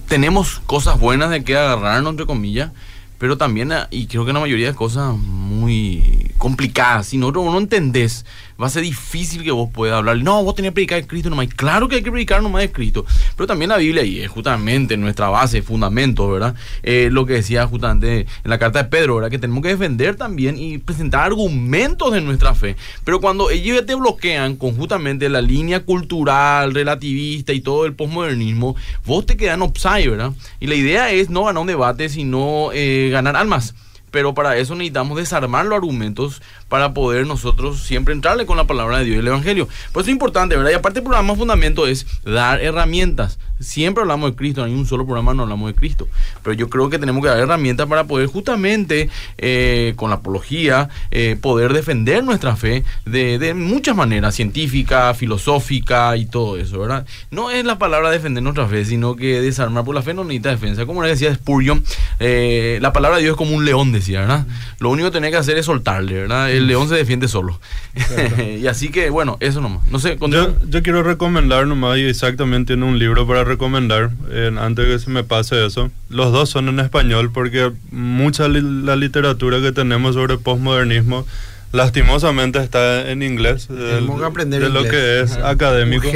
tenemos 0.06 0.60
cosas 0.66 0.98
buenas 0.98 1.30
de 1.30 1.44
que 1.44 1.56
agarrarnos, 1.56 2.10
entre 2.10 2.26
comillas, 2.26 2.72
pero 3.18 3.36
también, 3.36 3.72
ah, 3.72 3.88
y 3.90 4.06
creo 4.06 4.24
que 4.24 4.32
la 4.32 4.40
mayoría 4.40 4.68
de 4.68 4.74
cosas 4.74 5.16
muy 5.16 6.32
complicadas. 6.38 7.08
Si 7.08 7.18
no, 7.18 7.32
no 7.32 7.58
entendés 7.58 8.24
va 8.60 8.66
a 8.66 8.70
ser 8.70 8.82
difícil 8.82 9.44
que 9.44 9.52
vos 9.52 9.70
puedas 9.72 9.96
hablar. 9.96 10.16
No, 10.18 10.42
vos 10.42 10.54
tenés 10.54 10.70
que 10.70 10.74
predicar 10.74 11.00
de 11.00 11.06
Cristo 11.06 11.30
nomás. 11.30 11.48
claro 11.54 11.88
que 11.88 11.96
hay 11.96 12.02
que 12.02 12.10
predicar 12.10 12.42
nomás 12.42 12.62
de 12.62 12.72
Cristo. 12.72 13.06
Pero 13.36 13.46
también 13.46 13.68
la 13.68 13.76
Biblia, 13.76 14.02
y 14.02 14.20
es 14.20 14.28
justamente 14.28 14.96
nuestra 14.96 15.28
base, 15.28 15.62
fundamento, 15.62 16.28
¿verdad? 16.28 16.54
Eh, 16.82 17.08
lo 17.12 17.24
que 17.24 17.34
decía 17.34 17.66
justamente 17.66 18.20
en 18.20 18.50
la 18.50 18.58
carta 18.58 18.82
de 18.82 18.88
Pedro, 18.88 19.16
¿verdad? 19.16 19.30
Que 19.30 19.38
tenemos 19.38 19.62
que 19.62 19.68
defender 19.68 20.16
también 20.16 20.58
y 20.58 20.78
presentar 20.78 21.22
argumentos 21.22 22.12
de 22.12 22.20
nuestra 22.20 22.54
fe. 22.54 22.76
Pero 23.04 23.20
cuando 23.20 23.50
ellos 23.50 23.86
te 23.86 23.94
bloquean 23.94 24.56
con 24.56 24.76
justamente 24.76 25.28
la 25.28 25.40
línea 25.40 25.84
cultural, 25.84 26.74
relativista 26.74 27.52
y 27.52 27.60
todo 27.60 27.86
el 27.86 27.94
posmodernismo, 27.94 28.74
vos 29.06 29.24
te 29.24 29.36
quedan 29.36 29.62
upside, 29.62 30.08
¿verdad? 30.08 30.32
Y 30.58 30.66
la 30.66 30.74
idea 30.74 31.10
es 31.12 31.30
no 31.30 31.44
ganar 31.44 31.60
un 31.60 31.68
debate, 31.68 32.08
sino 32.08 32.70
eh, 32.72 33.08
ganar 33.10 33.36
almas 33.36 33.74
pero 34.10 34.34
para 34.34 34.56
eso 34.56 34.74
necesitamos 34.74 35.18
desarmar 35.18 35.66
los 35.66 35.76
argumentos 35.76 36.42
para 36.68 36.92
poder 36.92 37.26
nosotros 37.26 37.82
siempre 37.82 38.14
entrarle 38.14 38.46
con 38.46 38.56
la 38.56 38.64
palabra 38.64 38.98
de 38.98 39.04
Dios 39.04 39.16
y 39.16 39.18
el 39.20 39.28
Evangelio. 39.28 39.68
Por 39.92 40.02
eso 40.02 40.10
es 40.10 40.14
importante, 40.14 40.56
¿verdad? 40.56 40.72
Y 40.72 40.74
aparte 40.74 41.00
el 41.00 41.04
programa 41.04 41.34
fundamento 41.34 41.86
es 41.86 42.06
dar 42.24 42.60
herramientas. 42.60 43.38
Siempre 43.60 44.02
hablamos 44.02 44.30
de 44.30 44.36
Cristo, 44.36 44.60
no 44.60 44.68
hay 44.68 44.74
un 44.74 44.86
solo 44.86 45.04
programa 45.04 45.34
no 45.34 45.42
hablamos 45.42 45.68
de 45.68 45.74
Cristo. 45.74 46.06
Pero 46.42 46.54
yo 46.54 46.68
creo 46.70 46.90
que 46.90 46.98
tenemos 46.98 47.22
que 47.22 47.28
dar 47.28 47.38
herramientas 47.38 47.86
para 47.88 48.04
poder 48.04 48.28
justamente 48.28 49.10
eh, 49.38 49.94
con 49.96 50.10
la 50.10 50.16
apología 50.16 50.88
eh, 51.10 51.36
poder 51.40 51.72
defender 51.72 52.22
nuestra 52.22 52.54
fe 52.54 52.84
de, 53.04 53.54
muchas 53.54 53.96
maneras, 53.96 54.34
científica, 54.34 55.12
filosófica 55.14 56.16
y 56.16 56.26
todo 56.26 56.56
eso, 56.56 56.78
¿verdad? 56.78 57.06
No 57.30 57.50
es 57.50 57.64
la 57.64 57.78
palabra 57.78 58.10
defender 58.10 58.42
nuestra 58.42 58.68
fe, 58.68 58.84
sino 58.84 59.16
que 59.16 59.40
desarmar 59.40 59.84
por 59.84 59.94
la 59.94 60.02
fe 60.02 60.14
no 60.14 60.22
necesita 60.24 60.50
defensa. 60.50 60.86
Como 60.86 61.02
le 61.02 61.08
decía 61.08 61.34
Spurgeon, 61.34 61.82
eh, 62.20 62.78
la 62.80 62.92
palabra 62.92 63.16
de 63.16 63.24
Dios 63.24 63.32
es 63.32 63.38
como 63.38 63.56
un 63.56 63.64
león, 63.64 63.92
decía, 63.98 64.20
¿verdad? 64.20 64.46
Lo 64.80 64.90
único 64.90 65.08
que 65.08 65.12
tiene 65.12 65.30
que 65.30 65.36
hacer 65.36 65.58
es 65.58 65.66
soltarle, 65.66 66.14
¿verdad? 66.14 66.50
El 66.50 66.66
león 66.66 66.88
se 66.88 66.94
defiende 66.94 67.28
solo. 67.28 67.60
y 68.60 68.66
así 68.66 68.90
que, 68.90 69.10
bueno, 69.10 69.36
eso 69.40 69.60
nomás. 69.60 69.86
No 69.90 69.98
sé, 69.98 70.18
yo, 70.20 70.54
yo, 70.66 70.82
quiero 70.82 71.02
recomendar 71.02 71.66
nomás, 71.66 71.98
y 71.98 72.04
exactamente 72.04 72.72
en 72.72 72.82
un 72.82 72.98
libro 72.98 73.26
para 73.26 73.44
recomendar, 73.44 74.10
antes 74.58 74.86
que 74.86 74.98
se 74.98 75.10
me 75.10 75.24
pase 75.24 75.64
eso. 75.64 75.90
Los 76.08 76.32
dos 76.32 76.50
son 76.50 76.68
en 76.68 76.80
español 76.80 77.30
porque 77.32 77.72
mucha 77.90 78.48
la 78.48 78.96
literatura 78.96 79.60
que 79.60 79.72
tenemos 79.72 80.14
sobre 80.14 80.38
postmodernismo 80.38 81.26
lastimosamente 81.72 82.58
está 82.58 83.10
en 83.10 83.22
inglés. 83.22 83.66
Tenemos 83.68 84.20
que 84.20 84.26
aprender 84.26 84.62
de 84.62 84.68
lo 84.70 84.84
que 84.84 85.20
es 85.20 85.32
académico. 85.36 86.08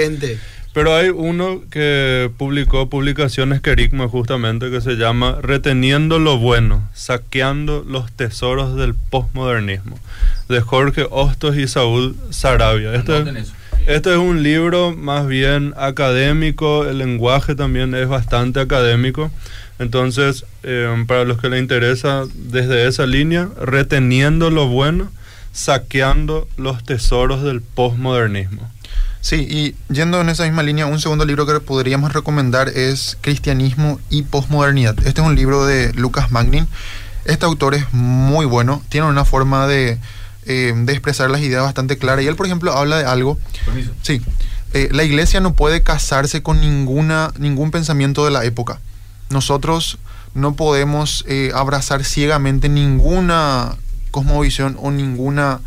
Pero 0.73 0.97
hay 0.97 1.11
uno 1.11 1.61
que 1.71 2.31
publicó 2.39 2.89
publicaciones 2.89 3.61
Kerigma 3.61 4.09
justamente 4.09 4.71
que 4.71 4.81
se 4.81 4.97
llama 4.97 5.37
Reteniendo 5.43 6.19
lo 6.19 6.39
bueno, 6.39 6.89
saqueando 6.95 7.85
los 7.87 8.11
tesoros 8.11 8.75
del 8.77 8.95
postmodernismo, 8.95 9.99
de 10.49 10.63
Jorge 10.63 11.07
Hostos 11.11 11.57
y 11.59 11.69
Saúl 11.69 12.17
Sarabia. 12.31 12.95
Este, 12.95 13.23
este 13.87 14.13
es 14.13 14.17
un 14.17 14.43
libro 14.43 14.97
más 14.97 15.27
bien 15.27 15.75
académico, 15.77 16.87
el 16.87 16.99
lenguaje 16.99 17.55
también 17.55 17.95
es 17.95 18.09
bastante 18.09 18.61
académico. 18.61 19.31
Entonces, 19.79 20.47
eh, 20.63 21.05
para 21.07 21.25
los 21.25 21.39
que 21.39 21.51
le 21.51 21.59
interesa 21.59 22.25
desde 22.35 22.87
esa 22.87 23.05
línea, 23.05 23.51
reteniendo 23.61 24.49
lo 24.49 24.69
bueno, 24.69 25.11
saqueando 25.53 26.49
los 26.57 26.83
tesoros 26.83 27.43
del 27.43 27.61
postmodernismo. 27.61 28.72
Sí, 29.23 29.47
y 29.49 29.75
yendo 29.93 30.21
en 30.21 30.29
esa 30.29 30.45
misma 30.45 30.63
línea, 30.63 30.85
un 30.85 31.01
segundo 31.01 31.25
libro 31.25 31.47
que 31.47 31.59
podríamos 31.61 32.13
recomendar 32.13 32.69
es 32.69 33.17
Cristianismo 33.23 33.99
y 34.11 34.23
Postmodernidad. 34.23 34.99
Este 35.07 35.23
es 35.23 35.27
un 35.27 35.37
libro 35.37 35.65
de 35.65 35.95
Lucas 35.95 36.31
Magnin. 36.31 36.69
Este 37.25 37.47
autor 37.47 37.75
es 37.75 37.91
muy 37.93 38.45
bueno, 38.45 38.83
tiene 38.91 39.07
una 39.07 39.25
forma 39.25 39.67
de 39.67 39.99
eh, 40.45 40.73
de 40.75 40.93
expresar 40.93 41.31
las 41.31 41.41
ideas 41.41 41.63
bastante 41.63 41.99
clara. 41.99 42.21
Y 42.21 42.27
él, 42.27 42.35
por 42.35 42.47
ejemplo, 42.47 42.73
habla 42.73 42.99
de 42.99 43.05
algo. 43.05 43.39
Permiso. 43.65 43.93
Sí. 44.03 44.21
Eh, 44.73 44.89
la 44.91 45.05
iglesia 45.05 45.41
no 45.41 45.55
puede 45.55 45.83
casarse 45.83 46.43
con 46.43 46.61
ninguna, 46.61 47.33
ningún 47.39 47.71
pensamiento 47.71 48.25
de 48.25 48.33
la 48.33 48.45
época. 48.45 48.81
Nosotros 49.31 49.99
no 50.35 50.55
podemos 50.55 51.25
eh, 51.29 51.53
abrazar 51.55 52.05
ciegamente 52.05 52.69
ninguna 52.69 53.77
cosmovisión 54.11 54.77
o 54.81 54.91
ninguna 54.91 55.61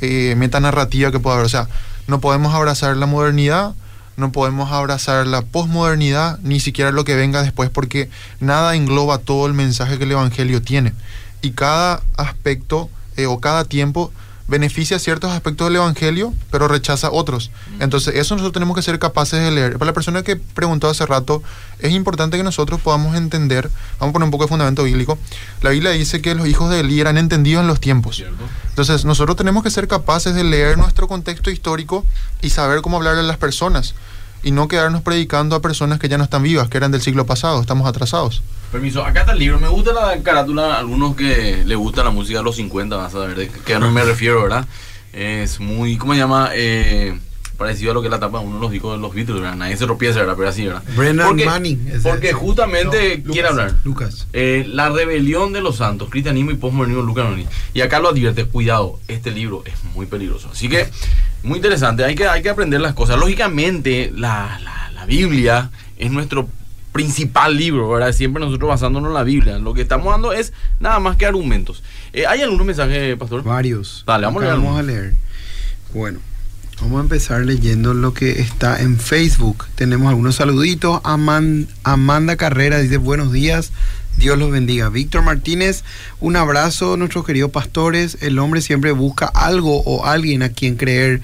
metanarrativa 0.00 1.12
que 1.12 1.18
pueda 1.18 1.36
haber. 1.36 1.44
O 1.44 1.50
sea, 1.50 1.68
no 2.10 2.20
podemos 2.20 2.54
abrazar 2.54 2.96
la 2.96 3.06
modernidad, 3.06 3.74
no 4.16 4.32
podemos 4.32 4.70
abrazar 4.70 5.26
la 5.26 5.42
posmodernidad, 5.42 6.38
ni 6.42 6.60
siquiera 6.60 6.90
lo 6.90 7.04
que 7.04 7.14
venga 7.14 7.42
después, 7.42 7.70
porque 7.70 8.10
nada 8.40 8.74
engloba 8.74 9.18
todo 9.18 9.46
el 9.46 9.54
mensaje 9.54 9.96
que 9.96 10.04
el 10.04 10.12
Evangelio 10.12 10.60
tiene. 10.60 10.92
Y 11.40 11.52
cada 11.52 12.02
aspecto 12.16 12.90
o 13.26 13.40
cada 13.40 13.64
tiempo 13.64 14.12
beneficia 14.50 14.98
ciertos 14.98 15.30
aspectos 15.30 15.68
del 15.68 15.76
Evangelio, 15.76 16.34
pero 16.50 16.66
rechaza 16.66 17.10
otros. 17.10 17.50
Entonces, 17.78 18.16
eso 18.16 18.34
nosotros 18.34 18.52
tenemos 18.52 18.74
que 18.74 18.82
ser 18.82 18.98
capaces 18.98 19.40
de 19.40 19.50
leer. 19.50 19.74
Para 19.74 19.86
la 19.86 19.92
persona 19.94 20.22
que 20.22 20.36
preguntó 20.36 20.88
hace 20.88 21.06
rato, 21.06 21.42
es 21.78 21.92
importante 21.92 22.36
que 22.36 22.42
nosotros 22.42 22.80
podamos 22.80 23.16
entender, 23.16 23.70
vamos 24.00 24.10
a 24.10 24.12
poner 24.12 24.24
un 24.24 24.30
poco 24.32 24.44
de 24.44 24.48
fundamento 24.48 24.82
bíblico, 24.82 25.18
la 25.62 25.70
Biblia 25.70 25.92
dice 25.92 26.20
que 26.20 26.34
los 26.34 26.48
hijos 26.48 26.68
de 26.68 26.80
Eli 26.80 27.00
eran 27.00 27.16
entendidos 27.16 27.62
en 27.62 27.68
los 27.68 27.80
tiempos. 27.80 28.22
Entonces, 28.68 29.04
nosotros 29.04 29.36
tenemos 29.36 29.62
que 29.62 29.70
ser 29.70 29.86
capaces 29.86 30.34
de 30.34 30.42
leer 30.42 30.76
nuestro 30.76 31.06
contexto 31.06 31.50
histórico 31.50 32.04
y 32.42 32.50
saber 32.50 32.82
cómo 32.82 32.96
hablarle 32.96 33.20
a 33.20 33.24
las 33.24 33.38
personas 33.38 33.94
y 34.42 34.50
no 34.52 34.68
quedarnos 34.68 35.02
predicando 35.02 35.56
a 35.56 35.62
personas 35.62 35.98
que 35.98 36.08
ya 36.08 36.18
no 36.18 36.24
están 36.24 36.42
vivas, 36.42 36.68
que 36.68 36.76
eran 36.76 36.90
del 36.90 37.02
siglo 37.02 37.26
pasado, 37.26 37.60
estamos 37.60 37.88
atrasados. 37.88 38.42
Permiso, 38.72 39.04
acá 39.04 39.20
está 39.20 39.32
el 39.32 39.38
libro. 39.38 39.58
Me 39.58 39.68
gusta 39.68 39.92
la 39.92 40.22
carátula. 40.22 40.78
Algunos 40.78 41.16
que 41.16 41.64
le 41.64 41.74
gusta 41.74 42.04
la 42.04 42.10
música 42.10 42.38
de 42.38 42.44
los 42.44 42.56
50, 42.56 42.96
vas 42.96 43.14
a 43.14 43.18
ver 43.18 43.36
de 43.36 43.48
qué 43.48 43.78
me 43.78 44.04
refiero, 44.04 44.42
¿verdad? 44.42 44.66
Es 45.12 45.58
muy, 45.58 45.96
¿cómo 45.96 46.12
se 46.12 46.20
llama? 46.20 46.50
Eh, 46.54 47.18
parecido 47.60 47.90
a 47.90 47.94
lo 47.94 48.00
que 48.00 48.08
la 48.08 48.18
tapa 48.18 48.40
uno 48.40 48.56
de 48.56 48.60
los 48.62 48.70
discos 48.70 48.96
de 48.96 49.02
los 49.02 49.14
Beatles, 49.14 49.42
¿verdad? 49.42 49.54
Nadie 49.54 49.76
se 49.76 49.84
tropieza, 49.84 50.20
¿verdad? 50.20 50.34
Pero 50.34 50.48
así, 50.48 50.64
¿verdad? 50.64 50.82
Brennan 50.96 51.28
porque, 51.28 51.44
Manning. 51.44 52.00
porque 52.02 52.32
justamente 52.32 53.22
quiere 53.22 53.48
hablar. 53.48 53.74
Lucas. 53.84 54.26
Eh, 54.32 54.64
la 54.66 54.88
rebelión 54.88 55.52
de 55.52 55.60
los 55.60 55.76
santos, 55.76 56.08
cristianismo 56.08 56.52
y 56.52 56.54
postmodernismo, 56.54 57.02
Lucas 57.02 57.26
Y 57.74 57.82
acá 57.82 58.00
lo 58.00 58.08
advierte, 58.08 58.46
cuidado, 58.46 58.98
este 59.08 59.30
libro 59.30 59.62
es 59.66 59.74
muy 59.94 60.06
peligroso. 60.06 60.48
Así 60.50 60.70
que, 60.70 60.88
muy 61.42 61.56
interesante, 61.56 62.02
hay 62.02 62.14
que, 62.14 62.26
hay 62.26 62.40
que 62.40 62.48
aprender 62.48 62.80
las 62.80 62.94
cosas. 62.94 63.18
Lógicamente, 63.18 64.10
la, 64.16 64.58
la, 64.64 64.90
la 64.94 65.04
Biblia 65.04 65.70
es 65.98 66.10
nuestro 66.10 66.48
principal 66.92 67.56
libro, 67.56 67.88
¿verdad? 67.90 68.12
Siempre 68.12 68.42
nosotros 68.42 68.68
basándonos 68.68 69.08
en 69.08 69.14
la 69.14 69.22
Biblia. 69.22 69.58
Lo 69.58 69.74
que 69.74 69.82
estamos 69.82 70.10
dando 70.10 70.32
es 70.32 70.52
nada 70.80 70.98
más 70.98 71.16
que 71.16 71.26
argumentos. 71.26 71.82
Eh, 72.12 72.26
¿Hay 72.26 72.40
algunos 72.40 72.66
mensajes, 72.66 73.16
pastor? 73.16 73.44
Varios. 73.44 74.02
Dale, 74.06 74.26
vamos, 74.26 74.78
a 74.78 74.82
leer. 74.82 75.14
Bueno, 75.92 76.20
Vamos 76.80 76.98
a 76.98 77.02
empezar 77.02 77.42
leyendo 77.44 77.92
lo 77.92 78.14
que 78.14 78.40
está 78.40 78.80
en 78.80 78.98
Facebook. 78.98 79.66
Tenemos 79.74 80.08
algunos 80.08 80.36
saluditos. 80.36 81.00
Aman- 81.04 81.68
Amanda 81.84 82.36
Carrera 82.36 82.78
dice 82.78 82.96
buenos 82.96 83.32
días. 83.32 83.70
Dios 84.16 84.38
los 84.38 84.50
bendiga. 84.50 84.88
Víctor 84.88 85.22
Martínez, 85.22 85.84
un 86.20 86.36
abrazo, 86.36 86.96
nuestros 86.96 87.26
queridos 87.26 87.50
pastores. 87.50 88.18
El 88.22 88.38
hombre 88.38 88.62
siempre 88.62 88.92
busca 88.92 89.26
algo 89.26 89.82
o 89.82 90.06
alguien 90.06 90.42
a 90.42 90.48
quien 90.48 90.76
creer. 90.76 91.20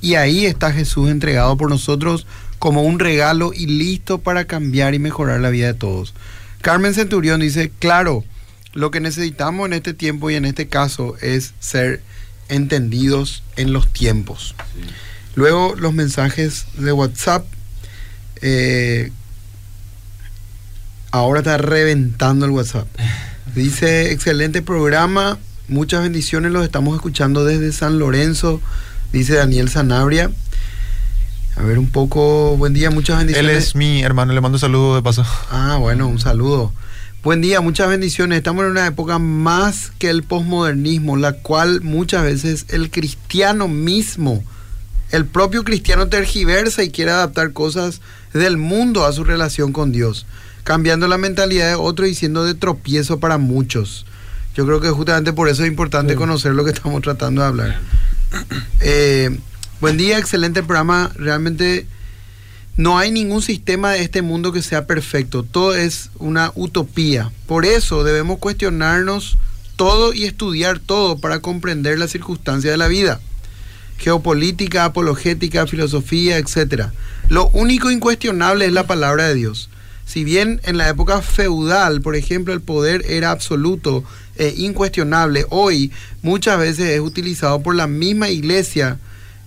Y 0.00 0.14
ahí 0.14 0.46
está 0.46 0.72
Jesús 0.72 1.10
entregado 1.10 1.56
por 1.56 1.70
nosotros 1.70 2.26
como 2.60 2.82
un 2.82 2.98
regalo 2.98 3.52
y 3.54 3.66
listo 3.66 4.18
para 4.18 4.44
cambiar 4.44 4.94
y 4.94 4.98
mejorar 5.00 5.40
la 5.40 5.50
vida 5.50 5.66
de 5.66 5.74
todos. 5.74 6.14
Carmen 6.62 6.94
Centurión 6.94 7.40
dice, 7.40 7.72
claro, 7.78 8.24
lo 8.74 8.90
que 8.90 9.00
necesitamos 9.00 9.66
en 9.66 9.72
este 9.72 9.92
tiempo 9.92 10.30
y 10.30 10.36
en 10.36 10.44
este 10.44 10.68
caso 10.68 11.16
es 11.20 11.52
ser 11.58 12.00
entendidos 12.50 13.42
en 13.56 13.72
los 13.72 13.92
tiempos. 13.92 14.54
Luego 15.34 15.74
los 15.76 15.94
mensajes 15.94 16.66
de 16.76 16.92
WhatsApp. 16.92 17.46
eh, 18.42 19.10
ahora 21.10 21.40
está 21.40 21.58
reventando 21.58 22.46
el 22.46 22.52
WhatsApp. 22.52 22.86
Dice, 23.54 24.12
excelente 24.12 24.62
programa, 24.62 25.38
muchas 25.68 26.02
bendiciones, 26.02 26.52
los 26.52 26.64
estamos 26.64 26.94
escuchando 26.94 27.44
desde 27.44 27.72
San 27.72 27.98
Lorenzo, 27.98 28.60
dice 29.12 29.34
Daniel 29.34 29.68
Sanabria. 29.68 30.30
A 31.56 31.62
ver 31.62 31.78
un 31.78 31.90
poco, 31.90 32.56
buen 32.56 32.72
día, 32.74 32.90
muchas 32.90 33.20
Él 33.20 33.26
bendiciones. 33.26 33.68
es 33.68 33.74
mi 33.74 34.02
hermano, 34.02 34.32
le 34.32 34.40
mando 34.40 34.56
un 34.56 34.60
saludo 34.60 34.94
de 34.94 35.02
paso. 35.02 35.26
Ah, 35.50 35.76
bueno, 35.80 36.06
un 36.06 36.20
saludo. 36.20 36.72
Buen 37.22 37.42
día, 37.42 37.60
muchas 37.60 37.90
bendiciones. 37.90 38.38
Estamos 38.38 38.64
en 38.64 38.70
una 38.70 38.86
época 38.86 39.18
más 39.18 39.92
que 39.98 40.08
el 40.08 40.22
posmodernismo, 40.22 41.18
la 41.18 41.34
cual 41.34 41.82
muchas 41.82 42.22
veces 42.22 42.64
el 42.68 42.90
cristiano 42.90 43.68
mismo, 43.68 44.42
el 45.10 45.26
propio 45.26 45.62
cristiano 45.62 46.08
tergiversa 46.08 46.82
y 46.82 46.90
quiere 46.90 47.10
adaptar 47.10 47.52
cosas 47.52 48.00
del 48.32 48.56
mundo 48.56 49.04
a 49.04 49.12
su 49.12 49.22
relación 49.22 49.74
con 49.74 49.92
Dios, 49.92 50.24
cambiando 50.64 51.08
la 51.08 51.18
mentalidad 51.18 51.68
de 51.68 51.74
otro 51.74 52.06
y 52.06 52.14
siendo 52.14 52.42
de 52.42 52.54
tropiezo 52.54 53.20
para 53.20 53.36
muchos. 53.36 54.06
Yo 54.54 54.64
creo 54.64 54.80
que 54.80 54.88
justamente 54.88 55.34
por 55.34 55.50
eso 55.50 55.62
es 55.62 55.68
importante 55.68 56.16
conocer 56.16 56.54
lo 56.54 56.64
que 56.64 56.70
estamos 56.70 57.02
tratando 57.02 57.42
de 57.42 57.48
hablar. 57.48 57.80
Eh, 58.80 59.38
buen 59.82 59.98
día, 59.98 60.16
excelente 60.16 60.62
programa. 60.62 61.10
Realmente 61.16 61.86
no 62.76 62.98
hay 62.98 63.10
ningún 63.10 63.42
sistema 63.42 63.92
de 63.92 64.02
este 64.02 64.22
mundo 64.22 64.52
que 64.52 64.62
sea 64.62 64.86
perfecto. 64.86 65.42
Todo 65.42 65.74
es 65.74 66.10
una 66.18 66.52
utopía. 66.54 67.30
Por 67.46 67.66
eso 67.66 68.04
debemos 68.04 68.38
cuestionarnos 68.38 69.36
todo 69.76 70.12
y 70.12 70.24
estudiar 70.24 70.78
todo 70.78 71.18
para 71.18 71.40
comprender 71.40 71.98
las 71.98 72.10
circunstancias 72.10 72.72
de 72.72 72.78
la 72.78 72.88
vida. 72.88 73.20
Geopolítica, 73.98 74.84
apologética, 74.84 75.66
filosofía, 75.66 76.38
etc. 76.38 76.88
Lo 77.28 77.48
único 77.48 77.90
incuestionable 77.90 78.66
es 78.66 78.72
la 78.72 78.86
palabra 78.86 79.28
de 79.28 79.34
Dios. 79.34 79.70
Si 80.06 80.24
bien 80.24 80.60
en 80.64 80.76
la 80.76 80.88
época 80.88 81.22
feudal, 81.22 82.00
por 82.00 82.16
ejemplo, 82.16 82.52
el 82.52 82.60
poder 82.60 83.04
era 83.08 83.30
absoluto 83.30 84.02
e 84.36 84.54
incuestionable, 84.56 85.46
hoy 85.50 85.92
muchas 86.22 86.58
veces 86.58 86.90
es 86.90 87.00
utilizado 87.00 87.62
por 87.62 87.74
la 87.74 87.86
misma 87.86 88.28
iglesia 88.28 88.98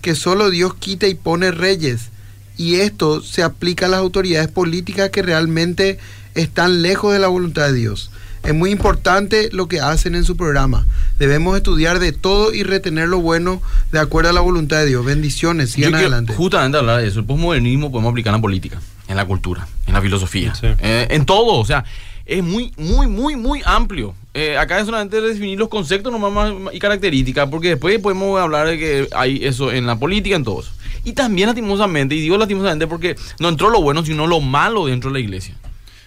que 0.01 0.15
solo 0.15 0.49
Dios 0.49 0.75
quita 0.75 1.07
y 1.07 1.15
pone 1.15 1.51
reyes. 1.51 2.12
Y 2.57 2.75
esto 2.75 3.21
se 3.21 3.43
aplica 3.43 3.87
a 3.87 3.89
las 3.89 3.99
autoridades 3.99 4.47
políticas 4.47 5.09
que 5.09 5.21
realmente 5.21 5.97
están 6.35 6.81
lejos 6.81 7.13
de 7.13 7.19
la 7.19 7.27
voluntad 7.27 7.67
de 7.67 7.73
Dios. 7.73 8.11
Es 8.43 8.53
muy 8.53 8.71
importante 8.71 9.49
lo 9.53 9.67
que 9.69 9.79
hacen 9.79 10.15
en 10.15 10.25
su 10.25 10.35
programa. 10.35 10.85
Debemos 11.17 11.55
estudiar 11.55 11.99
de 11.99 12.11
todo 12.11 12.53
y 12.53 12.63
retener 12.63 13.07
lo 13.07 13.19
bueno 13.21 13.61
de 13.93 13.99
acuerdo 13.99 14.31
a 14.31 14.33
la 14.33 14.41
voluntad 14.41 14.77
de 14.79 14.87
Dios. 14.87 15.05
Bendiciones, 15.05 15.71
sigan 15.71 15.95
adelante. 15.95 16.33
justamente 16.33 16.77
hablar 16.77 17.01
de 17.01 17.07
eso. 17.07 17.19
El 17.19 17.25
posmodernismo 17.25 17.89
podemos 17.91 18.11
aplicar 18.11 18.31
en 18.31 18.39
la 18.39 18.41
política, 18.41 18.81
en 19.07 19.15
la 19.15 19.25
cultura, 19.25 19.65
en 19.87 19.93
la 19.93 20.01
filosofía, 20.01 20.53
Sí. 20.55 20.67
eh, 20.79 21.07
en 21.11 21.25
todo. 21.25 21.53
O 21.57 21.65
sea, 21.65 21.85
es 22.25 22.43
muy, 22.43 22.73
muy, 22.77 23.07
muy, 23.07 23.37
muy 23.37 23.61
amplio. 23.65 24.13
Eh, 24.33 24.57
acá 24.57 24.79
es 24.79 24.87
solamente 24.87 25.21
definir 25.21 25.57
los 25.59 25.69
conceptos 25.69 26.11
nomás 26.11 26.33
más- 26.33 26.73
y 26.73 26.79
características, 26.79 27.47
porque 27.49 27.69
después 27.69 27.97
podemos 27.99 28.39
hablar 28.41 28.67
de 28.67 28.77
que 28.77 29.07
hay 29.15 29.39
eso 29.45 29.71
en 29.71 29.85
la 29.87 29.97
política, 29.97 30.35
en 30.35 30.43
todo 30.43 30.61
eso. 30.61 30.71
Y 31.05 31.13
también 31.13 31.47
lastimosamente, 31.47 32.15
y 32.15 32.21
digo 32.21 32.37
lastimosamente 32.37 32.87
porque 32.87 33.15
no 33.39 33.49
entró 33.49 33.69
lo 33.69 33.81
bueno, 33.81 34.05
sino 34.05 34.25
lo 34.27 34.39
malo 34.39 34.85
dentro 34.85 35.09
de 35.09 35.15
la 35.15 35.19
iglesia. 35.19 35.55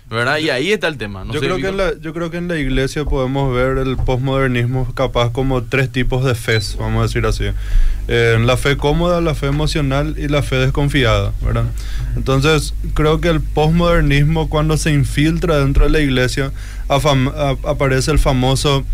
¿Verdad? 0.09 0.39
Y 0.39 0.51
ahí 0.51 0.71
está 0.71 0.87
el 0.87 0.99
tema. 0.99 1.25
No 1.25 1.33
yo, 1.35 1.41
sé, 1.41 1.47
creo 1.47 1.57
que 1.59 1.67
en 1.67 1.77
la, 1.77 1.99
yo 2.01 2.15
creo 2.15 2.31
que 2.31 2.37
en 2.37 2.47
la 2.47 2.57
iglesia 2.57 3.05
podemos 3.05 3.53
ver 3.53 3.77
el 3.79 3.97
posmodernismo 3.97 4.87
capaz 4.95 5.33
como 5.33 5.65
tres 5.65 5.91
tipos 5.91 6.25
de 6.25 6.37
fe, 6.37 6.61
vamos 6.79 7.01
a 7.01 7.03
decir 7.09 7.27
así. 7.27 7.47
Eh, 8.07 8.39
la 8.41 8.57
fe 8.57 8.77
cómoda, 8.77 9.21
la 9.21 9.35
fe 9.35 9.47
emocional 9.49 10.15
y 10.17 10.29
la 10.29 10.45
fe 10.45 10.57
desconfiada, 10.59 11.33
¿verdad? 11.43 11.65
Entonces, 12.15 12.73
creo 12.95 13.21
que 13.21 13.31
el 13.31 13.41
posmodernismo 13.41 14.49
cuando 14.49 14.77
se 14.77 14.93
infiltra 14.93 15.59
dentro 15.59 15.83
de 15.87 15.91
la 15.91 15.99
iglesia 15.99 16.53
afam- 16.89 17.33
a- 17.35 17.69
aparece 17.69 18.13
el 18.13 18.21
famoso 18.21 18.85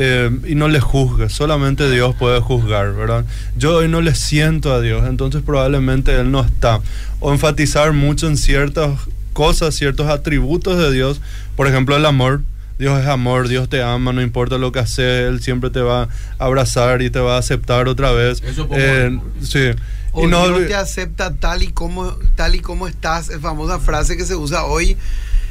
eh, 0.00 0.30
y 0.46 0.54
no 0.54 0.68
le 0.68 0.78
juzgue, 0.78 1.28
solamente 1.28 1.90
Dios 1.90 2.14
puede 2.14 2.40
juzgar, 2.40 2.94
¿verdad? 2.94 3.24
Yo 3.56 3.78
hoy 3.78 3.88
no 3.88 4.00
le 4.00 4.14
siento 4.14 4.72
a 4.72 4.80
Dios, 4.80 5.04
entonces 5.08 5.42
probablemente 5.42 6.14
Él 6.14 6.30
no 6.30 6.40
está. 6.40 6.80
O 7.18 7.32
enfatizar 7.32 7.92
mucho 7.92 8.28
en 8.28 8.36
ciertas 8.36 8.92
cosas, 9.32 9.74
ciertos 9.74 10.06
atributos 10.06 10.78
de 10.78 10.92
Dios, 10.92 11.20
por 11.56 11.66
ejemplo 11.66 11.96
el 11.96 12.06
amor. 12.06 12.42
Dios 12.78 13.00
es 13.00 13.08
amor, 13.08 13.48
Dios 13.48 13.68
te 13.68 13.82
ama, 13.82 14.12
no 14.12 14.22
importa 14.22 14.56
lo 14.56 14.70
que 14.70 14.78
hace, 14.78 15.26
Él 15.26 15.42
siempre 15.42 15.68
te 15.70 15.80
va 15.80 16.02
a 16.02 16.08
abrazar 16.38 17.02
y 17.02 17.10
te 17.10 17.18
va 17.18 17.34
a 17.34 17.38
aceptar 17.38 17.88
otra 17.88 18.12
vez. 18.12 18.40
Eso 18.46 18.68
es 18.70 18.78
Eh, 18.78 19.20
sí. 19.42 19.70
O 20.12 20.22
Y 20.22 20.26
no, 20.28 20.46
Dios 20.46 20.68
te 20.68 20.76
acepta 20.76 21.34
tal 21.34 21.64
y 21.64 21.72
como 21.72 22.16
tal 22.36 22.54
y 22.54 22.60
como 22.60 22.86
estás, 22.86 23.30
es 23.30 23.40
famosa 23.40 23.80
frase 23.80 24.16
que 24.16 24.24
se 24.24 24.36
usa 24.36 24.64
hoy. 24.64 24.96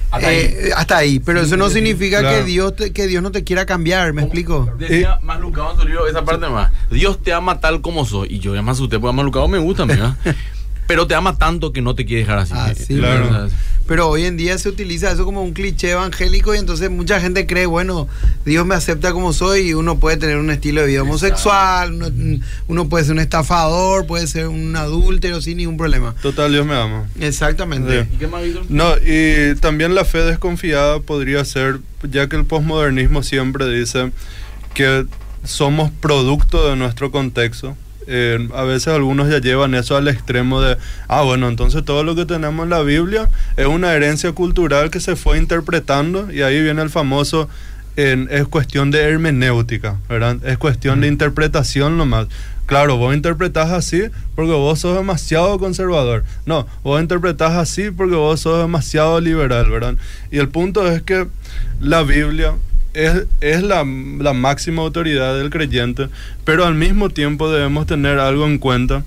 Hasta 0.09 0.33
eh, 0.33 0.71
hasta 0.75 0.97
ahí. 0.97 1.19
Pero 1.19 1.41
eso 1.41 1.57
no 1.57 1.69
significa 1.69 2.19
Claro. 2.21 2.37
que 2.37 2.43
Dios 2.45 2.75
te- 2.75 2.93
que 2.93 3.07
Dios 3.07 3.21
no 3.21 3.31
te 3.31 3.43
quiera 3.43 3.65
cambiar, 3.65 4.13
¿me 4.13 4.21
explico? 4.21 4.69
Decía 4.79 5.19
más 5.21 5.39
Lucado 5.39 5.71
en 5.73 5.79
su 5.81 5.85
libro, 5.87 6.07
esa 6.07 6.23
parte 6.23 6.47
más. 6.47 6.71
Dios 6.89 7.21
te 7.21 7.33
ama 7.33 7.59
tal 7.59 7.81
como 7.81 8.05
soy. 8.05 8.27
Y 8.31 8.39
yo 8.39 8.55
ya 8.55 8.61
me 8.61 8.71
asusté 8.71 8.99
porque 8.99 9.15
más 9.15 9.25
Lucado 9.25 9.47
me 9.47 9.57
gusta, 9.57 9.85
mira. 9.85 10.15
Pero 10.87 11.05
te 11.07 11.15
ama 11.15 11.37
tanto 11.37 11.71
que 11.73 11.81
no 11.81 11.95
te 11.95 12.05
quiere 12.05 12.21
dejar 12.21 12.39
así. 12.39 12.53
Así, 12.55 12.93
Eh, 12.95 12.97
claro. 12.99 13.27
o 13.27 13.29
sea, 13.49 13.57
Pero 13.87 14.09
hoy 14.09 14.25
en 14.25 14.35
día 14.35 14.57
se 14.57 14.67
utiliza 14.67 15.11
eso 15.11 15.23
como 15.23 15.41
un 15.43 15.53
cliché 15.53 15.91
evangélico 15.91 16.53
y 16.53 16.57
entonces 16.57 16.89
mucha 16.89 17.21
gente 17.21 17.45
cree, 17.47 17.65
bueno, 17.65 18.09
Dios 18.45 18.65
me 18.65 18.75
acepta 18.75 19.13
como 19.13 19.31
soy 19.31 19.69
y 19.69 19.73
uno 19.73 19.97
puede 19.97 20.17
tener 20.17 20.37
un 20.37 20.49
estilo 20.49 20.81
de 20.81 20.87
vida 20.87 21.03
homosexual, 21.03 21.93
uno, 21.93 22.07
uno 22.67 22.89
puede 22.89 23.05
ser 23.05 23.13
un 23.13 23.19
estafador, 23.19 24.05
puede 24.05 24.27
ser 24.27 24.47
un 24.49 24.75
adúltero 24.75 25.39
sin 25.41 25.57
ningún 25.57 25.77
problema. 25.77 26.15
total, 26.21 26.51
Dios 26.51 26.65
me 26.65 26.75
ama. 26.75 27.07
Exactamente. 27.19 28.03
Sí. 28.03 28.09
¿Y 28.15 28.17
qué 28.17 28.27
más? 28.27 28.41
No, 28.67 28.93
y 28.97 29.55
también 29.61 29.95
la 29.95 30.03
fe 30.03 30.19
desconfiada 30.19 30.99
podría 30.99 31.45
ser, 31.45 31.79
ya 32.09 32.27
que 32.27 32.35
el 32.35 32.43
posmodernismo 32.45 33.23
siempre 33.23 33.69
dice 33.69 34.11
que 34.73 35.05
somos 35.45 35.91
producto 35.91 36.69
de 36.69 36.75
nuestro 36.75 37.09
contexto. 37.11 37.77
Eh, 38.07 38.47
a 38.55 38.63
veces 38.63 38.87
algunos 38.87 39.29
ya 39.29 39.39
llevan 39.39 39.75
eso 39.75 39.97
al 39.97 40.07
extremo 40.07 40.61
de, 40.61 40.77
ah, 41.09 41.23
bueno, 41.23 41.49
entonces 41.49 41.83
todo 41.83 42.03
lo 42.03 42.15
que 42.15 42.25
tenemos 42.25 42.63
en 42.63 42.69
la 42.69 42.81
Biblia 42.81 43.29
es 43.57 43.65
una 43.67 43.93
herencia 43.93 44.31
cultural 44.31 44.89
que 44.89 44.99
se 45.01 45.15
fue 45.17 45.37
interpretando 45.37 46.31
y 46.31 46.41
ahí 46.41 46.61
viene 46.63 46.81
el 46.81 46.89
famoso, 46.89 47.49
en- 47.97 48.27
es 48.31 48.47
cuestión 48.47 48.91
de 48.91 49.01
hermenéutica, 49.01 49.97
¿verdad? 50.07 50.37
Es 50.45 50.57
cuestión 50.57 51.01
de 51.01 51.07
interpretación 51.07 51.97
nomás. 51.97 52.27
Claro, 52.65 52.97
vos 52.97 53.15
interpretás 53.15 53.71
así 53.71 54.03
porque 54.35 54.51
vos 54.51 54.79
sos 54.79 54.95
demasiado 54.97 55.57
conservador. 55.57 56.23
No, 56.45 56.67
vos 56.83 57.01
interpretás 57.01 57.53
así 57.53 57.91
porque 57.91 58.15
vos 58.15 58.39
sos 58.41 58.59
demasiado 58.61 59.19
liberal, 59.19 59.69
¿verdad? 59.69 59.95
Y 60.31 60.37
el 60.37 60.49
punto 60.49 60.85
es 60.89 61.01
que 61.01 61.27
la 61.79 62.03
Biblia 62.03 62.53
es, 62.97 63.27
es 63.41 63.63
la, 63.63 63.85
la 63.85 64.33
máxima 64.33 64.81
autoridad 64.81 65.37
del 65.37 65.49
creyente, 65.49 66.09
pero 66.43 66.65
al 66.65 66.75
mismo 66.75 67.09
tiempo 67.09 67.51
debemos 67.51 67.87
tener 67.87 68.19
algo 68.19 68.45
en 68.45 68.57
cuenta 68.57 69.03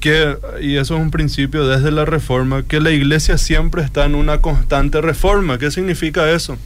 que, 0.00 0.36
y 0.60 0.76
eso 0.76 0.96
es 0.96 1.00
un 1.00 1.10
principio 1.10 1.66
desde 1.66 1.90
la 1.90 2.04
reforma, 2.04 2.62
que 2.62 2.80
la 2.80 2.90
iglesia 2.90 3.38
siempre 3.38 3.82
está 3.82 4.04
en 4.04 4.14
una 4.14 4.40
constante 4.40 5.00
reforma. 5.00 5.58
¿Qué 5.58 5.70
significa 5.70 6.30
eso? 6.30 6.58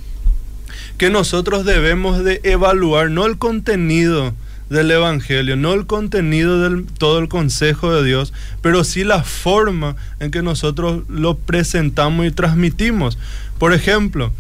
que 1.01 1.09
nosotros 1.09 1.65
debemos 1.65 2.23
de 2.25 2.43
evaluar 2.45 3.11
no 3.11 3.25
el 3.25 3.39
contenido 3.39 4.35
del 4.69 4.91
evangelio, 4.91 5.57
no 5.57 5.73
el 5.73 5.87
contenido 5.87 6.61
del 6.61 6.85
todo 6.85 7.21
el 7.21 7.29
consejo 7.29 7.91
de 7.95 8.05
Dios, 8.05 8.35
pero 8.61 8.85
sí 8.85 9.03
la 9.03 9.25
forma 9.25 9.97
en 10.21 10.31
que 10.31 10.43
nosotros 10.43 11.05
lo 11.09 11.39
presentamos 11.39 12.27
y 12.27 12.33
transmitimos. 12.33 13.17
Por 13.59 13.73
ejemplo, 13.73 14.31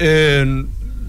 en 0.00 0.68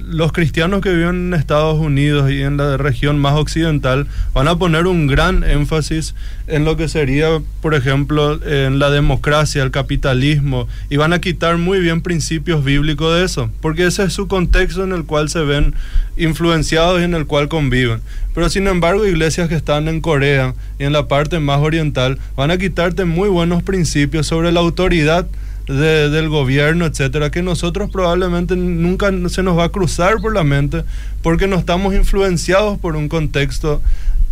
los 0.09 0.31
cristianos 0.31 0.81
que 0.81 0.91
viven 0.91 1.27
en 1.27 1.33
Estados 1.35 1.77
Unidos 1.77 2.31
y 2.31 2.41
en 2.41 2.57
la 2.57 2.77
región 2.77 3.19
más 3.19 3.35
occidental 3.35 4.07
van 4.33 4.47
a 4.47 4.57
poner 4.57 4.87
un 4.87 5.07
gran 5.07 5.43
énfasis 5.43 6.15
en 6.47 6.65
lo 6.65 6.75
que 6.77 6.87
sería, 6.87 7.27
por 7.61 7.75
ejemplo, 7.75 8.43
en 8.43 8.79
la 8.79 8.89
democracia, 8.89 9.61
el 9.61 9.69
capitalismo, 9.69 10.67
y 10.89 10.97
van 10.97 11.13
a 11.13 11.21
quitar 11.21 11.57
muy 11.57 11.79
bien 11.79 12.01
principios 12.01 12.63
bíblicos 12.63 13.15
de 13.15 13.23
eso, 13.23 13.51
porque 13.61 13.85
ese 13.85 14.03
es 14.03 14.13
su 14.13 14.27
contexto 14.27 14.83
en 14.83 14.93
el 14.93 15.05
cual 15.05 15.29
se 15.29 15.41
ven 15.41 15.75
influenciados 16.17 16.99
y 17.01 17.03
en 17.03 17.13
el 17.13 17.27
cual 17.27 17.47
conviven. 17.47 18.01
Pero 18.33 18.49
sin 18.49 18.67
embargo, 18.67 19.05
iglesias 19.05 19.47
que 19.47 19.55
están 19.55 19.87
en 19.87 20.01
Corea 20.01 20.55
y 20.79 20.85
en 20.85 20.93
la 20.93 21.07
parte 21.07 21.39
más 21.39 21.59
oriental 21.59 22.17
van 22.35 22.51
a 22.51 22.57
quitarte 22.57 23.05
muy 23.05 23.29
buenos 23.29 23.61
principios 23.61 24.25
sobre 24.25 24.51
la 24.51 24.59
autoridad 24.59 25.27
del 25.69 26.29
gobierno, 26.29 26.87
etcétera, 26.87 27.29
que 27.29 27.43
nosotros 27.43 27.91
probablemente 27.91 28.55
nunca 28.55 29.11
se 29.29 29.43
nos 29.43 29.55
va 29.55 29.65
a 29.65 29.69
cruzar 29.69 30.19
por 30.19 30.33
la 30.33 30.43
mente 30.43 30.83
porque 31.21 31.47
no 31.47 31.57
estamos 31.57 31.93
influenciados 31.93 32.79
por 32.79 32.95
un 32.95 33.07
contexto 33.07 33.79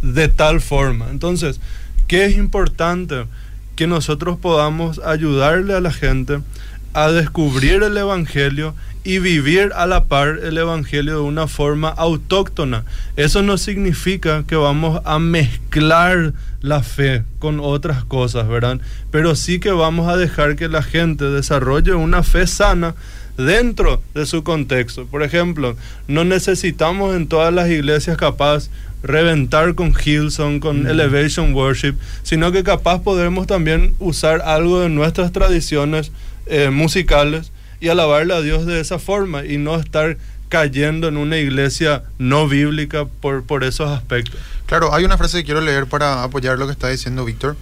de 0.01 0.29
tal 0.29 0.61
forma. 0.61 1.07
Entonces, 1.11 1.59
¿qué 2.07 2.25
es 2.25 2.35
importante? 2.38 3.25
Que 3.75 3.85
nosotros 3.85 4.39
podamos 4.39 4.99
ayudarle 5.05 5.75
a 5.75 5.79
la 5.79 5.93
gente 5.93 6.39
a 6.93 7.11
descubrir 7.11 7.83
el 7.83 7.95
Evangelio 7.95 8.73
y 9.08 9.20
vivir 9.20 9.72
a 9.74 9.88
la 9.88 10.03
par 10.03 10.41
el 10.43 10.58
Evangelio 10.58 11.14
de 11.14 11.22
una 11.22 11.47
forma 11.47 11.88
autóctona. 11.88 12.84
Eso 13.16 13.41
no 13.41 13.58
significa 13.58 14.43
que 14.45 14.58
vamos 14.58 15.01
a 15.05 15.18
mezclar 15.18 16.34
la 16.60 16.84
fe 16.84 17.24
con 17.39 17.62
otras 17.62 18.03
cosas, 18.03 18.49
¿verdad? 18.49 18.82
Pero 19.10 19.36
sí 19.36 19.62
que 19.62 19.72
vamos 19.72 20.10
a 20.10 20.18
dejar 20.18 20.58
que 20.58 20.68
la 20.68 20.84
gente 20.84 21.24
desarrolle 21.24 21.93
una 21.93 22.22
fe 22.22 22.47
sana 22.47 22.95
dentro 23.38 24.01
de 24.14 24.26
su 24.26 24.43
contexto. 24.43 25.05
Por 25.05 25.24
ejemplo, 25.24 25.78
no 26.10 26.26
necesitamos 26.26 27.16
en 27.16 27.30
todas 27.30 27.53
las 27.53 27.70
iglesias 27.70 28.18
capaz 28.18 28.70
reventar 29.03 29.74
con 29.76 29.93
Hillsong, 29.93 30.60
con 30.60 30.84
mm. 30.84 30.88
Elevation 30.88 31.53
Worship, 31.53 31.93
sino 32.24 32.51
que 32.51 32.66
capaz 32.66 33.03
podemos 33.03 33.47
también 33.47 33.93
usar 33.99 34.41
algo 34.41 34.82
de 34.82 34.89
nuestras 34.89 35.32
tradiciones 35.32 36.12
eh, 36.47 36.72
musicales 36.72 37.53
y 37.80 37.89
alabarle 37.89 38.34
a 38.34 38.41
Dios 38.41 38.65
de 38.65 38.80
esa 38.80 38.99
forma 38.99 39.45
y 39.45 39.57
no 39.57 39.75
estar 39.75 40.17
cayendo 40.49 41.07
en 41.07 41.17
una 41.17 41.38
iglesia 41.38 42.03
no 42.19 42.47
bíblica 42.47 43.05
por, 43.05 43.43
por 43.43 43.63
esos 43.63 43.89
aspectos. 43.89 44.39
Claro, 44.65 44.93
hay 44.93 45.03
una 45.03 45.17
frase 45.17 45.38
que 45.38 45.45
quiero 45.45 45.61
leer 45.61 45.88
para 45.88 46.23
apoyar 46.23 46.57
lo 46.57 46.65
que 46.65 46.73
está 46.73 46.89
diciendo 46.89 47.25
Víctor. 47.25 47.55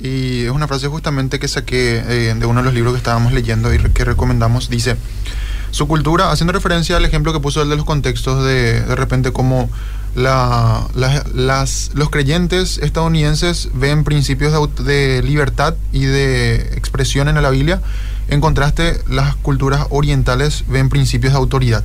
Y 0.00 0.44
es 0.44 0.50
una 0.50 0.68
frase 0.68 0.86
justamente 0.86 1.40
que 1.40 1.48
saqué 1.48 2.02
eh, 2.06 2.34
de 2.34 2.46
uno 2.46 2.60
de 2.60 2.64
los 2.64 2.74
libros 2.74 2.92
que 2.92 2.98
estábamos 2.98 3.32
leyendo 3.32 3.74
y 3.74 3.78
que 3.78 4.04
recomendamos. 4.04 4.70
Dice, 4.70 4.96
su 5.72 5.88
cultura, 5.88 6.30
haciendo 6.30 6.52
referencia 6.52 6.96
al 6.96 7.04
ejemplo 7.04 7.32
que 7.32 7.40
puso 7.40 7.62
él 7.62 7.68
de 7.68 7.76
los 7.76 7.84
contextos 7.84 8.44
de 8.44 8.80
de 8.80 8.94
repente 8.94 9.32
como 9.32 9.68
la, 10.14 10.86
las, 10.94 11.90
los 11.94 12.10
creyentes 12.10 12.78
estadounidenses 12.78 13.70
ven 13.74 14.04
principios 14.04 14.52
de, 14.52 14.84
de 14.84 15.22
libertad 15.22 15.74
y 15.92 16.04
de 16.04 16.56
expresión 16.76 17.28
en 17.28 17.40
la 17.40 17.50
Biblia 17.50 17.80
en 18.28 18.40
contraste, 18.40 19.00
las 19.08 19.36
culturas 19.36 19.86
orientales 19.90 20.64
ven 20.68 20.88
principios 20.88 21.32
de 21.32 21.38
autoridad. 21.38 21.84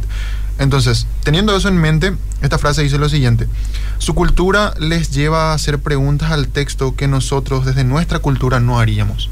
Entonces, 0.59 1.07
teniendo 1.23 1.55
eso 1.55 1.67
en 1.67 1.77
mente, 1.77 2.13
esta 2.41 2.57
frase 2.57 2.83
dice 2.83 2.97
lo 2.97 3.09
siguiente. 3.09 3.47
Su 3.97 4.13
cultura 4.13 4.73
les 4.79 5.11
lleva 5.11 5.51
a 5.51 5.53
hacer 5.53 5.79
preguntas 5.79 6.31
al 6.31 6.47
texto 6.47 6.95
que 6.95 7.07
nosotros 7.07 7.65
desde 7.65 7.83
nuestra 7.83 8.19
cultura 8.19 8.59
no 8.59 8.79
haríamos. 8.79 9.29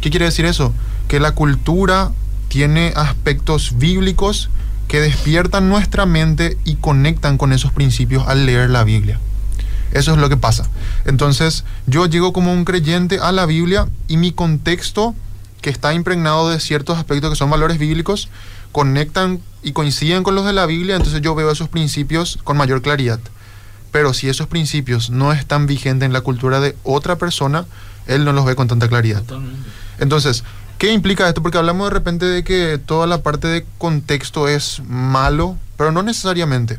¿Qué 0.00 0.10
quiere 0.10 0.26
decir 0.26 0.46
eso? 0.46 0.72
Que 1.06 1.20
la 1.20 1.32
cultura 1.32 2.12
tiene 2.48 2.92
aspectos 2.96 3.78
bíblicos 3.78 4.50
que 4.88 5.00
despiertan 5.00 5.68
nuestra 5.68 6.06
mente 6.06 6.56
y 6.64 6.76
conectan 6.76 7.36
con 7.36 7.52
esos 7.52 7.72
principios 7.72 8.26
al 8.26 8.46
leer 8.46 8.70
la 8.70 8.84
Biblia. 8.84 9.20
Eso 9.92 10.12
es 10.12 10.18
lo 10.18 10.28
que 10.28 10.36
pasa. 10.36 10.68
Entonces, 11.04 11.64
yo 11.86 12.06
llego 12.06 12.32
como 12.32 12.52
un 12.52 12.64
creyente 12.64 13.18
a 13.20 13.32
la 13.32 13.46
Biblia 13.46 13.88
y 14.06 14.16
mi 14.16 14.32
contexto 14.32 15.14
que 15.60 15.70
está 15.70 15.94
impregnado 15.94 16.48
de 16.48 16.60
ciertos 16.60 16.98
aspectos 16.98 17.30
que 17.30 17.36
son 17.36 17.50
valores 17.50 17.78
bíblicos, 17.78 18.28
conectan 18.72 19.40
y 19.62 19.72
coinciden 19.72 20.22
con 20.22 20.34
los 20.34 20.44
de 20.44 20.52
la 20.52 20.66
Biblia, 20.66 20.96
entonces 20.96 21.20
yo 21.20 21.34
veo 21.34 21.50
esos 21.50 21.68
principios 21.68 22.38
con 22.44 22.56
mayor 22.56 22.82
claridad. 22.82 23.20
Pero 23.90 24.12
si 24.12 24.28
esos 24.28 24.46
principios 24.46 25.10
no 25.10 25.32
están 25.32 25.66
vigentes 25.66 26.06
en 26.06 26.12
la 26.12 26.20
cultura 26.20 26.60
de 26.60 26.76
otra 26.84 27.16
persona, 27.16 27.66
él 28.06 28.24
no 28.24 28.32
los 28.32 28.44
ve 28.44 28.54
con 28.54 28.68
tanta 28.68 28.88
claridad. 28.88 29.22
Entonces, 29.98 30.44
¿qué 30.78 30.92
implica 30.92 31.26
esto? 31.26 31.42
Porque 31.42 31.58
hablamos 31.58 31.88
de 31.88 31.94
repente 31.94 32.26
de 32.26 32.44
que 32.44 32.78
toda 32.78 33.06
la 33.06 33.22
parte 33.22 33.48
de 33.48 33.66
contexto 33.78 34.48
es 34.48 34.82
malo, 34.86 35.56
pero 35.76 35.90
no 35.90 36.02
necesariamente. 36.02 36.78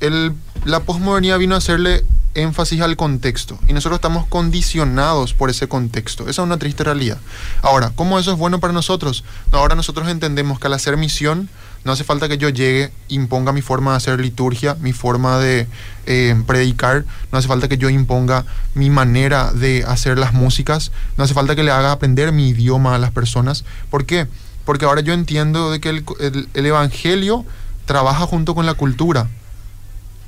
La 0.00 0.80
posmodernidad 0.80 1.38
vino 1.38 1.54
a 1.54 1.58
hacerle 1.58 2.04
énfasis 2.34 2.80
al 2.80 2.96
contexto 2.96 3.58
y 3.68 3.72
nosotros 3.72 3.98
estamos 3.98 4.26
condicionados 4.26 5.34
por 5.34 5.50
ese 5.50 5.68
contexto. 5.68 6.24
Esa 6.24 6.42
es 6.42 6.46
una 6.46 6.58
triste 6.58 6.84
realidad. 6.84 7.18
Ahora, 7.62 7.92
¿cómo 7.94 8.18
eso 8.18 8.32
es 8.32 8.38
bueno 8.38 8.60
para 8.60 8.72
nosotros? 8.72 9.24
ahora 9.52 9.74
nosotros 9.74 10.08
entendemos 10.08 10.58
que 10.58 10.66
al 10.66 10.74
hacer 10.74 10.96
misión 10.96 11.48
no 11.84 11.92
hace 11.92 12.02
falta 12.02 12.28
que 12.28 12.38
yo 12.38 12.48
llegue, 12.48 12.92
imponga 13.08 13.52
mi 13.52 13.60
forma 13.60 13.92
de 13.92 13.98
hacer 13.98 14.18
liturgia, 14.18 14.74
mi 14.80 14.92
forma 14.92 15.38
de 15.38 15.68
eh, 16.06 16.34
predicar, 16.46 17.04
no 17.30 17.38
hace 17.38 17.46
falta 17.46 17.68
que 17.68 17.76
yo 17.76 17.90
imponga 17.90 18.46
mi 18.74 18.88
manera 18.88 19.52
de 19.52 19.84
hacer 19.86 20.18
las 20.18 20.32
músicas, 20.32 20.92
no 21.18 21.24
hace 21.24 21.34
falta 21.34 21.54
que 21.54 21.62
le 21.62 21.70
haga 21.70 21.92
aprender 21.92 22.32
mi 22.32 22.48
idioma 22.48 22.94
a 22.94 22.98
las 22.98 23.10
personas. 23.10 23.64
¿Por 23.90 24.06
qué? 24.06 24.26
Porque 24.64 24.86
ahora 24.86 25.02
yo 25.02 25.12
entiendo 25.12 25.70
de 25.70 25.80
que 25.80 25.90
el 25.90 26.66
Evangelio 26.66 27.44
trabaja 27.84 28.26
junto 28.26 28.54
con 28.54 28.64
la 28.64 28.74
cultura 28.74 29.28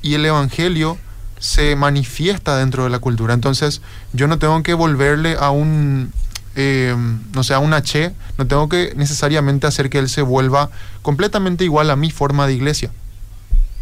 y 0.07 0.14
el 0.14 0.24
Evangelio 0.24 0.98
se 1.40 1.74
manifiesta 1.74 2.57
dentro 2.57 2.84
de 2.84 2.90
la 2.90 3.00
cultura. 3.00 3.34
Entonces, 3.34 3.82
yo 4.12 4.28
no 4.28 4.38
tengo 4.38 4.62
que 4.62 4.72
volverle 4.72 5.36
a 5.38 5.50
un, 5.50 6.12
eh, 6.54 6.94
no 7.34 7.42
sé, 7.42 7.54
a 7.54 7.59
un 7.59 7.74
H, 7.74 8.14
no 8.38 8.46
tengo 8.46 8.68
que 8.68 8.94
necesariamente 8.96 9.66
hacer 9.66 9.90
que 9.90 9.98
él 9.98 10.09
se 10.09 10.22
vuelva 10.22 10.70
completamente 11.02 11.64
igual 11.64 11.90
a 11.90 11.96
mi 11.96 12.12
forma 12.12 12.46
de 12.46 12.54
iglesia. 12.54 12.92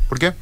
¿Por 0.08 0.18
qué? 0.18 0.32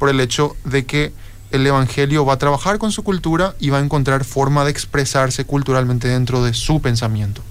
Por 0.00 0.08
el 0.08 0.18
hecho 0.18 0.56
de 0.64 0.84
que 0.84 1.12
el 1.52 1.64
Evangelio 1.64 2.26
va 2.26 2.34
a 2.34 2.38
trabajar 2.38 2.78
con 2.78 2.90
su 2.90 3.04
cultura 3.04 3.54
y 3.60 3.70
va 3.70 3.78
a 3.78 3.80
encontrar 3.82 4.24
forma 4.24 4.64
de 4.64 4.72
expresarse 4.72 5.44
culturalmente 5.44 6.08
dentro 6.08 6.42
de 6.42 6.52
su 6.52 6.82
pensamiento. 6.82 7.42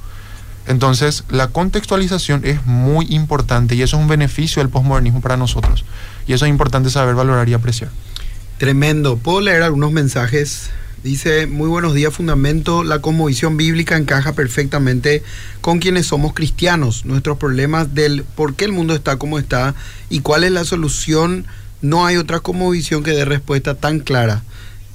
Entonces, 0.67 1.23
la 1.29 1.47
contextualización 1.47 2.41
es 2.43 2.65
muy 2.65 3.05
importante 3.09 3.75
y 3.75 3.81
eso 3.81 3.95
es 3.95 4.01
un 4.01 4.09
beneficio 4.09 4.61
del 4.61 4.69
posmodernismo 4.69 5.21
para 5.21 5.37
nosotros. 5.37 5.85
Y 6.27 6.33
eso 6.33 6.45
es 6.45 6.49
importante 6.49 6.89
saber 6.89 7.15
valorar 7.15 7.47
y 7.47 7.53
apreciar. 7.53 7.89
Tremendo. 8.57 9.17
¿Puedo 9.17 9.41
leer 9.41 9.63
algunos 9.63 9.91
mensajes? 9.91 10.69
Dice, 11.03 11.47
muy 11.47 11.69
buenos 11.69 11.93
días, 11.93 12.13
Fundamento. 12.13 12.83
La 12.83 12.99
conmovisión 12.99 13.55
bíblica 13.55 13.95
encaja 13.95 14.33
perfectamente 14.33 15.23
con 15.61 15.79
quienes 15.79 16.07
somos 16.07 16.33
cristianos. 16.33 17.05
Nuestros 17.05 17.37
problemas 17.37 17.93
del 17.93 18.23
por 18.23 18.55
qué 18.55 18.65
el 18.65 18.73
mundo 18.73 18.93
está 18.93 19.17
como 19.17 19.39
está 19.39 19.73
y 20.09 20.19
cuál 20.19 20.43
es 20.43 20.51
la 20.51 20.65
solución. 20.65 21.45
No 21.81 22.05
hay 22.05 22.17
otra 22.17 22.41
conmovisión 22.41 23.03
que 23.03 23.11
dé 23.11 23.23
respuesta 23.23 23.75
tan 23.75 23.99
clara, 23.99 24.43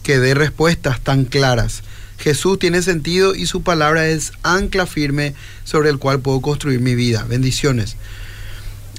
que 0.03 0.19
dé 0.19 0.35
respuestas 0.35 1.01
tan 1.01 1.25
claras. 1.25 1.83
Jesús 2.23 2.61
tiene 2.61 2.83
sentido 2.83 3.35
y 3.35 3.47
su 3.47 3.63
palabra 3.63 4.07
es 4.07 4.33
ancla 4.45 4.87
firme 4.87 5.35
sobre 5.65 5.91
el 5.91 5.99
cual 5.99 6.21
puedo 6.21 6.41
construir 6.41 6.79
mi 6.79 6.95
vida. 6.95 7.27
Bendiciones. 7.29 7.97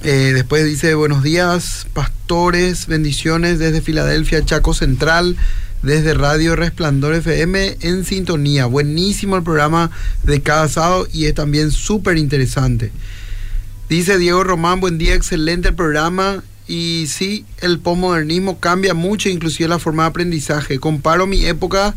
Eh, 0.04 0.32
después 0.34 0.66
dice, 0.66 0.94
buenos 0.96 1.24
días, 1.24 1.88
pastores, 1.94 2.88
bendiciones 2.88 3.60
desde 3.60 3.80
Filadelfia, 3.80 4.44
Chaco 4.44 4.74
Central, 4.74 5.38
desde 5.84 6.14
Radio 6.14 6.58
Resplandor 6.58 7.14
FM 7.14 7.78
en 7.80 8.04
sintonía. 8.04 8.66
Buenísimo 8.66 9.38
el 9.38 9.44
programa 9.44 9.90
de 10.24 10.42
cada 10.42 10.68
sábado 10.68 11.08
y 11.14 11.28
es 11.28 11.34
también 11.34 11.72
súper 11.72 12.18
interesante. 12.18 12.92
Dice 13.88 14.18
Diego 14.18 14.44
Román, 14.44 14.82
buen 14.82 14.98
día, 14.98 15.16
excelente 15.16 15.70
el 15.70 15.76
programa. 15.76 16.44
Y 16.68 17.06
sí, 17.08 17.46
el 17.62 17.80
postmodernismo 17.80 18.60
cambia 18.60 18.94
mucho, 18.94 19.30
inclusive 19.30 19.70
la 19.70 19.80
forma 19.80 20.04
de 20.04 20.10
aprendizaje. 20.10 20.78
Comparo 20.80 21.26
mi 21.26 21.46
época 21.46 21.96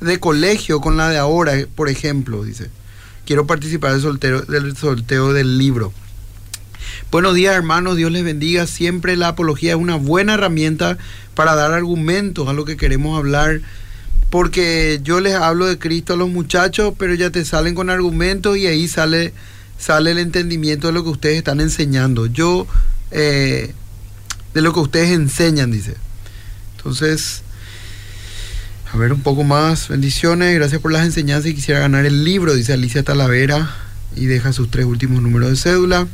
de 0.00 0.20
colegio 0.20 0.80
con 0.80 0.96
la 0.96 1.08
de 1.08 1.18
ahora, 1.18 1.52
por 1.74 1.88
ejemplo, 1.88 2.44
dice. 2.44 2.70
Quiero 3.26 3.46
participar 3.46 3.92
del, 3.92 4.02
soltero, 4.02 4.42
del 4.42 4.76
sorteo 4.76 5.32
del 5.32 5.56
libro. 5.56 5.92
Buenos 7.10 7.34
días 7.34 7.54
hermanos, 7.54 7.96
Dios 7.96 8.12
les 8.12 8.24
bendiga. 8.24 8.66
Siempre 8.66 9.16
la 9.16 9.28
apología 9.28 9.70
es 9.70 9.76
una 9.76 9.96
buena 9.96 10.34
herramienta 10.34 10.98
para 11.34 11.54
dar 11.54 11.72
argumentos 11.72 12.48
a 12.48 12.52
lo 12.52 12.64
que 12.64 12.76
queremos 12.76 13.18
hablar. 13.18 13.60
Porque 14.30 15.00
yo 15.02 15.20
les 15.20 15.34
hablo 15.34 15.66
de 15.66 15.78
Cristo 15.78 16.14
a 16.14 16.16
los 16.16 16.28
muchachos, 16.28 16.94
pero 16.98 17.14
ya 17.14 17.30
te 17.30 17.44
salen 17.44 17.74
con 17.74 17.88
argumentos 17.88 18.56
y 18.56 18.66
ahí 18.66 18.88
sale, 18.88 19.32
sale 19.78 20.10
el 20.10 20.18
entendimiento 20.18 20.88
de 20.88 20.92
lo 20.92 21.04
que 21.04 21.10
ustedes 21.10 21.38
están 21.38 21.60
enseñando. 21.60 22.26
Yo, 22.26 22.66
eh, 23.10 23.72
de 24.52 24.60
lo 24.60 24.72
que 24.72 24.80
ustedes 24.80 25.10
enseñan, 25.10 25.70
dice. 25.70 25.94
Entonces, 26.76 27.43
a 28.94 28.96
ver 28.96 29.12
un 29.12 29.22
poco 29.22 29.42
más. 29.42 29.88
Bendiciones, 29.88 30.54
gracias 30.54 30.80
por 30.80 30.92
las 30.92 31.04
enseñanzas 31.04 31.50
y 31.50 31.54
quisiera 31.54 31.80
ganar 31.80 32.06
el 32.06 32.22
libro, 32.22 32.54
dice 32.54 32.72
Alicia 32.72 33.02
Talavera 33.02 33.74
y 34.14 34.26
deja 34.26 34.52
sus 34.52 34.70
tres 34.70 34.86
últimos 34.86 35.20
números 35.20 35.50
de 35.50 35.56
cédula. 35.56 36.06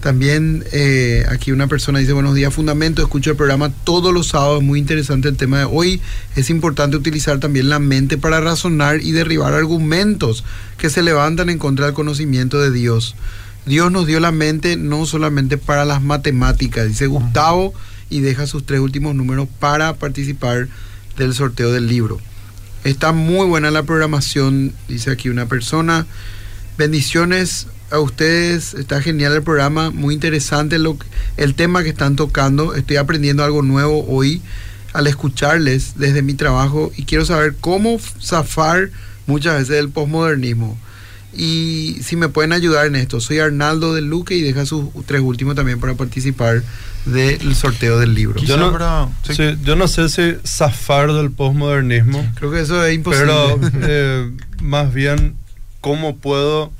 También 0.00 0.64
eh, 0.72 1.24
aquí 1.28 1.52
una 1.52 1.68
persona 1.68 2.00
dice, 2.00 2.12
buenos 2.12 2.34
días, 2.34 2.52
Fundamento, 2.52 3.02
escucho 3.02 3.30
el 3.30 3.36
programa 3.36 3.70
todos 3.84 4.12
los 4.12 4.28
sábados, 4.28 4.64
muy 4.64 4.80
interesante 4.80 5.28
el 5.28 5.36
tema 5.36 5.60
de 5.60 5.64
hoy. 5.66 6.00
Es 6.34 6.50
importante 6.50 6.96
utilizar 6.96 7.38
también 7.38 7.68
la 7.68 7.78
mente 7.78 8.18
para 8.18 8.40
razonar 8.40 9.00
y 9.00 9.12
derribar 9.12 9.54
argumentos 9.54 10.42
que 10.76 10.90
se 10.90 11.04
levantan 11.04 11.50
en 11.50 11.58
contra 11.58 11.86
del 11.86 11.94
conocimiento 11.94 12.60
de 12.60 12.72
Dios. 12.72 13.14
Dios 13.64 13.92
nos 13.92 14.08
dio 14.08 14.18
la 14.18 14.32
mente 14.32 14.76
no 14.76 15.06
solamente 15.06 15.56
para 15.56 15.84
las 15.84 16.02
matemáticas, 16.02 16.88
dice 16.88 17.06
Gustavo, 17.06 17.74
y 18.10 18.20
deja 18.20 18.48
sus 18.48 18.66
tres 18.66 18.80
últimos 18.80 19.14
números 19.14 19.46
para 19.60 19.94
participar 19.94 20.66
del 21.24 21.34
sorteo 21.34 21.72
del 21.72 21.86
libro. 21.86 22.18
Está 22.84 23.12
muy 23.12 23.46
buena 23.46 23.70
la 23.70 23.82
programación, 23.82 24.72
dice 24.88 25.10
aquí 25.10 25.28
una 25.28 25.46
persona. 25.46 26.06
Bendiciones 26.76 27.66
a 27.90 27.98
ustedes, 27.98 28.74
está 28.74 29.02
genial 29.02 29.34
el 29.34 29.42
programa, 29.42 29.90
muy 29.90 30.14
interesante 30.14 30.78
lo, 30.78 30.96
el 31.36 31.54
tema 31.54 31.82
que 31.82 31.88
están 31.88 32.16
tocando. 32.16 32.74
Estoy 32.74 32.96
aprendiendo 32.96 33.42
algo 33.42 33.62
nuevo 33.62 34.06
hoy 34.08 34.42
al 34.92 35.06
escucharles 35.06 35.94
desde 35.96 36.22
mi 36.22 36.34
trabajo 36.34 36.92
y 36.96 37.04
quiero 37.04 37.24
saber 37.24 37.56
cómo 37.60 37.98
zafar 38.20 38.90
muchas 39.26 39.54
veces 39.54 39.68
del 39.76 39.90
posmodernismo. 39.90 40.78
Y 41.36 41.98
si 42.02 42.16
me 42.16 42.28
pueden 42.28 42.52
ayudar 42.52 42.86
en 42.86 42.96
esto, 42.96 43.20
soy 43.20 43.38
Arnaldo 43.38 43.94
de 43.94 44.00
Luque 44.00 44.34
y 44.34 44.42
deja 44.42 44.66
sus 44.66 44.88
tres 45.06 45.20
últimos 45.20 45.54
también 45.54 45.78
para 45.78 45.94
participar 45.94 46.62
del 47.12 47.54
sorteo 47.54 47.98
del 47.98 48.14
libro. 48.14 48.40
Yo 48.42 48.56
no, 48.56 49.12
yo 49.62 49.76
no 49.76 49.88
sé 49.88 50.08
si 50.08 50.36
zafar 50.46 51.12
del 51.12 51.30
posmodernismo. 51.30 52.24
Creo 52.34 52.50
que 52.50 52.60
eso 52.60 52.84
es 52.84 52.94
imposible. 52.94 53.32
Pero 53.32 53.60
eh, 53.82 54.30
más 54.62 54.92
bien, 54.92 55.34
¿cómo 55.80 56.16
puedo 56.16 56.72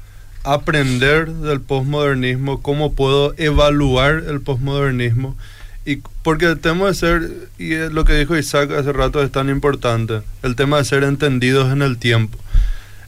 aprender 0.44 1.30
del 1.30 1.60
posmodernismo? 1.60 2.62
¿Cómo 2.62 2.92
puedo 2.92 3.34
evaluar 3.38 4.24
el 4.28 4.40
posmodernismo? 4.40 5.36
Y 5.84 6.02
porque 6.22 6.44
el 6.44 6.58
tema 6.58 6.88
de 6.88 6.94
ser, 6.94 7.30
y 7.58 7.74
lo 7.90 8.04
que 8.04 8.12
dijo 8.14 8.36
Isaac 8.36 8.70
hace 8.72 8.92
rato 8.92 9.22
es 9.22 9.32
tan 9.32 9.48
importante, 9.48 10.20
el 10.42 10.54
tema 10.54 10.76
de 10.76 10.84
ser 10.84 11.02
entendidos 11.02 11.72
en 11.72 11.80
el 11.80 11.96
tiempo. 11.96 12.38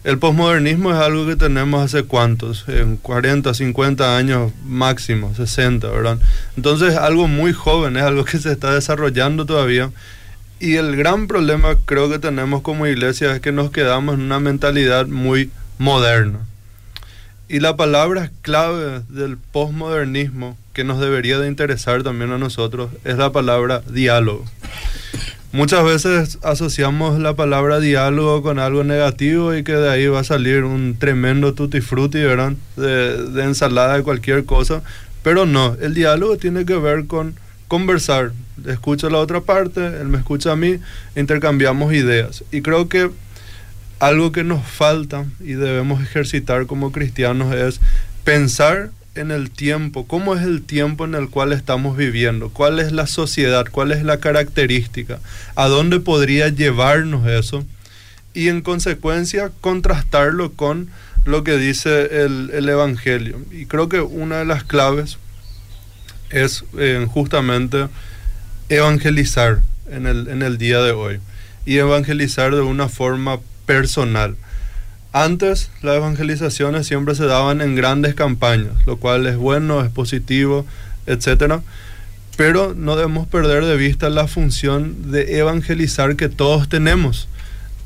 El 0.03 0.19
posmodernismo 0.19 0.93
es 0.93 0.99
algo 0.99 1.27
que 1.27 1.37
tenemos 1.37 1.85
hace 1.85 2.05
cuántos, 2.05 2.65
en 2.69 2.97
40, 2.97 3.53
50 3.53 4.17
años 4.17 4.51
máximo, 4.65 5.35
60, 5.35 5.89
¿verdad? 5.91 6.19
Entonces 6.57 6.95
es 6.95 6.99
algo 6.99 7.29
muy 7.29 7.53
joven, 7.53 7.99
es 7.99 8.03
algo 8.03 8.25
que 8.25 8.39
se 8.39 8.51
está 8.51 8.73
desarrollando 8.73 9.45
todavía. 9.45 9.91
Y 10.59 10.77
el 10.77 10.97
gran 10.97 11.27
problema 11.27 11.77
creo 11.85 12.09
que 12.09 12.19
tenemos 12.19 12.63
como 12.63 12.87
iglesia 12.87 13.35
es 13.35 13.41
que 13.41 13.53
nos 13.53 13.71
quedamos 13.71 14.15
en 14.15 14.23
una 14.23 14.41
mentalidad 14.41 15.07
muy 15.07 15.51
moderna. 15.77 16.41
Y 17.51 17.61
la 17.61 17.77
palabra 17.77 18.31
clave 18.41 19.03
del 19.11 19.37
posmodernismo 19.37 20.57
que 20.73 20.85
nos 20.85 20.99
debería 20.99 21.39
de 21.39 21.49
interesar 21.49 22.03
también 22.03 22.31
a 22.31 22.39
nosotros 22.39 22.91
es 23.05 23.19
la 23.19 23.33
palabra 23.33 23.83
diálogo. 23.91 24.47
Muchas 25.53 25.85
veces 25.85 26.39
asociamos 26.43 27.19
la 27.19 27.35
palabra 27.35 27.81
diálogo 27.81 28.41
con 28.41 28.61
algo 28.61 28.85
negativo 28.85 29.55
y 29.55 29.65
que 29.65 29.73
de 29.73 29.91
ahí 29.91 30.07
va 30.07 30.21
a 30.21 30.25
salir 30.25 30.63
un 30.63 30.97
tremendo 30.97 31.55
tutti 31.55 31.81
frutti, 31.81 32.19
¿verdad? 32.19 32.53
De, 32.77 33.31
de 33.31 33.43
ensalada 33.43 33.97
de 33.97 34.05
cualquier 34.05 34.45
cosa. 34.45 34.83
Pero 35.25 35.47
no, 35.47 35.77
el 35.81 35.95
diálogo 35.95 36.37
tiene 36.37 36.65
que 36.65 36.77
ver 36.77 37.07
con 37.07 37.35
conversar. 37.67 38.33
Escucho 38.67 39.09
a 39.09 39.11
la 39.11 39.19
otra 39.19 39.41
parte, 39.41 39.85
él 39.85 40.07
me 40.07 40.19
escucha 40.19 40.53
a 40.53 40.57
mí, 40.57 40.79
intercambiamos 41.17 41.93
ideas. 41.95 42.45
Y 42.53 42.63
creo 42.63 42.89
que 42.89 43.11
algo 43.99 44.33
que 44.33 44.45
nos 44.45 44.65
falta 44.65 45.25
y 45.41 45.53
debemos 45.53 46.01
ejercitar 46.03 46.67
como 46.67 46.93
cristianos 46.93 47.55
es 47.55 47.81
pensar 48.25 48.91
en 49.21 49.31
el 49.31 49.51
tiempo, 49.51 50.07
cómo 50.07 50.35
es 50.35 50.43
el 50.43 50.63
tiempo 50.63 51.05
en 51.05 51.15
el 51.15 51.29
cual 51.29 51.53
estamos 51.53 51.97
viviendo, 51.97 52.51
cuál 52.51 52.81
es 52.81 52.93
la 52.93 53.07
sociedad, 53.07 53.67
cuál 53.71 53.93
es 53.93 54.03
la 54.03 54.19
característica, 54.19 55.21
a 55.55 55.69
dónde 55.69 56.01
podría 56.01 56.49
llevarnos 56.49 57.27
eso 57.29 57.65
y 58.35 58.49
en 58.49 58.63
consecuencia 58.63 59.51
contrastarlo 59.61 60.53
con 60.53 60.89
lo 61.25 61.45
que 61.45 61.57
dice 61.57 62.25
el, 62.25 62.69
Evangelio. 62.69 63.41
Y 63.51 63.67
creo 63.67 63.89
que 63.89 64.01
una 64.01 64.39
de 64.39 64.45
las 64.45 64.65
claves 64.65 65.19
es 66.31 66.65
eh, 66.79 67.07
justamente 67.11 67.89
evangelizar 68.69 69.61
en 69.91 70.07
el, 70.07 70.29
en 70.29 70.43
el 70.43 70.59
día 70.59 70.81
de 70.81 70.93
hoy. 70.93 71.21
Y 71.67 71.77
evangelizar 71.77 72.55
de 72.55 72.63
una 72.63 72.89
forma 72.89 73.39
personal. 73.67 74.37
Antes 75.13 75.71
las 75.83 75.97
evangelizaciones 75.97 76.87
siempre 76.87 77.15
se 77.15 77.27
daban 77.27 77.61
en 77.61 77.75
grandes 77.75 78.15
campañas, 78.15 78.75
lo 78.87 78.99
cual 78.99 79.27
es 79.27 79.37
bueno, 79.37 79.85
es 79.85 79.91
positivo, 79.91 80.67
etcétera. 81.07 81.63
Pero 82.37 82.75
no 82.75 82.97
debemos 82.97 83.27
perder 83.27 83.65
de 83.65 83.77
vista 83.77 84.09
la 84.09 84.29
función 84.29 85.11
de 85.11 85.39
evangelizar 85.39 86.17
que 86.17 86.29
todos 86.29 86.69
tenemos. 86.69 87.29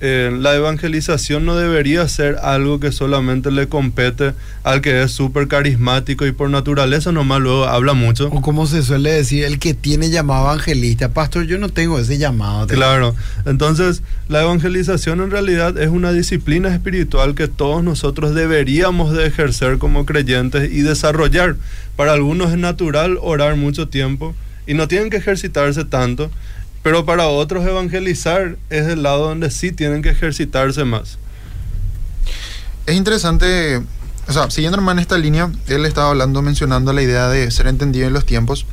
Eh, 0.07 0.31
la 0.39 0.55
evangelización 0.55 1.47
no 1.47 1.57
debería 1.57 2.07
ser 2.09 2.37
algo 2.43 2.79
que 2.79 2.93
solamente 2.93 3.51
le 3.51 3.71
compete 3.71 4.35
al 4.63 4.83
que 4.83 5.03
es 5.03 5.13
súper 5.13 5.49
carismático 5.49 6.27
y 6.27 6.33
por 6.33 6.51
naturaleza 6.51 7.11
nomás 7.11 7.41
luego 7.41 7.65
habla 7.65 7.95
mucho. 7.95 8.29
O 8.29 8.43
como 8.43 8.67
se 8.67 8.83
suele 8.83 9.13
decir, 9.13 9.45
el 9.45 9.59
que 9.59 9.73
tiene 9.73 10.11
llamado 10.11 10.45
evangelista. 10.45 11.09
Pastor, 11.09 11.47
yo 11.47 11.57
no 11.57 11.71
tengo 11.71 11.99
ese 11.99 12.19
llamado. 12.19 12.67
Claro, 12.67 13.17
entonces 13.47 14.03
la 14.29 14.43
evangelización 14.43 15.23
en 15.23 15.31
realidad 15.31 15.79
es 15.79 15.89
una 15.89 16.13
disciplina 16.13 16.69
espiritual 16.69 17.35
que 17.35 17.49
todos 17.49 17.83
nosotros 17.83 18.35
deberíamos 18.35 19.15
de 19.15 19.27
ejercer 19.27 19.79
como 19.79 20.05
creyentes 20.05 20.71
y 20.71 20.83
desarrollar. 20.83 21.57
Para 21.97 22.13
algunos 22.13 22.53
es 22.53 22.59
natural 22.59 23.17
orar 23.23 23.57
mucho 23.57 23.89
tiempo 23.89 24.35
y 24.67 24.75
no 24.75 24.87
tienen 24.87 25.09
que 25.09 25.17
ejercitarse 25.17 25.87
tanto 25.87 26.31
pero 26.85 27.07
para 27.07 27.29
otros 27.29 27.67
evangelizar 27.67 28.59
es 28.69 28.87
el 28.87 29.03
lado 29.03 29.29
donde 29.29 29.51
sí 29.51 29.73
tienen 29.73 30.03
que 30.03 30.11
ejercitarse 30.11 30.85
más. 30.85 31.19
Es 32.85 32.95
interesante, 32.95 33.81
o 34.29 34.33
sea, 34.33 34.51
siguiendo 34.51 34.79
en 34.93 34.99
esta 34.99 35.17
línea, 35.17 35.51
él 35.67 35.87
estaba 35.87 36.11
hablando, 36.11 36.43
mencionando 36.43 36.93
la 36.93 37.01
idea 37.01 37.29
de 37.29 37.51
ser 37.51 37.69
entendido 37.69 38.07
en 38.07 38.13
los 38.13 38.27
tiempos. 38.27 38.67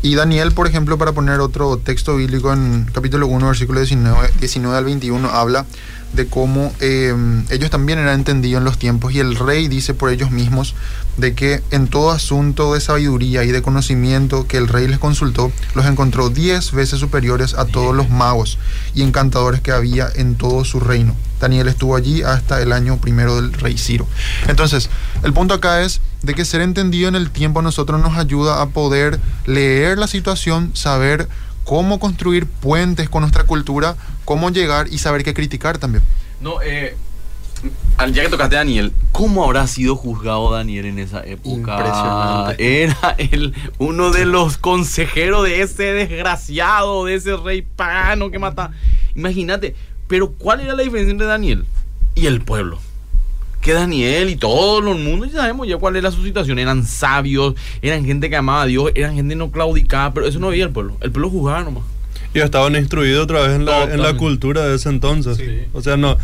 Y 0.00 0.14
Daniel, 0.14 0.52
por 0.52 0.68
ejemplo, 0.68 0.96
para 0.96 1.10
poner 1.10 1.40
otro 1.40 1.76
texto 1.76 2.14
bíblico 2.14 2.52
en 2.52 2.86
capítulo 2.94 3.26
1, 3.26 3.48
versículo 3.48 3.80
19, 3.80 4.30
19 4.38 4.78
al 4.78 4.84
21, 4.84 5.28
habla 5.28 5.66
de 6.16 6.26
cómo 6.26 6.72
em, 6.80 7.44
ellos 7.50 7.70
también 7.70 7.98
eran 7.98 8.18
entendidos 8.18 8.58
en 8.58 8.64
los 8.64 8.78
tiempos 8.78 9.12
y 9.12 9.20
el 9.20 9.36
rey 9.36 9.68
dice 9.68 9.94
por 9.94 10.10
ellos 10.10 10.30
mismos 10.30 10.74
de 11.16 11.34
que 11.34 11.62
en 11.70 11.88
todo 11.88 12.10
asunto 12.10 12.74
de 12.74 12.80
sabiduría 12.80 13.44
y 13.44 13.52
de 13.52 13.62
conocimiento 13.62 14.46
que 14.46 14.56
el 14.56 14.68
rey 14.68 14.88
les 14.88 14.98
consultó, 14.98 15.52
los 15.74 15.86
encontró 15.86 16.30
diez 16.30 16.72
veces 16.72 16.98
superiores 16.98 17.54
a 17.54 17.66
todos 17.66 17.94
los 17.94 18.10
magos 18.10 18.58
y 18.94 19.02
encantadores 19.02 19.60
que 19.60 19.72
había 19.72 20.08
en 20.14 20.36
todo 20.36 20.64
su 20.64 20.80
reino. 20.80 21.14
Daniel 21.40 21.68
estuvo 21.68 21.96
allí 21.96 22.22
hasta 22.22 22.62
el 22.62 22.72
año 22.72 22.96
primero 22.96 23.36
del 23.36 23.52
rey 23.52 23.76
Ciro. 23.76 24.06
Entonces, 24.48 24.88
el 25.22 25.34
punto 25.34 25.54
acá 25.54 25.82
es 25.82 26.00
de 26.22 26.34
que 26.34 26.46
ser 26.46 26.62
entendido 26.62 27.08
en 27.08 27.14
el 27.14 27.30
tiempo 27.30 27.60
a 27.60 27.62
nosotros 27.62 28.00
nos 28.00 28.16
ayuda 28.16 28.62
a 28.62 28.70
poder 28.70 29.20
leer 29.44 29.98
la 29.98 30.06
situación, 30.06 30.70
saber 30.74 31.28
cómo 31.66 31.98
construir 31.98 32.46
puentes 32.46 33.10
con 33.10 33.20
nuestra 33.20 33.44
cultura, 33.44 33.96
cómo 34.24 34.50
llegar 34.50 34.86
y 34.90 34.98
saber 34.98 35.24
qué 35.24 35.34
criticar 35.34 35.76
también. 35.76 36.02
No, 36.40 36.62
eh, 36.62 36.96
ya 38.12 38.22
que 38.22 38.28
tocaste 38.28 38.56
a 38.56 38.60
Daniel, 38.60 38.92
¿cómo 39.12 39.44
habrá 39.44 39.66
sido 39.66 39.96
juzgado 39.96 40.52
Daniel 40.52 40.86
en 40.86 40.98
esa 40.98 41.24
época? 41.24 41.76
Impresionante. 41.76 42.82
Era 42.84 43.14
el, 43.18 43.54
uno 43.78 44.10
de 44.10 44.26
los 44.26 44.58
consejeros 44.58 45.44
de 45.44 45.62
ese 45.62 45.92
desgraciado, 45.92 47.04
de 47.04 47.16
ese 47.16 47.36
rey 47.36 47.62
pagano 47.62 48.30
que 48.30 48.38
mata. 48.38 48.70
Imagínate, 49.14 49.74
pero 50.06 50.30
¿cuál 50.32 50.60
era 50.60 50.74
la 50.74 50.82
diferencia 50.82 51.10
entre 51.10 51.26
Daniel 51.26 51.66
y 52.14 52.26
el 52.26 52.42
pueblo? 52.42 52.78
Que 53.66 53.72
Daniel 53.72 54.30
y 54.30 54.36
todo 54.36 54.78
el 54.78 54.96
mundo, 54.96 55.26
ya 55.26 55.38
sabemos 55.40 55.66
ya 55.66 55.76
cuál 55.76 55.96
era 55.96 56.12
su 56.12 56.22
situación. 56.22 56.60
Eran 56.60 56.86
sabios, 56.86 57.54
eran 57.82 58.04
gente 58.04 58.30
que 58.30 58.36
amaba 58.36 58.62
a 58.62 58.66
Dios, 58.66 58.92
eran 58.94 59.16
gente 59.16 59.34
no 59.34 59.50
claudicada, 59.50 60.14
pero 60.14 60.28
eso 60.28 60.38
no 60.38 60.50
veía 60.50 60.62
el 60.62 60.70
pueblo. 60.70 60.96
El 61.00 61.10
pueblo 61.10 61.30
jugaba 61.30 61.64
nomás. 61.64 61.82
Y 62.32 62.38
estaban 62.38 62.76
instruidos 62.76 63.24
otra 63.24 63.40
vez 63.40 63.56
en 63.56 63.64
la, 63.64 63.82
en 63.82 64.00
la 64.00 64.16
cultura 64.16 64.64
de 64.64 64.76
ese 64.76 64.88
entonces. 64.88 65.40
O 65.72 65.82
sea, 65.82 65.96
no, 65.96 66.16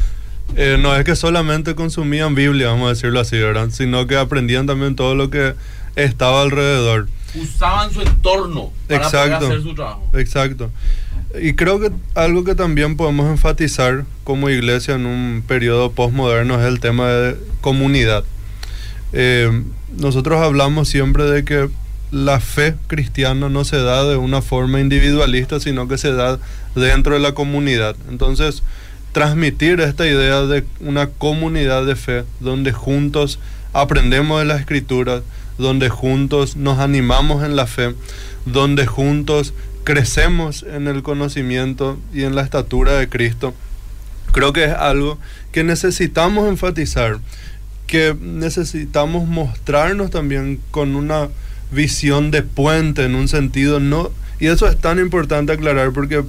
eh, 0.55 0.79
no 0.79 0.95
es 0.95 1.05
que 1.05 1.17
solamente 1.17 1.75
consumían 1.75 2.37
Biblia, 2.37 2.69
vamos 2.69 2.87
a 2.87 2.89
decirlo 2.91 3.19
así, 3.19 3.37
¿verdad? 3.39 3.71
Sino 3.73 4.07
que 4.07 4.17
aprendían 4.17 4.69
también 4.69 4.95
todo 4.95 5.17
lo 5.17 5.29
que 5.29 5.55
estaba 5.97 6.43
alrededor. 6.43 7.09
Usaban 7.35 7.93
su 7.93 8.03
entorno 8.03 8.71
para 8.87 9.11
poder 9.11 9.33
hacer 9.33 9.63
su 9.63 9.75
trabajo. 9.75 10.09
Exacto. 10.15 10.71
Y 11.41 11.55
creo 11.55 11.81
que 11.81 11.91
algo 12.15 12.45
que 12.45 12.55
también 12.55 12.97
podemos 12.97 13.31
enfatizar 13.31 14.05
como 14.25 14.51
iglesia 14.51 14.95
en 14.95 15.07
un 15.07 15.43
periodo 15.47 15.93
postmoderno 15.93 16.61
es 16.61 16.67
el 16.67 16.81
tema 16.81 17.09
de 17.09 17.37
comunidad. 17.61 18.25
Eh, 19.13 19.63
nosotros 19.97 20.41
hablamos 20.43 20.89
siempre 20.89 21.25
de 21.25 21.45
que 21.45 21.69
la 22.11 22.41
fe 22.41 22.75
cristiana 22.87 23.49
no 23.49 23.65
se 23.65 23.79
da 23.79 24.05
de 24.05 24.17
una 24.17 24.43
forma 24.43 24.81
individualista, 24.81 25.61
sino 25.61 25.89
que 25.89 25.97
se 25.97 26.13
da 26.13 26.39
dentro 26.75 27.15
de 27.15 27.21
la 27.21 27.33
comunidad. 27.33 27.97
Entonces, 28.11 28.63
transmitir 29.13 29.81
esta 29.81 30.07
idea 30.07 30.43
de 30.43 30.65
una 30.81 31.07
comunidad 31.07 31.87
de 31.87 31.97
fe 31.97 32.25
donde 32.41 32.73
juntos 32.73 33.39
aprendemos 33.73 34.41
de 34.41 34.47
las 34.47 34.61
escrituras, 34.61 35.23
donde 35.57 35.89
juntos 35.89 36.57
nos 36.57 36.79
animamos 36.79 37.45
en 37.45 37.57
la 37.57 37.67
fe, 37.67 37.95
donde 38.45 38.87
juntos 38.87 39.55
crecemos 39.85 40.65
en 40.65 40.89
el 40.89 41.03
conocimiento 41.03 41.99
y 42.13 42.23
en 42.23 42.35
la 42.35 42.43
estatura 42.43 42.99
de 42.99 43.09
Cristo. 43.09 43.55
Creo 44.33 44.53
que 44.53 44.65
es 44.65 44.73
algo 44.73 45.19
que 45.51 45.65
necesitamos 45.65 46.49
enfatizar, 46.49 47.19
que 47.87 48.17
necesitamos 48.19 49.29
mostrarnos 49.29 50.11
también 50.11 50.61
con 50.71 50.97
una 50.97 51.29
visión 51.71 52.31
de 52.31 52.43
puente 52.43 53.05
en 53.05 53.15
un 53.15 53.29
sentido 53.29 53.81
no 53.81 54.11
y 54.43 54.49
eso 54.49 54.67
es 54.67 54.77
tan 54.77 54.99
importante 54.99 55.53
aclarar 55.53 55.93
porque 55.93 56.25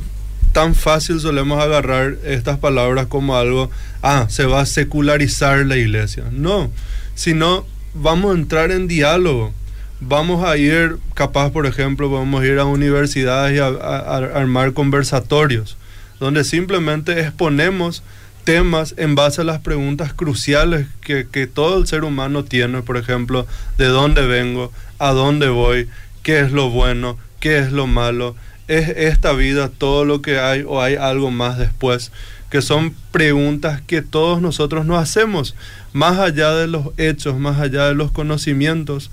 tan 0.51 0.75
fácil 0.75 1.19
solemos 1.19 1.59
agarrar 1.59 2.17
estas 2.23 2.59
palabras 2.59 3.07
como 3.07 3.35
algo, 3.35 3.71
ah, 4.03 4.27
se 4.29 4.45
va 4.45 4.61
a 4.61 4.65
secularizar 4.67 5.65
la 5.65 5.77
iglesia. 5.77 6.25
No, 6.31 6.69
sino 7.15 7.65
vamos 7.95 8.35
a 8.35 8.39
entrar 8.39 8.71
en 8.71 8.87
diálogo. 8.87 9.51
Vamos 9.99 10.43
a 10.43 10.57
ir, 10.57 10.97
capaz, 11.13 11.51
por 11.51 11.65
ejemplo, 11.65 12.09
vamos 12.09 12.41
a 12.41 12.45
ir 12.45 12.59
a 12.59 12.65
universidades 12.65 13.55
y 13.55 13.59
a, 13.59 13.67
armar 13.67 14.73
conversatorios, 14.73 15.77
donde 16.19 16.43
simplemente 16.43 17.19
exponemos 17.21 18.03
temas 18.43 18.93
en 18.97 19.15
base 19.15 19.41
a 19.41 19.45
las 19.45 19.61
preguntas 19.61 20.13
cruciales 20.13 20.87
que, 21.01 21.27
que, 21.31 21.47
todo 21.47 21.77
el 21.77 21.87
ser 21.87 22.03
humano 22.03 22.43
tiene, 22.43 22.81
por 22.81 22.97
ejemplo, 22.97 23.47
de 23.77 23.85
dónde 23.85 24.27
vengo, 24.27 24.73
a 24.99 25.11
dónde 25.11 25.47
voy, 25.47 25.87
qué 26.23 26.41
es 26.41 26.51
lo 26.51 26.69
bueno, 26.69 27.17
qué 27.39 27.59
es 27.59 27.71
lo 27.71 27.87
malo, 27.87 28.35
es 28.67 28.89
esta 28.89 29.33
vida 29.33 29.69
todo 29.69 30.05
lo 30.05 30.21
que 30.21 30.39
hay 30.39 30.63
o 30.67 30.81
hay 30.81 30.95
algo 30.95 31.31
más 31.31 31.57
después, 31.57 32.11
que 32.49 32.61
son 32.61 32.93
preguntas 33.11 33.81
que 33.81 34.01
todos 34.01 34.41
nosotros 34.41 34.85
nos 34.85 35.01
hacemos, 35.01 35.55
más 35.91 36.19
allá 36.19 36.53
de 36.53 36.67
los 36.67 36.87
hechos, 36.97 37.37
más 37.37 37.59
allá 37.59 37.87
de 37.87 37.95
los 37.95 38.11
conocimientos, 38.11 39.11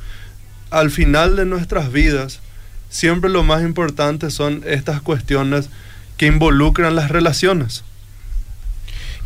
al 0.70 0.90
final 0.90 1.36
de 1.36 1.44
nuestras 1.44 1.92
vidas, 1.92 2.40
siempre 2.88 3.30
lo 3.30 3.42
más 3.42 3.62
importante 3.62 4.30
son 4.30 4.62
estas 4.66 5.00
cuestiones 5.00 5.68
que 6.16 6.26
involucran 6.26 6.96
las 6.96 7.10
relaciones. 7.10 7.84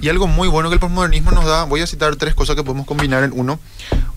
Y 0.01 0.09
algo 0.09 0.27
muy 0.27 0.49
bueno 0.49 0.69
que 0.69 0.75
el 0.75 0.81
postmodernismo 0.81 1.31
nos 1.31 1.45
da, 1.45 1.65
voy 1.65 1.81
a 1.81 1.87
citar 1.87 2.17
tres 2.17 2.35
cosas 2.35 2.57
que 2.57 2.65
podemos 2.65 2.87
combinar 2.87 3.23
en 3.23 3.33
uno. 3.33 3.61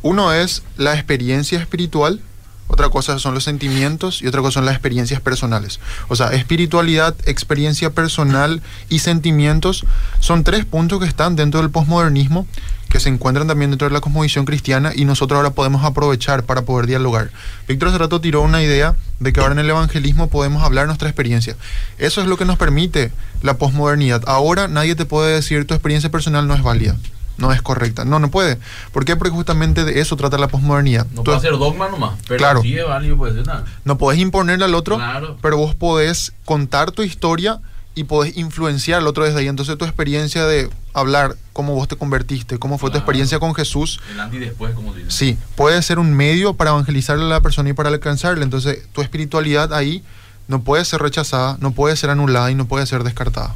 Uno 0.02 0.34
es 0.34 0.64
la 0.76 0.94
experiencia 0.96 1.60
espiritual, 1.60 2.22
otra 2.68 2.90
cosa 2.90 3.18
son 3.20 3.34
los 3.34 3.44
sentimientos 3.44 4.22
y 4.22 4.28
otra 4.28 4.42
cosa 4.42 4.56
son 4.56 4.66
las 4.66 4.76
experiencias 4.76 5.22
personales. 5.22 5.80
O 6.10 6.16
sea, 6.16 6.34
espiritualidad, 6.34 7.16
experiencia 7.26 7.92
personal 7.92 8.62
y 8.90 9.00
sentimientos 9.00 9.86
son 10.20 10.44
tres 10.44 10.66
puntos 10.66 11.00
que 11.00 11.08
están 11.08 11.36
dentro 11.36 11.62
del 11.62 11.70
posmodernismo, 11.70 12.46
que 12.90 13.00
se 13.00 13.10
encuentran 13.10 13.48
también 13.48 13.72
dentro 13.72 13.88
de 13.88 13.94
la 13.94 14.02
cosmovisión 14.02 14.46
cristiana 14.46 14.92
y 14.96 15.06
nosotros 15.06 15.38
ahora 15.38 15.52
podemos 15.52 15.84
aprovechar 15.84 16.44
para 16.44 16.64
poder 16.64 16.88
dialogar. 16.88 17.32
Víctor 17.68 17.90
hace 17.90 18.20
tiró 18.20 18.42
una 18.42 18.62
idea 18.62 18.96
de 19.20 19.34
que 19.34 19.40
ahora 19.40 19.54
en 19.54 19.60
el 19.60 19.70
evangelismo 19.70 20.30
podemos 20.30 20.64
hablar 20.64 20.88
nuestra 20.88 21.10
experiencia. 21.10 21.56
Eso 21.98 22.22
es 22.22 22.28
lo 22.28 22.38
que 22.38 22.46
nos 22.46 22.58
permite 22.58 23.12
la 23.42 23.58
posmodernidad. 23.58 24.24
Ahora 24.28 24.68
nadie 24.68 24.96
te 24.96 25.06
puede 25.06 25.34
decir 25.34 25.66
tu 25.66 25.74
experiencia 25.74 26.12
personal 26.12 26.48
no 26.48 26.54
es 26.54 26.64
válida 26.64 26.96
no 27.38 27.52
es 27.52 27.62
correcta. 27.62 28.06
No, 28.06 28.20
no 28.20 28.30
puede. 28.30 28.58
¿Por 28.92 29.06
qué? 29.06 29.16
Porque 29.16 29.32
justamente 29.32 29.84
de 29.84 30.00
eso 30.00 30.16
trata 30.16 30.38
la 30.38 30.48
posmodernidad. 30.48 31.08
No 31.14 31.24
puede 31.24 31.40
ser 31.40 31.52
dogma 31.52 31.90
nomás, 31.90 32.20
pero 32.28 32.38
claro, 32.38 32.62
sí 32.62 32.78
es 32.78 32.86
válido, 32.86 33.18
puede 33.18 33.34
ser 33.34 33.48
nada. 33.48 33.66
No 33.84 33.98
podés 33.98 34.20
imponerle 34.20 34.66
al 34.66 34.76
otro, 34.76 35.00
pero 35.42 35.58
vos 35.58 35.76
podés 35.76 36.34
contar 36.46 36.92
tu 36.92 37.04
historia 37.04 37.60
y 37.96 38.04
podés 38.04 38.38
influenciar 38.38 39.00
al 39.00 39.08
otro 39.08 39.24
desde 39.24 39.40
ahí. 39.40 39.48
Entonces 39.48 39.78
tu 39.78 39.86
experiencia 39.86 40.46
de 40.46 40.70
hablar, 40.94 41.36
cómo 41.54 41.74
vos 41.74 41.88
te 41.88 41.96
convertiste, 41.96 42.60
cómo 42.60 42.78
fue 42.78 42.92
tu 42.92 42.98
experiencia 42.98 43.40
con 43.40 43.56
Jesús. 43.56 44.00
El 44.12 44.20
antes 44.20 44.40
y 44.40 44.46
después, 44.46 44.74
como 44.76 44.94
dice. 44.94 45.10
Sí, 45.10 45.38
puede 45.56 45.82
ser 45.82 45.98
un 45.98 46.14
medio 46.14 46.54
para 46.54 46.72
evangelizarle 46.72 47.26
a 47.26 47.28
la 47.28 47.42
persona 47.42 47.70
y 47.70 47.74
para 47.74 47.90
alcanzarle. 47.90 48.44
Entonces 48.44 48.88
tu 48.94 49.02
espiritualidad 49.02 49.74
ahí 49.74 50.04
no 50.48 50.62
puede 50.62 50.86
ser 50.86 51.02
rechazada, 51.02 51.58
no 51.60 51.72
puede 51.72 51.96
ser 51.96 52.10
anulada 52.10 52.52
y 52.52 52.56
no 52.56 52.68
puede 52.68 52.86
ser 52.86 53.04
descartada. 53.04 53.56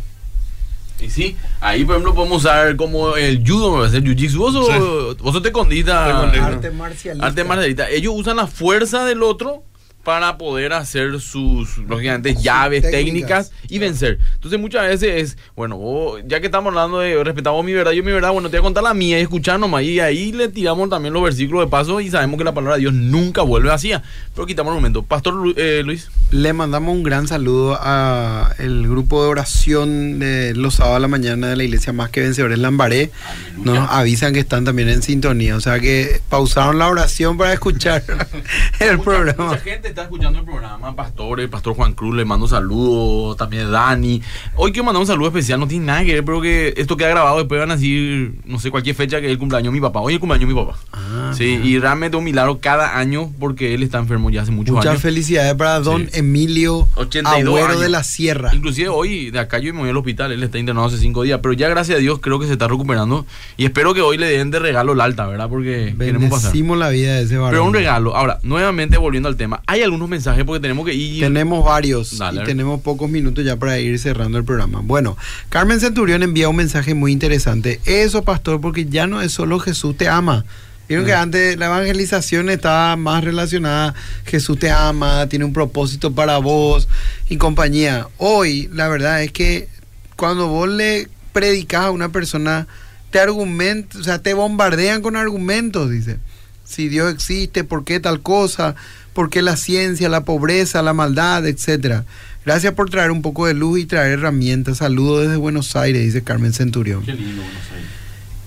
Y 1.02 1.10
sí, 1.10 1.36
ahí 1.60 1.84
por 1.84 1.96
ejemplo 1.96 2.14
podemos 2.14 2.38
usar 2.38 2.76
como 2.76 3.16
el 3.16 3.44
judo, 3.46 3.78
me 3.78 3.90
ser 3.90 4.04
jiu-jitsu. 4.04 4.38
Vos, 4.38 5.18
vos 5.18 5.42
te 5.42 5.52
condita. 5.52 6.22
Arte 6.46 6.72
marcialista. 6.72 7.26
Arte 7.26 7.44
marcialista. 7.44 7.90
Ellos 7.90 8.14
usan 8.16 8.38
la 8.38 8.48
fuerza 8.48 9.04
del 9.06 9.24
otro 9.24 9.64
para 10.04 10.38
poder 10.38 10.74
hacer 10.74 11.20
sus, 11.20 11.78
lógicamente, 11.78 12.36
llaves 12.36 12.90
técnicas. 12.90 13.52
y 13.70 13.80
vencer. 13.80 14.20
Entonces 14.36 14.60
muchas 14.60 14.88
veces 14.88 15.22
es, 15.22 15.38
bueno, 15.56 16.18
ya 16.26 16.40
que 16.40 16.48
estamos 16.48 16.72
hablando 16.72 17.00
de 17.00 17.24
respetamos 17.24 17.64
mi 17.64 17.74
verdad, 17.74 17.92
yo 17.92 18.04
mi 18.04 18.12
verdad, 18.12 18.32
bueno, 18.32 18.50
te 18.50 18.58
voy 18.58 18.64
a 18.64 18.68
contar 18.68 18.84
la 18.84 18.94
mía 18.94 19.20
y 19.20 19.22
escuchar 19.22 19.60
nomás. 19.60 19.84
Y 19.84 20.00
ahí 20.00 20.32
le 20.32 20.48
tiramos 20.48 20.90
también 20.90 21.14
los 21.14 21.24
versículos 21.24 21.66
de 21.66 21.70
paso 21.70 22.02
y 22.02 22.10
sabemos 22.10 22.38
que 22.38 22.44
la 22.44 22.54
palabra 22.54 22.76
de 22.76 22.82
Dios 22.82 22.94
nunca 22.94 23.42
vuelve 23.42 23.70
vacía. 23.70 24.02
Pero 24.34 24.48
quitamos 24.48 24.72
el 24.72 24.76
momento. 24.76 25.04
Pastor 25.04 25.54
eh, 25.58 25.84
Luis. 25.86 26.10
Le 26.32 26.54
mandamos 26.54 26.94
un 26.94 27.04
gran 27.04 27.28
saludo 27.28 27.78
a 27.80 28.56
el 28.58 28.88
grupo 28.88 29.24
de 29.24 29.30
oración 29.30 30.20
de 30.20 30.54
los 30.56 30.76
sábados 30.76 30.98
a 30.98 31.00
la 31.00 31.08
mañana 31.08 31.48
de 31.48 31.56
la 31.56 31.64
iglesia 31.64 31.94
Más 31.94 32.10
que 32.10 32.22
Vencedores 32.22 32.58
Lambaré. 32.58 33.12
Nos 33.58 33.90
avisan 33.90 34.34
que 34.34 34.40
están 34.40 34.66
también 34.66 34.90
en 34.90 35.02
sintonía. 35.04 35.56
O 35.56 35.62
sea 35.62 35.80
que 35.80 36.22
pausaron 36.30 36.80
la 36.80 36.88
oración 36.88 37.38
para 37.38 37.54
escuchar 37.54 38.04
el 38.80 39.00
programa. 39.00 39.50
Mucha 39.50 39.60
gente 39.60 39.91
está 39.92 40.04
escuchando 40.04 40.40
el 40.40 40.46
programa, 40.46 40.96
Pastor, 40.96 41.42
el 41.42 41.50
Pastor 41.50 41.76
Juan 41.76 41.94
Cruz, 41.94 42.16
le 42.16 42.26
mando 42.26 42.48
saludos, 42.48 43.36
también 43.38 43.72
Dani. 43.72 44.22
Hoy 44.56 44.72
quiero 44.72 44.86
mandar 44.86 45.02
un 45.02 45.08
saludo 45.08 45.28
especial, 45.28 45.60
no 45.60 45.68
tiene 45.68 45.86
nada 45.86 46.04
que 46.04 46.14
ver, 46.14 46.26
pero 46.26 46.42
que 46.42 46.74
esto 46.78 46.96
queda 46.96 47.10
grabado, 47.10 47.38
después 47.38 47.60
van 47.60 47.72
a 47.72 47.76
decir, 47.76 48.40
no 48.46 48.58
sé, 48.60 48.72
cualquier 48.72 48.96
fecha 48.96 49.20
que 49.20 49.28
es 49.28 49.32
el 49.32 49.38
cumpleaños 49.38 49.74
de 49.74 49.80
mi 49.80 49.82
papá. 49.82 50.00
Hoy 50.00 50.14
es 50.14 50.16
el 50.16 50.20
cumpleaños 50.22 50.48
de 50.48 50.56
mi 50.56 50.60
papá. 50.60 50.80
Ah, 50.94 51.34
sí, 51.36 51.60
y 51.62 51.78
realmente 51.80 52.16
un 52.16 52.24
milagro 52.24 52.60
cada 52.60 52.98
año 52.98 53.32
porque 53.40 53.74
él 53.74 53.84
está 53.84 54.00
enfermo 54.00 54.30
ya 54.30 54.44
hace 54.44 54.52
muchos 54.52 54.74
años. 54.76 54.86
Muchas 54.86 55.02
felicidades 55.02 55.54
para 55.56 55.82
don 55.82 56.10
Emilio 56.14 56.88
82 56.96 57.82
de 57.82 57.90
la 57.90 58.04
Sierra. 58.04 58.56
Inclusive 58.56 58.90
hoy 58.90 59.30
de 59.30 59.40
acá 59.40 59.60
yo 59.60 59.74
me 59.74 59.82
voy 59.82 59.90
al 59.90 59.98
hospital, 59.98 60.32
él 60.32 60.42
está 60.42 60.58
internado 60.58 60.88
hace 60.88 60.98
cinco 60.98 61.24
días, 61.24 61.40
pero 61.44 61.54
ya 61.54 61.68
gracias 61.68 61.98
a 61.98 62.00
Dios 62.00 62.20
creo 62.22 62.40
que 62.40 62.48
se 62.48 62.54
está 62.54 62.68
recuperando 62.68 63.26
y 63.58 63.66
espero 63.66 63.94
que 63.94 64.02
hoy 64.02 64.18
le 64.18 64.28
den 64.28 64.52
de 64.52 64.60
regalo 64.60 64.96
la 64.96 65.04
alta, 65.04 65.28
¿verdad? 65.28 65.50
Porque 65.50 65.94
queremos 65.98 66.30
pasar. 66.30 66.56
la 66.56 66.90
vida 66.90 67.16
de 67.16 67.24
ese 67.24 67.38
varón. 67.38 67.52
Pero 67.52 67.66
un 67.66 67.74
regalo. 67.74 68.16
Ahora, 68.16 68.40
nuevamente 68.44 68.98
volviendo 68.98 69.28
al 69.28 69.36
tema, 69.36 69.62
hay 69.68 69.81
algunos 69.84 70.10
mensajes 70.10 70.44
porque 70.44 70.62
tenemos 70.62 70.86
que 70.86 70.94
ir. 70.94 71.22
Tenemos 71.22 71.64
varios 71.64 72.14
y 72.14 72.44
tenemos 72.44 72.82
pocos 72.82 73.10
minutos 73.10 73.44
ya 73.44 73.58
para 73.58 73.80
ir 73.80 73.98
cerrando 74.00 74.38
el 74.38 74.44
programa. 74.44 74.82
Bueno, 74.84 75.18
Carmen 75.50 75.80
Centurión 75.80 76.24
envía 76.24 76.50
un 76.50 76.56
mensaje 76.56 76.94
muy 76.94 77.12
interesante. 77.12 77.80
Eso, 77.86 78.24
pastor, 78.24 78.62
porque 78.62 78.86
ya 78.86 79.08
no 79.08 79.22
es 79.22 79.32
solo 79.32 79.60
Jesús 79.60 79.98
te 79.98 80.08
ama. 80.08 80.46
Vieron 80.88 81.06
que 81.06 81.14
antes 81.14 81.58
la 81.58 81.68
evangelización 81.68 82.50
estaba 82.50 82.98
más 82.98 83.24
relacionada, 83.24 83.94
Jesús 84.26 84.60
te 84.60 84.70
ama, 84.70 85.26
tiene 85.30 85.46
un 85.46 85.54
propósito 85.54 86.14
para 86.14 86.38
vos 86.40 86.90
y 87.30 87.38
compañía. 87.38 88.10
Hoy, 88.18 88.70
la 88.74 88.90
verdad 88.90 89.24
es 89.24 89.32
que 89.32 89.70
cuando 90.18 90.50
vos 90.50 90.68
le 90.68 91.08
predicas 91.32 91.86
a 91.86 91.92
una 91.92 92.10
persona, 92.10 92.68
te 93.10 93.20
argumentan, 93.20 94.02
o 94.02 94.04
sea, 94.04 94.22
te 94.22 94.34
bombardean 94.34 95.02
con 95.02 95.16
argumentos, 95.16 95.90
dice. 95.90 96.18
Si 96.66 96.90
Dios 96.90 97.14
existe, 97.14 97.64
¿por 97.64 97.84
qué 97.84 98.00
tal 98.00 98.22
cosa? 98.22 98.76
¿Por 99.14 99.30
qué 99.30 99.42
la 99.42 99.58
ciencia, 99.58 100.10
la 100.10 100.24
pobreza, 100.24 100.82
la 100.82 100.94
maldad, 100.94 101.46
etcétera? 101.46 102.06
Gracias 102.46 102.74
por 102.74 102.90
traer 102.90 103.12
un 103.12 103.22
poco 103.22 103.46
de 103.46 103.54
luz 103.54 103.80
y 103.80 103.86
traer 103.86 104.14
herramientas. 104.14 104.78
Saludos 104.78 105.24
desde 105.24 105.38
Buenos 105.38 105.76
Aires, 105.76 106.04
dice 106.04 106.24
Carmen 106.24 106.54
Centurión. 106.54 107.04
Qué 107.04 107.14
lindo 107.14 107.42
Buenos 107.42 107.72
Aires. 107.74 108.02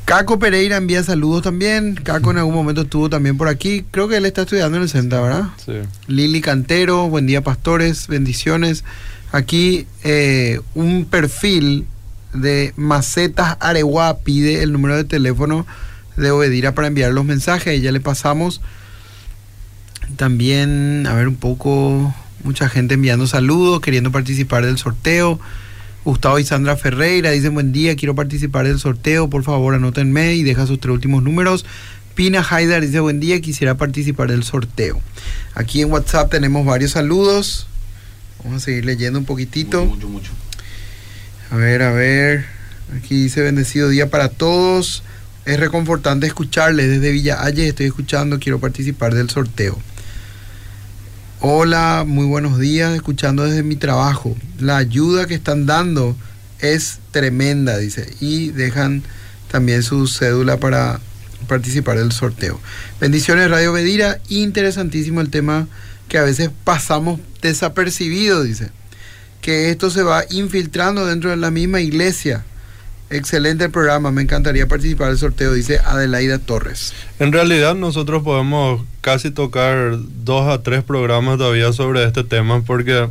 Caco 0.05 0.39
Pereira 0.39 0.77
envía 0.77 1.03
saludos 1.03 1.43
también. 1.43 1.95
Caco 1.95 2.31
en 2.31 2.39
algún 2.39 2.55
momento 2.55 2.83
estuvo 2.83 3.09
también 3.09 3.39
por 3.39 3.49
aquí. 3.49 3.85
Creo 3.91 4.07
que 4.07 4.19
él 4.19 4.27
está 4.27 4.43
estudiando 4.43 4.77
en 4.77 4.83
el 4.83 4.89
centro, 4.89 5.23
¿verdad? 5.23 5.45
Sí. 5.65 5.73
Lili 6.09 6.43
Cantero, 6.43 7.09
buen 7.09 7.27
día 7.27 7.43
pastores, 7.43 8.07
bendiciones. 8.09 8.85
Aquí 9.33 9.87
eh, 10.03 10.61
un 10.75 11.07
perfil 11.07 11.87
de 12.35 12.75
Macetas 12.77 13.57
Areguá 13.61 14.19
pide 14.19 14.63
el 14.63 14.73
número 14.73 14.97
de 14.97 15.05
teléfono 15.05 15.67
de 16.17 16.31
Obedira 16.31 16.75
para 16.75 16.89
enviar 16.89 17.13
los 17.13 17.25
mensajes. 17.25 17.81
Ya 17.81 17.91
le 17.91 18.01
pasamos. 18.01 18.61
También, 20.17 21.07
a 21.07 21.15
ver 21.15 21.29
un 21.29 21.37
poco, 21.37 22.15
mucha 22.43 22.69
gente 22.69 22.95
enviando 22.95 23.27
saludos, 23.27 23.81
queriendo 23.81 24.13
participar 24.13 24.65
del 24.65 24.79
sorteo. 24.79 25.41
Gustavo 26.05 26.39
y 26.39 26.45
Sandra 26.45 26.77
Ferreira 26.77 27.31
dicen 27.31 27.55
buen 27.55 27.73
día, 27.73 27.97
quiero 27.97 28.15
participar 28.15 28.67
del 28.67 28.79
sorteo, 28.79 29.31
por 29.31 29.43
favor 29.43 29.75
anótenme 29.75 30.35
y 30.35 30.43
deja 30.43 30.67
sus 30.67 30.79
tres 30.79 30.93
últimos 30.93 31.23
números. 31.23 31.65
Pina 32.15 32.47
Haidar 32.49 32.83
dice 32.83 33.01
buen 33.01 33.21
día, 33.21 33.41
quisiera 33.41 33.77
participar 33.77 34.31
del 34.31 34.45
sorteo. 34.45 35.01
Aquí 35.55 35.81
en 35.81 35.91
WhatsApp 35.91 36.31
tenemos 36.31 36.65
varios 36.65 36.93
saludos. 36.93 37.67
Vamos 38.45 38.63
a 38.63 38.65
seguir 38.67 38.85
leyendo 38.85 39.19
un 39.19 39.25
poquitito. 39.25 39.85
Mucho, 39.87 40.09
mucho, 40.09 40.31
A 41.51 41.57
ver, 41.57 41.83
a 41.83 41.91
ver. 41.91 42.45
Aquí 42.97 43.23
dice 43.23 43.41
bendecido 43.41 43.89
día 43.89 44.11
para 44.11 44.29
todos. 44.29 45.03
Es 45.47 45.59
reconfortante 45.59 46.27
escucharles 46.27 46.89
desde 46.89 47.11
Villa 47.11 47.43
Aye. 47.43 47.67
Estoy 47.67 47.87
escuchando, 47.87 48.39
quiero 48.39 48.61
participar 48.61 49.15
del 49.15 49.31
sorteo. 49.31 49.79
Hola, 51.41 52.05
muy 52.07 52.27
buenos 52.27 52.59
días, 52.59 52.95
escuchando 52.95 53.45
desde 53.45 53.63
mi 53.63 53.77
trabajo. 53.77 54.37
La 54.61 54.79
ayuda 54.79 55.27
que 55.27 55.35
están 55.35 55.67
dando 55.67 56.17
es 56.61 57.01
tremenda, 57.11 57.77
dice. 57.77 58.09
Y 58.21 58.51
dejan 58.51 59.03
también 59.51 59.83
su 59.83 60.07
cédula 60.07 60.59
para 60.59 61.01
participar 61.49 61.99
del 61.99 62.13
sorteo. 62.13 62.61
Bendiciones 63.01 63.51
Radio 63.51 63.73
Bedira, 63.73 64.21
interesantísimo 64.29 65.21
el 65.21 65.29
tema 65.29 65.67
que 66.09 66.19
a 66.19 66.23
veces 66.23 66.51
pasamos 66.63 67.21
desapercibido, 67.43 68.43
dice. 68.43 68.71
Que 69.43 69.71
esto 69.71 69.91
se 69.91 70.03
va 70.03 70.25
infiltrando 70.31 71.05
dentro 71.05 71.31
de 71.31 71.37
la 71.37 71.51
misma 71.51 71.81
iglesia. 71.81 72.45
Excelente 73.11 73.69
programa, 73.69 74.11
me 74.11 74.23
encantaría 74.23 74.67
participar 74.67 75.09
del 75.09 75.19
sorteo, 75.19 75.53
dice 75.53 75.79
Adelaida 75.85 76.39
Torres. 76.39 76.95
En 77.19 77.33
realidad 77.33 77.75
nosotros 77.75 78.23
podemos 78.23 78.83
casi 79.03 79.31
tocar 79.31 79.97
dos 80.25 80.49
a 80.49 80.63
tres 80.63 80.83
programas 80.83 81.39
todavía 81.39 81.73
sobre 81.73 82.05
este 82.05 82.25
tema 82.25 82.63
porque 82.63 83.09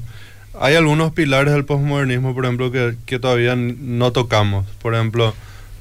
hay 0.59 0.75
algunos 0.75 1.13
pilares 1.13 1.53
del 1.53 1.65
postmodernismo, 1.65 2.33
por 2.33 2.45
ejemplo, 2.45 2.71
que, 2.71 2.95
que 3.05 3.19
todavía 3.19 3.55
no 3.55 4.11
tocamos. 4.11 4.65
Por 4.81 4.95
ejemplo, 4.95 5.33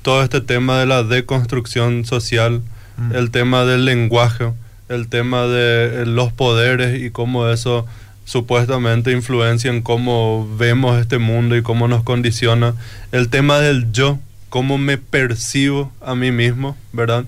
todo 0.03 0.23
este 0.23 0.41
tema 0.41 0.79
de 0.79 0.87
la 0.87 1.03
deconstrucción 1.03 2.05
social, 2.05 2.63
mm. 2.97 3.15
el 3.15 3.31
tema 3.31 3.65
del 3.65 3.85
lenguaje, 3.85 4.53
el 4.89 5.09
tema 5.09 5.47
de 5.47 6.05
los 6.07 6.33
poderes 6.33 7.01
y 7.01 7.11
cómo 7.11 7.49
eso 7.49 7.87
supuestamente 8.25 9.13
influencia 9.13 9.71
en 9.71 9.83
cómo 9.83 10.49
vemos 10.57 11.01
este 11.01 11.19
mundo 11.19 11.57
y 11.57 11.63
cómo 11.63 11.89
nos 11.89 12.03
condiciona. 12.03 12.75
El 13.11 13.29
tema 13.29 13.59
del 13.59 13.93
yo, 13.93 14.19
cómo 14.49 14.79
me 14.79 14.99
percibo 14.99 15.93
a 16.01 16.15
mí 16.15 16.31
mismo, 16.31 16.77
¿verdad? 16.93 17.25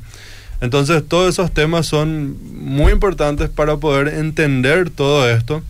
Entonces 0.61 1.03
todos 1.07 1.35
esos 1.35 1.53
temas 1.53 1.87
son 1.87 2.37
muy 2.53 2.93
importantes 2.93 3.49
para 3.49 3.77
poder 3.77 4.09
entender 4.09 4.91
todo 4.91 5.29
esto. 5.29 5.63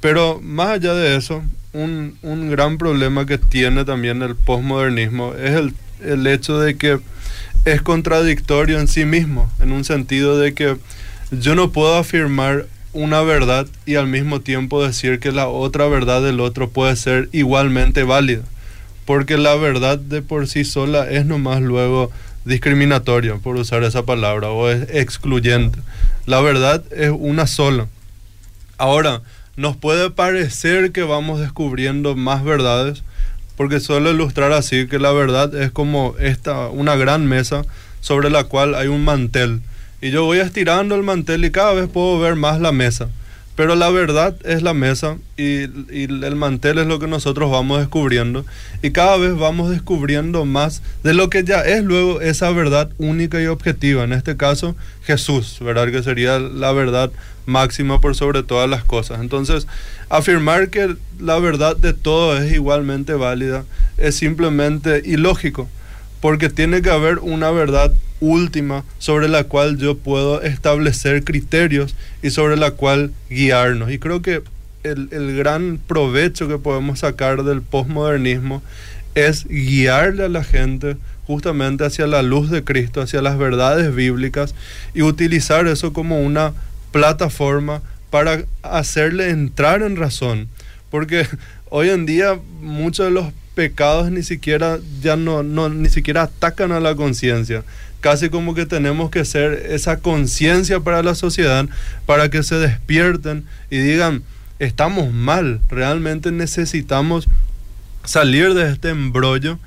Pero 0.00 0.40
más 0.42 0.68
allá 0.68 0.94
de 0.94 1.16
eso, 1.16 1.42
un, 1.72 2.16
un 2.22 2.50
gran 2.50 2.78
problema 2.78 3.26
que 3.26 3.38
tiene 3.38 3.84
también 3.84 4.22
el 4.22 4.36
postmodernismo 4.36 5.34
es 5.34 5.52
el, 5.52 5.74
el 6.02 6.26
hecho 6.26 6.58
de 6.58 6.76
que 6.76 7.00
es 7.64 7.82
contradictorio 7.82 8.78
en 8.78 8.88
sí 8.88 9.04
mismo, 9.04 9.50
en 9.60 9.72
un 9.72 9.84
sentido 9.84 10.38
de 10.38 10.52
que 10.54 10.76
yo 11.30 11.54
no 11.54 11.72
puedo 11.72 11.96
afirmar 11.96 12.66
una 12.94 13.20
verdad 13.20 13.66
y 13.84 13.96
al 13.96 14.06
mismo 14.06 14.40
tiempo 14.40 14.82
decir 14.82 15.20
que 15.20 15.32
la 15.32 15.48
otra 15.48 15.86
verdad 15.88 16.22
del 16.22 16.40
otro 16.40 16.70
puede 16.70 16.96
ser 16.96 17.28
igualmente 17.32 18.04
válida. 18.04 18.42
Porque 19.04 19.36
la 19.36 19.54
verdad 19.56 19.98
de 19.98 20.22
por 20.22 20.48
sí 20.48 20.64
sola 20.64 21.10
es 21.10 21.26
nomás 21.26 21.60
luego 21.60 22.10
discriminatoria, 22.44 23.36
por 23.36 23.56
usar 23.56 23.82
esa 23.84 24.04
palabra, 24.04 24.50
o 24.50 24.70
es 24.70 24.88
excluyente. 24.90 25.78
La 26.26 26.40
verdad 26.40 26.82
es 26.92 27.10
una 27.10 27.46
sola. 27.46 27.88
Ahora, 28.78 29.22
nos 29.56 29.76
puede 29.76 30.10
parecer 30.10 30.92
que 30.92 31.02
vamos 31.02 31.40
descubriendo 31.40 32.16
más 32.16 32.44
verdades, 32.44 33.02
porque 33.56 33.80
suelo 33.80 34.10
ilustrar 34.10 34.52
así 34.52 34.88
que 34.88 34.98
la 34.98 35.12
verdad 35.12 35.54
es 35.54 35.70
como 35.70 36.14
esta, 36.18 36.68
una 36.68 36.96
gran 36.96 37.26
mesa 37.26 37.64
sobre 38.00 38.30
la 38.30 38.44
cual 38.44 38.74
hay 38.74 38.88
un 38.88 39.04
mantel 39.04 39.60
y 40.04 40.10
yo 40.10 40.22
voy 40.24 40.38
estirando 40.38 40.94
el 40.96 41.02
mantel 41.02 41.46
y 41.46 41.50
cada 41.50 41.72
vez 41.72 41.88
puedo 41.88 42.18
ver 42.20 42.36
más 42.36 42.60
la 42.60 42.72
mesa. 42.72 43.08
Pero 43.56 43.74
la 43.74 43.88
verdad 43.88 44.36
es 44.44 44.62
la 44.62 44.74
mesa 44.74 45.16
y, 45.38 45.62
el 45.62 46.36
mantel 46.36 46.78
es 46.78 46.86
lo 46.86 46.98
que 46.98 47.06
nosotros 47.06 47.50
vamos 47.50 47.78
descubriendo 47.78 48.44
y 48.82 48.90
cada 48.90 49.16
vez 49.16 49.34
vamos 49.34 49.70
descubriendo 49.70 50.44
más 50.44 50.82
de 51.04 51.14
lo 51.14 51.30
que 51.30 51.42
ya 51.42 51.62
es 51.62 51.82
luego 51.82 52.20
esa 52.20 52.50
verdad 52.50 52.90
única 52.98 53.40
y 53.40 53.46
objetiva. 53.46 54.04
En 54.04 54.12
este 54.12 54.36
caso, 54.36 54.76
Jesús, 55.04 55.56
¿verdad? 55.62 55.90
Que 55.90 56.02
sería 56.02 56.38
la 56.38 56.72
verdad 56.72 57.10
máxima 57.46 58.02
por 58.02 58.14
sobre 58.14 58.42
todas 58.42 58.68
las 58.68 58.84
cosas. 58.84 59.22
Entonces, 59.22 59.66
afirmar 60.10 60.68
que 60.68 60.96
la 61.18 61.38
verdad 61.38 61.78
de 61.78 61.94
todo 61.94 62.36
es 62.36 62.52
igualmente 62.52 63.14
válida 63.14 63.64
es 63.96 64.16
simplemente 64.16 65.00
ilógico 65.02 65.66
porque 66.24 66.48
tiene 66.48 66.80
que 66.80 66.88
haber 66.88 67.18
una 67.18 67.50
verdad 67.50 67.92
última 68.18 68.82
sobre 68.96 69.28
la 69.28 69.44
cual 69.44 69.76
yo 69.76 69.98
puedo 69.98 70.40
establecer 70.40 71.22
criterios 71.22 71.94
y 72.22 72.30
sobre 72.30 72.56
la 72.56 72.70
cual 72.70 73.12
guiarnos. 73.28 73.92
Y 73.92 73.98
creo 73.98 74.22
que 74.22 74.40
el, 74.84 75.08
el 75.10 75.36
gran 75.36 75.78
provecho 75.86 76.48
que 76.48 76.56
podemos 76.56 77.00
sacar 77.00 77.44
del 77.44 77.60
posmodernismo 77.60 78.62
es 79.14 79.46
guiarle 79.46 80.24
a 80.24 80.30
la 80.30 80.44
gente 80.44 80.96
justamente 81.26 81.84
hacia 81.84 82.06
la 82.06 82.22
luz 82.22 82.48
de 82.48 82.64
Cristo, 82.64 83.02
hacia 83.02 83.20
las 83.20 83.36
verdades 83.36 83.94
bíblicas 83.94 84.54
y 84.94 85.02
utilizar 85.02 85.66
eso 85.66 85.92
como 85.92 86.22
una 86.22 86.54
plataforma 86.90 87.82
para 88.08 88.44
hacerle 88.62 89.28
entrar 89.28 89.82
en 89.82 89.96
razón. 89.96 90.48
Porque 90.88 91.28
hoy 91.68 91.90
en 91.90 92.06
día 92.06 92.38
muchos 92.62 93.04
de 93.04 93.12
los 93.12 93.26
pecados 93.54 94.10
ni 94.10 94.22
siquiera 94.22 94.78
ya 95.00 95.16
no, 95.16 95.42
no 95.42 95.68
ni 95.68 95.88
siquiera 95.88 96.22
atacan 96.22 96.72
a 96.72 96.80
la 96.80 96.94
conciencia 96.94 97.64
casi 98.04 98.28
como 98.28 98.54
que 98.54 98.66
tenemos 98.66 99.08
que 99.08 99.24
ser 99.24 99.54
esa 99.70 99.98
conciencia 100.00 100.80
para 100.80 101.02
la 101.02 101.14
sociedad, 101.14 101.66
para 102.04 102.28
que 102.28 102.42
se 102.42 102.56
despierten 102.56 103.46
y 103.70 103.78
digan, 103.78 104.22
estamos 104.58 105.10
mal, 105.10 105.62
realmente 105.70 106.30
necesitamos 106.30 107.26
salir 108.04 108.52
de 108.52 108.70
este 108.70 108.90
embrollo. 108.90 109.58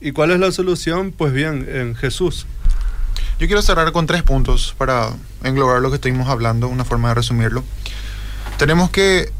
¿Y 0.00 0.10
cuál 0.10 0.32
es 0.32 0.40
la 0.40 0.50
solución? 0.50 1.12
Pues 1.12 1.32
bien, 1.32 1.68
en 1.70 1.94
Jesús. 1.94 2.46
Yo 3.38 3.46
quiero 3.46 3.62
cerrar 3.62 3.92
con 3.92 4.08
tres 4.08 4.24
puntos 4.24 4.74
para 4.76 5.10
englobar 5.44 5.80
lo 5.80 5.90
que 5.90 5.94
estuvimos 5.94 6.28
hablando, 6.28 6.66
una 6.66 6.84
forma 6.84 7.10
de 7.10 7.14
resumirlo. 7.14 7.62
Tenemos 8.58 8.90
que, 8.90 9.30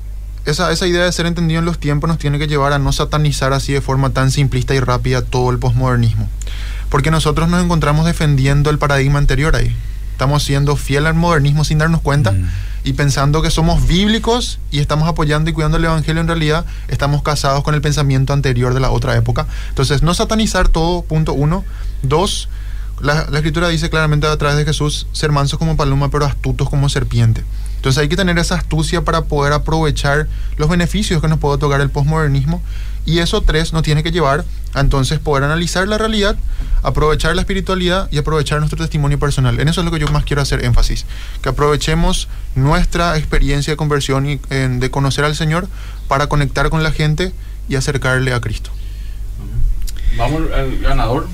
esa, 0.46 0.70
esa 0.72 0.86
idea 0.86 1.04
de 1.04 1.12
ser 1.12 1.26
entendido 1.26 1.60
en 1.60 1.64
los 1.64 1.78
tiempos 1.78 2.08
nos 2.08 2.18
tiene 2.18 2.38
que 2.38 2.46
llevar 2.46 2.72
a 2.72 2.78
no 2.78 2.92
satanizar 2.92 3.52
así 3.52 3.72
de 3.72 3.80
forma 3.80 4.10
tan 4.10 4.30
simplista 4.30 4.74
y 4.74 4.80
rápida 4.80 5.22
todo 5.22 5.50
el 5.50 5.58
posmodernismo. 5.58 6.28
Porque 6.90 7.10
nosotros 7.10 7.48
nos 7.48 7.64
encontramos 7.64 8.06
defendiendo 8.06 8.70
el 8.70 8.78
paradigma 8.78 9.18
anterior 9.18 9.56
ahí. 9.56 9.74
Estamos 10.12 10.44
siendo 10.44 10.76
fiel 10.76 11.06
al 11.06 11.14
modernismo 11.14 11.64
sin 11.64 11.78
darnos 11.78 12.00
cuenta 12.00 12.30
mm. 12.30 12.48
y 12.84 12.92
pensando 12.92 13.42
que 13.42 13.50
somos 13.50 13.88
bíblicos 13.88 14.60
y 14.70 14.78
estamos 14.78 15.08
apoyando 15.08 15.50
y 15.50 15.52
cuidando 15.52 15.78
el 15.78 15.84
evangelio. 15.86 16.20
En 16.20 16.28
realidad, 16.28 16.66
estamos 16.88 17.22
casados 17.22 17.64
con 17.64 17.74
el 17.74 17.80
pensamiento 17.80 18.32
anterior 18.32 18.74
de 18.74 18.80
la 18.80 18.90
otra 18.90 19.16
época. 19.16 19.46
Entonces, 19.70 20.02
no 20.02 20.14
satanizar 20.14 20.68
todo, 20.68 21.02
punto 21.02 21.32
uno. 21.32 21.64
Dos, 22.02 22.48
la, 23.00 23.26
la, 23.28 23.38
escritura 23.38 23.68
dice 23.68 23.90
claramente 23.90 24.28
a 24.28 24.36
través 24.36 24.56
de 24.56 24.64
Jesús, 24.64 25.08
ser 25.10 25.32
mansos 25.32 25.58
como 25.58 25.76
paloma, 25.76 26.10
pero 26.10 26.26
astutos 26.26 26.70
como 26.70 26.88
serpiente. 26.88 27.42
Entonces 27.84 28.00
hay 28.00 28.08
que 28.08 28.16
tener 28.16 28.38
esa 28.38 28.54
astucia 28.54 29.02
para 29.02 29.24
poder 29.24 29.52
aprovechar 29.52 30.26
los 30.56 30.70
beneficios 30.70 31.20
que 31.20 31.28
nos 31.28 31.38
puede 31.38 31.56
otorgar 31.56 31.82
el 31.82 31.90
posmodernismo 31.90 32.62
y 33.04 33.18
eso 33.18 33.42
tres 33.42 33.74
nos 33.74 33.82
tiene 33.82 34.02
que 34.02 34.10
llevar 34.10 34.46
a 34.72 34.80
entonces 34.80 35.18
poder 35.18 35.44
analizar 35.44 35.86
la 35.86 35.98
realidad, 35.98 36.34
aprovechar 36.82 37.34
la 37.34 37.42
espiritualidad 37.42 38.08
y 38.10 38.16
aprovechar 38.16 38.58
nuestro 38.60 38.78
testimonio 38.78 39.18
personal. 39.18 39.60
En 39.60 39.68
eso 39.68 39.82
es 39.82 39.84
lo 39.84 39.90
que 39.90 39.98
yo 39.98 40.08
más 40.08 40.24
quiero 40.24 40.40
hacer 40.40 40.64
énfasis, 40.64 41.04
que 41.42 41.50
aprovechemos 41.50 42.28
nuestra 42.54 43.18
experiencia 43.18 43.74
de 43.74 43.76
conversión 43.76 44.30
y 44.30 44.36
de 44.38 44.90
conocer 44.90 45.26
al 45.26 45.36
Señor 45.36 45.68
para 46.08 46.26
conectar 46.26 46.70
con 46.70 46.82
la 46.82 46.90
gente 46.90 47.34
y 47.68 47.76
acercarle 47.76 48.32
a 48.32 48.40
Cristo. 48.40 48.70
Vamos 50.16 50.40
al 50.54 50.78
ganador. 50.78 51.28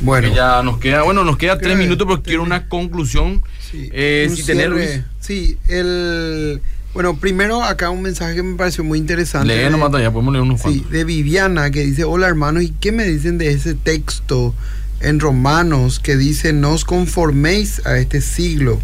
Bueno, 0.00 0.26
ya 0.34 0.60
nos 0.64 0.78
queda, 0.78 1.02
bueno, 1.02 1.22
nos 1.22 1.36
queda 1.36 1.56
tres 1.56 1.78
minutos 1.78 2.04
porque 2.08 2.30
quiero 2.30 2.42
una 2.42 2.68
conclusión. 2.68 3.44
Sí, 3.74 3.90
eh, 3.92 4.32
tener, 4.46 5.04
sí, 5.20 5.58
el 5.68 6.60
bueno, 6.94 7.16
primero 7.16 7.64
acá 7.64 7.90
un 7.90 8.02
mensaje 8.02 8.36
que 8.36 8.42
me 8.44 8.56
pareció 8.56 8.84
muy 8.84 9.00
interesante. 9.00 9.64
Lee 9.64 9.68
nomás 9.68 9.90
ya 10.00 10.12
podemos 10.12 10.32
leer 10.32 10.44
unos 10.44 10.60
Sí, 10.60 10.86
de 10.90 11.02
Viviana 11.02 11.72
que 11.72 11.80
dice, 11.80 12.04
hola 12.04 12.28
hermanos, 12.28 12.62
¿y 12.62 12.70
qué 12.70 12.92
me 12.92 13.04
dicen 13.04 13.36
de 13.36 13.50
ese 13.50 13.74
texto 13.74 14.54
en 15.00 15.18
Romanos 15.18 15.98
que 15.98 16.16
dice, 16.16 16.52
no 16.52 16.70
os 16.70 16.84
conforméis 16.84 17.84
a 17.84 17.98
este 17.98 18.20
siglo? 18.20 18.80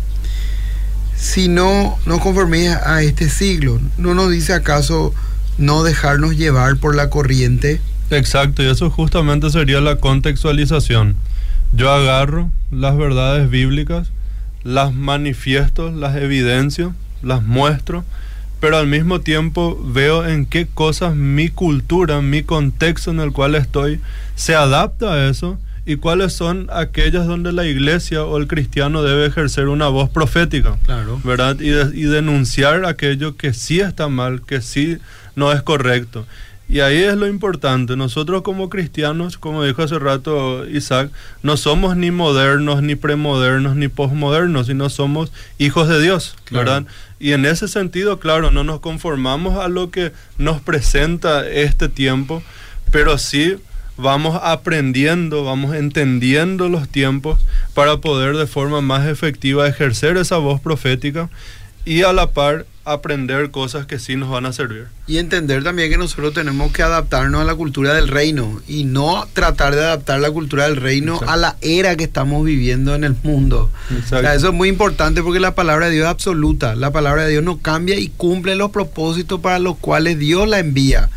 Si 1.17 1.47
no, 1.47 1.99
no 2.05 2.19
conforméis 2.19 2.71
a 2.71 3.01
este 3.05 3.29
siglo, 3.31 3.81
¿no 3.97 4.15
nos 4.15 4.33
dice 4.33 4.55
acaso 4.55 5.15
no 5.57 5.85
dejarnos 5.85 6.37
llevar 6.37 6.79
por 6.79 6.97
la 6.97 7.11
corriente? 7.11 7.81
Exacto, 8.11 8.65
y 8.65 8.67
eso 8.67 8.91
justamente 8.91 9.51
sería 9.51 9.81
la 9.81 9.97
contextualización. 9.97 11.15
Yo 11.73 11.93
agarro 11.93 12.51
las 12.73 12.97
verdades 12.97 13.49
bíblicas, 13.51 14.11
las 14.63 14.95
manifiesto, 14.95 15.91
las 15.91 16.17
evidencio 16.17 16.95
las 17.23 17.43
muestro, 17.43 18.05
pero 18.61 18.77
al 18.77 18.87
mismo 18.87 19.21
tiempo 19.21 19.81
veo 19.83 20.27
en 20.27 20.47
qué 20.47 20.67
cosas 20.67 21.15
mi 21.15 21.49
cultura, 21.49 22.21
mi 22.21 22.43
contexto 22.43 23.11
en 23.11 23.21
el 23.21 23.33
cual 23.33 23.55
estoy, 23.55 24.01
se 24.35 24.55
adapta 24.55 25.15
a 25.15 25.29
eso 25.29 25.59
y 25.87 25.97
cuáles 25.97 26.35
son 26.35 26.69
aquellas 26.73 27.27
donde 27.27 27.53
la 27.53 27.65
iglesia 27.65 28.25
o 28.25 28.37
el 28.37 28.47
cristiano 28.47 29.03
debe 29.03 29.27
ejercer 29.27 29.69
una 29.69 29.89
voz 29.89 30.11
profética, 30.11 30.77
claro. 30.85 31.21
¿verdad? 31.25 31.59
Y, 31.59 31.71
y 31.71 32.05
denunciar 32.05 32.85
aquello 32.85 33.37
que 33.37 33.55
sí 33.55 33.81
está 33.81 34.09
mal, 34.09 34.43
que 34.43 34.61
sí 34.61 34.99
no 35.37 35.53
es 35.53 35.63
correcto. 35.63 36.27
Y 36.71 36.79
ahí 36.81 36.99
es 36.99 37.17
lo 37.17 37.27
importante. 37.27 37.97
Nosotros 37.97 38.43
como 38.43 38.71
cristianos, 38.71 39.39
como 39.39 39.65
dijo 39.65 39.83
hace 39.83 39.99
rato 39.99 40.65
Isaac, 40.69 41.11
no 41.43 41.57
somos 41.57 41.97
ni 41.97 42.13
modernos, 42.13 42.81
ni 42.81 42.95
premodernos, 42.95 43.75
ni 43.75 43.89
posmodernos, 43.89 44.69
sino 44.69 44.89
somos 44.89 45.33
hijos 45.59 45.89
de 45.89 46.01
Dios, 46.01 46.37
¿verdad? 46.53 46.85
Y 47.19 47.33
en 47.33 47.45
ese 47.45 47.67
sentido, 47.67 48.21
claro, 48.21 48.53
no 48.53 48.63
nos 48.63 48.79
conformamos 48.79 49.59
a 49.59 49.67
lo 49.67 49.91
que 49.91 50.13
nos 50.39 50.61
presenta 50.61 51.45
este 51.49 51.89
tiempo, 51.89 52.41
pero 52.93 53.19
sí 53.19 53.57
vamos 53.97 54.39
aprendiendo, 54.41 55.43
vamos 55.43 55.75
entendiendo 55.75 56.69
los 56.69 56.89
tiempos 56.89 57.41
para 57.75 57.97
poder 57.97 58.37
de 58.37 58.47
forma 58.47 58.81
más 58.81 59.09
efectiva 59.09 59.67
ejercer 59.67 60.17
esa 60.17 60.37
voz 60.37 60.61
profética 60.61 61.31
y 61.85 62.03
a 62.03 62.13
la 62.13 62.31
par 62.31 62.65
aprender 62.93 63.51
cosas 63.51 63.87
que 63.87 63.99
sí 63.99 64.17
nos 64.17 64.31
van 64.31 64.47
a 64.47 64.53
servir. 64.53 64.87
Y 65.07 65.19
entender 65.19 65.63
también 65.65 65.91
que 65.91 65.99
nosotros 65.99 66.33
tenemos 66.35 66.73
que 66.73 66.83
adaptarnos 66.83 67.41
a 67.41 67.45
la 67.45 67.55
cultura 67.55 67.95
del 67.95 68.09
reino 68.09 68.61
y 68.69 68.85
no 68.85 69.27
tratar 69.33 69.75
de 69.75 69.83
adaptar 69.83 70.21
la 70.21 70.31
cultura 70.31 70.65
del 70.65 70.77
reino 70.77 71.15
Exacto. 71.15 71.33
a 71.33 71.37
la 71.37 71.57
era 71.61 71.97
que 71.97 72.05
estamos 72.05 72.45
viviendo 72.45 72.95
en 72.95 73.05
el 73.05 73.17
mundo. 73.23 73.71
O 73.87 73.89
sea, 73.91 74.19
Exacto. 74.19 74.31
eso 74.31 74.49
es 74.49 74.55
muy 74.55 74.69
importante 74.69 75.23
porque 75.23 75.41
la 75.41 75.55
palabra 75.55 75.87
de 75.87 75.93
Dios 75.93 76.05
es 76.05 76.11
absoluta. 76.11 76.75
La 76.75 76.91
palabra 76.91 77.25
de 77.25 77.31
Dios 77.33 77.45
no 77.45 77.59
cambia 77.59 77.99
y 77.99 78.09
cumple 78.09 78.55
los 78.55 78.71
propósitos 78.71 79.41
para 79.41 79.59
los 79.59 79.77
cuales 79.77 80.19
Dios 80.19 80.49
la 80.49 80.59
envía. 80.59 81.09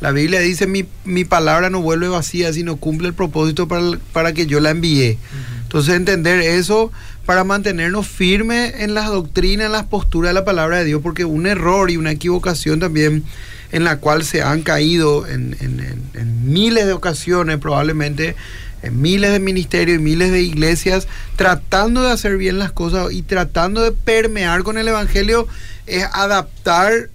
La 0.00 0.12
Biblia 0.12 0.40
dice, 0.40 0.66
mi, 0.66 0.84
mi 1.04 1.24
palabra 1.24 1.70
no 1.70 1.80
vuelve 1.82 2.08
vacía, 2.08 2.52
sino 2.52 2.76
cumple 2.76 3.08
el 3.08 3.14
propósito 3.14 3.66
para, 3.66 3.98
para 4.12 4.32
que 4.32 4.46
yo 4.46 4.60
la 4.60 4.70
envié. 4.70 5.18
Entonces 5.62 5.94
entender 5.96 6.40
eso 6.40 6.92
para 7.28 7.44
mantenernos 7.44 8.08
firmes 8.08 8.72
en 8.78 8.94
las 8.94 9.08
doctrinas, 9.08 9.66
en 9.66 9.72
las 9.72 9.84
posturas 9.84 10.30
de 10.30 10.34
la 10.34 10.46
palabra 10.46 10.78
de 10.78 10.86
Dios, 10.86 11.02
porque 11.02 11.26
un 11.26 11.46
error 11.46 11.90
y 11.90 11.98
una 11.98 12.10
equivocación 12.12 12.80
también 12.80 13.22
en 13.70 13.84
la 13.84 13.98
cual 13.98 14.24
se 14.24 14.40
han 14.40 14.62
caído 14.62 15.26
en, 15.26 15.54
en- 15.60 16.48
miles 16.50 16.86
de 16.86 16.94
ocasiones, 16.94 17.58
probablemente 17.58 18.34
en 18.82 19.02
miles 19.02 19.30
de 19.30 19.40
ministerios 19.40 19.98
y 19.98 20.02
miles 20.02 20.32
de 20.32 20.40
iglesias, 20.40 21.06
tratando 21.36 22.00
de 22.02 22.12
hacer 22.12 22.38
bien 22.38 22.58
las 22.58 22.72
cosas 22.72 23.12
y 23.12 23.20
tratando 23.20 23.82
de 23.82 23.92
permear 23.92 24.62
con 24.62 24.78
el 24.78 24.88
Evangelio, 24.88 25.46
es 25.86 26.04
adaptar 26.14 27.10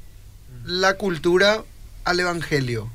la 0.63 0.93
cultura 0.93 1.63
al 2.05 2.19
Evangelio. 2.19 2.87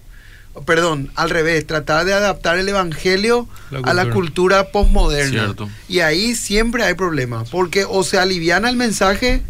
Perdón, 0.64 1.10
al 1.14 1.30
revés, 1.30 1.66
tratar 1.66 2.04
de 2.04 2.12
adaptar 2.14 2.58
el 2.58 2.68
Evangelio 2.68 3.48
La 3.70 3.78
a 3.80 3.94
la 3.94 4.10
cultura. 4.10 4.70
postmoderna. 4.70 5.54
Y 5.88 6.00
ahí 6.00 6.34
siempre 6.34 6.84
hay 6.84 6.94
problemas, 6.94 7.48
porque 7.50 7.84
o 7.88 8.02
se 8.04 8.18
aliviana 8.18 8.68
el 8.70 8.76
mensaje 8.76 9.42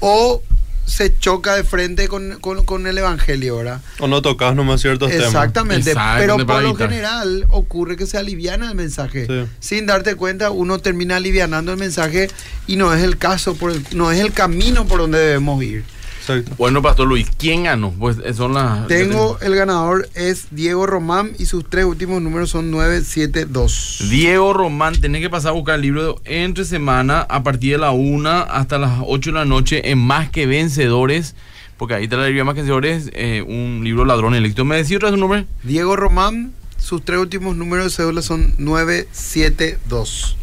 o 0.00 0.42
se 0.86 1.14
choca 1.18 1.54
de 1.54 1.64
frente 1.64 2.08
con, 2.08 2.38
con- 2.40 2.64
con 2.64 2.86
el 2.86 2.96
Evangelio, 2.96 3.58
¿verdad? 3.58 3.82
O 3.98 4.08
no 4.08 4.22
tocas 4.22 4.54
nomás 4.54 4.80
ciertos 4.80 5.10
temas. 5.10 5.26
Exactamente, 5.26 5.92
pero 6.18 6.36
por 6.46 6.46
lo 6.62 6.68
general 6.88 7.46
ocurre 7.50 7.96
que 7.98 8.06
se 8.06 8.16
aliviana 8.16 8.70
el 8.70 8.74
mensaje. 8.74 9.26
Sí. 9.26 9.44
Sin 9.60 9.84
darte 9.84 10.14
cuenta, 10.14 10.50
uno 10.50 10.78
termina 10.78 11.16
alivianando 11.16 11.72
el 11.72 11.78
mensaje 11.78 12.30
y 12.66 12.76
no 12.76 12.94
es 12.94 13.02
el 13.02 13.18
caso, 13.18 13.54
por 13.54 13.72
el- 13.72 13.84
no 13.92 14.10
es 14.10 14.18
el 14.20 14.32
camino 14.32 14.86
por 14.86 15.00
donde 15.00 15.18
debemos 15.18 15.62
ir. 15.62 15.84
Exacto. 16.28 16.54
Bueno, 16.58 16.82
Pastor 16.82 17.08
Luis, 17.08 17.26
¿quién 17.38 17.64
ganó? 17.64 17.90
Pues 17.92 18.18
eh, 18.22 18.34
son 18.34 18.52
las... 18.52 18.86
Tengo 18.86 19.38
el 19.40 19.54
ganador 19.54 20.10
es 20.14 20.48
Diego 20.50 20.86
Román 20.86 21.32
y 21.38 21.46
sus 21.46 21.68
tres 21.68 21.86
últimos 21.86 22.20
números 22.20 22.50
son 22.50 22.70
972. 22.70 24.08
Diego 24.10 24.52
Román, 24.52 25.00
tenés 25.00 25.22
que 25.22 25.30
pasar 25.30 25.50
a 25.50 25.52
buscar 25.52 25.76
el 25.76 25.82
libro 25.82 26.20
de 26.24 26.44
entre 26.44 26.66
semana 26.66 27.22
a 27.22 27.42
partir 27.42 27.72
de 27.72 27.78
la 27.78 27.92
1 27.92 28.28
hasta 28.28 28.76
las 28.76 29.00
8 29.06 29.30
de 29.30 29.34
la 29.38 29.44
noche 29.46 29.90
en 29.90 29.98
Más 29.98 30.28
que 30.30 30.46
Vencedores, 30.46 31.34
porque 31.78 31.94
ahí 31.94 32.08
te 32.08 32.16
la 32.16 32.24
librería 32.24 32.44
Más 32.44 32.54
que 32.54 32.60
Vencedores, 32.60 33.10
eh, 33.14 33.42
un 33.46 33.80
libro 33.82 34.04
ladrón 34.04 34.34
electo. 34.34 34.66
¿Me 34.66 34.76
decís 34.76 34.96
otra 34.96 35.08
vez 35.10 35.16
su 35.16 35.20
nombre? 35.20 35.46
Diego 35.62 35.96
Román, 35.96 36.52
sus 36.76 37.02
tres 37.04 37.20
últimos 37.20 37.56
números 37.56 37.86
de 37.86 37.90
cédula 37.90 38.20
son 38.20 38.54
972. 38.58 40.36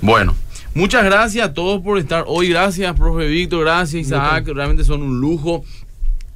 Bueno, 0.00 0.34
muchas 0.76 1.04
gracias 1.04 1.48
a 1.48 1.54
todos 1.54 1.82
por 1.82 1.98
estar 1.98 2.24
hoy. 2.26 2.50
Gracias, 2.50 2.94
profe 2.94 3.26
Víctor, 3.26 3.62
gracias 3.62 4.06
Isaac, 4.06 4.46
realmente 4.46 4.84
son 4.84 5.02
un 5.02 5.20
lujo. 5.20 5.64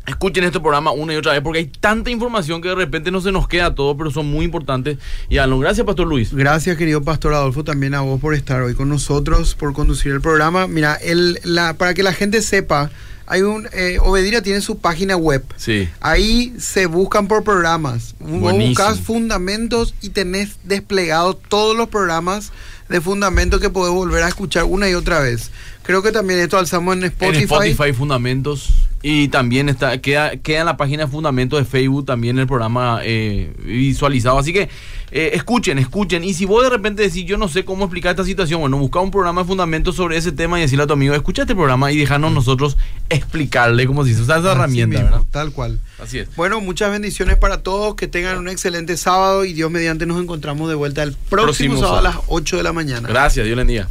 Escuchen 0.07 0.43
este 0.43 0.59
programa 0.59 0.91
una 0.91 1.15
y 1.15 1.17
otra 1.17 1.33
vez 1.33 1.43
porque 1.43 1.61
hay 1.61 1.67
tanta 1.67 2.11
información 2.11 2.61
que 2.61 2.69
de 2.69 2.75
repente 2.75 3.11
no 3.11 3.21
se 3.21 3.31
nos 3.31 3.47
queda 3.47 3.75
todo, 3.75 3.97
pero 3.97 4.11
son 4.11 4.27
muy 4.27 4.45
importantes. 4.45 4.99
Y 5.29 5.39
Alon, 5.39 5.61
gracias, 5.61 5.87
Pastor 5.87 6.09
Luis. 6.09 6.35
Gracias, 6.35 6.77
querido 6.77 7.03
Pastor 7.03 7.35
Adolfo, 7.35 7.63
también 7.63 7.95
a 7.95 8.01
vos 8.01 8.21
por 8.21 8.35
estar 8.35 8.63
hoy 8.63 8.75
con 8.75 8.89
nosotros, 8.89 9.55
por 9.55 9.73
conducir 9.73 10.13
el 10.13 10.21
programa. 10.21 10.67
Mira, 10.67 10.95
el, 10.95 11.39
la, 11.45 11.75
para 11.75 11.95
que 11.95 12.03
la 12.03 12.13
gente 12.13 12.43
sepa, 12.43 12.91
hay 13.27 13.43
un 13.43 13.69
eh, 13.73 13.99
Obedira 14.03 14.43
tiene 14.43 14.61
su 14.63 14.79
página 14.79 15.17
web. 15.17 15.45
Sí. 15.57 15.89
Ahí 16.01 16.53
se 16.59 16.87
buscan 16.87 17.29
por 17.29 17.45
programas. 17.45 18.17
Vos 18.19 18.41
Buenísimo. 18.41 18.71
buscas 18.71 19.01
fundamentos 19.01 19.95
y 20.01 20.09
tenés 20.09 20.57
desplegados 20.65 21.37
todos 21.49 21.77
los 21.77 21.89
programas 21.89 22.51
de 22.91 23.01
fundamentos 23.01 23.61
que 23.61 23.71
podés 23.71 23.95
volver 23.95 24.25
a 24.25 24.29
escuchar 24.29 24.65
una 24.65 24.91
y 24.91 24.95
otra 24.95 25.21
vez. 25.21 25.51
Creo 25.83 26.03
que 26.03 26.13
también 26.13 26.41
esto 26.41 26.59
alzamos 26.59 26.97
en 26.97 27.05
Spotify. 27.05 27.37
En 27.37 27.43
Spotify 27.45 27.93
Fundamentos. 27.93 28.90
Y 29.03 29.29
también 29.29 29.71
está 29.71 29.99
queda, 29.99 30.37
queda 30.37 30.61
en 30.61 30.67
la 30.67 30.77
página 30.77 31.05
de 31.05 31.11
Fundamentos 31.11 31.59
de 31.59 31.65
Facebook 31.65 32.05
también 32.05 32.39
el 32.39 32.47
programa 32.47 33.01
eh, 33.03 33.55
visualizado. 33.65 34.39
Así 34.39 34.53
que 34.53 34.69
eh, 35.11 35.31
escuchen, 35.35 35.79
escuchen. 35.79 36.23
Y 36.23 36.35
si 36.35 36.45
vos 36.45 36.63
de 36.63 36.71
repente 36.71 37.03
decís, 37.03 37.25
yo 37.25 37.39
no 37.39 37.49
sé 37.49 37.65
cómo 37.65 37.85
explicar 37.85 38.11
esta 38.11 38.25
situación, 38.25 38.61
bueno, 38.61 38.79
busca 38.79 39.01
un 39.01 39.11
programa 39.11 39.43
de 39.43 39.49
Fundamentos 39.49 39.97
sobre 39.97 40.19
ese 40.19 40.33
tema 40.33 40.59
y 40.59 40.63
decirle 40.63 40.85
a 40.85 40.87
tu 40.87 40.93
amigo, 40.93 41.15
escucha 41.15 41.43
este 41.43 41.55
programa 41.55 41.91
y 41.93 41.97
dejarnos 41.97 42.33
nosotros 42.33 42.77
explicarle 43.09 43.87
cómo 43.87 44.05
se 44.05 44.11
hizo. 44.11 44.23
Usa 44.23 44.39
esa 44.39 44.51
Así 44.51 44.59
herramienta, 44.59 45.03
mismo. 45.03 45.27
Tal 45.31 45.53
cual. 45.53 45.81
Así 45.99 46.19
es. 46.19 46.29
Bueno, 46.37 46.61
muchas 46.61 46.91
bendiciones 46.91 47.37
para 47.37 47.63
todos, 47.63 47.95
que 47.95 48.07
tengan 48.07 48.39
un 48.39 48.49
excelente 48.49 48.97
sábado 48.97 49.45
y 49.45 49.55
Dios 49.55 49.71
mediante 49.71 50.05
nos 50.05 50.21
encontramos 50.23 50.69
de 50.69 50.75
vuelta 50.75 51.03
el 51.03 51.13
próximo, 51.13 51.77
Próximo 51.77 51.77
sábado 51.79 51.99
a 51.99 52.03
las 52.03 52.13
sábado. 52.13 52.33
8 52.33 52.57
de 52.59 52.63
la 52.63 52.73
mañana. 52.73 53.09
Gracias, 53.09 53.47
Dios 53.47 53.57
le 53.57 53.65
bendiga. 53.65 53.89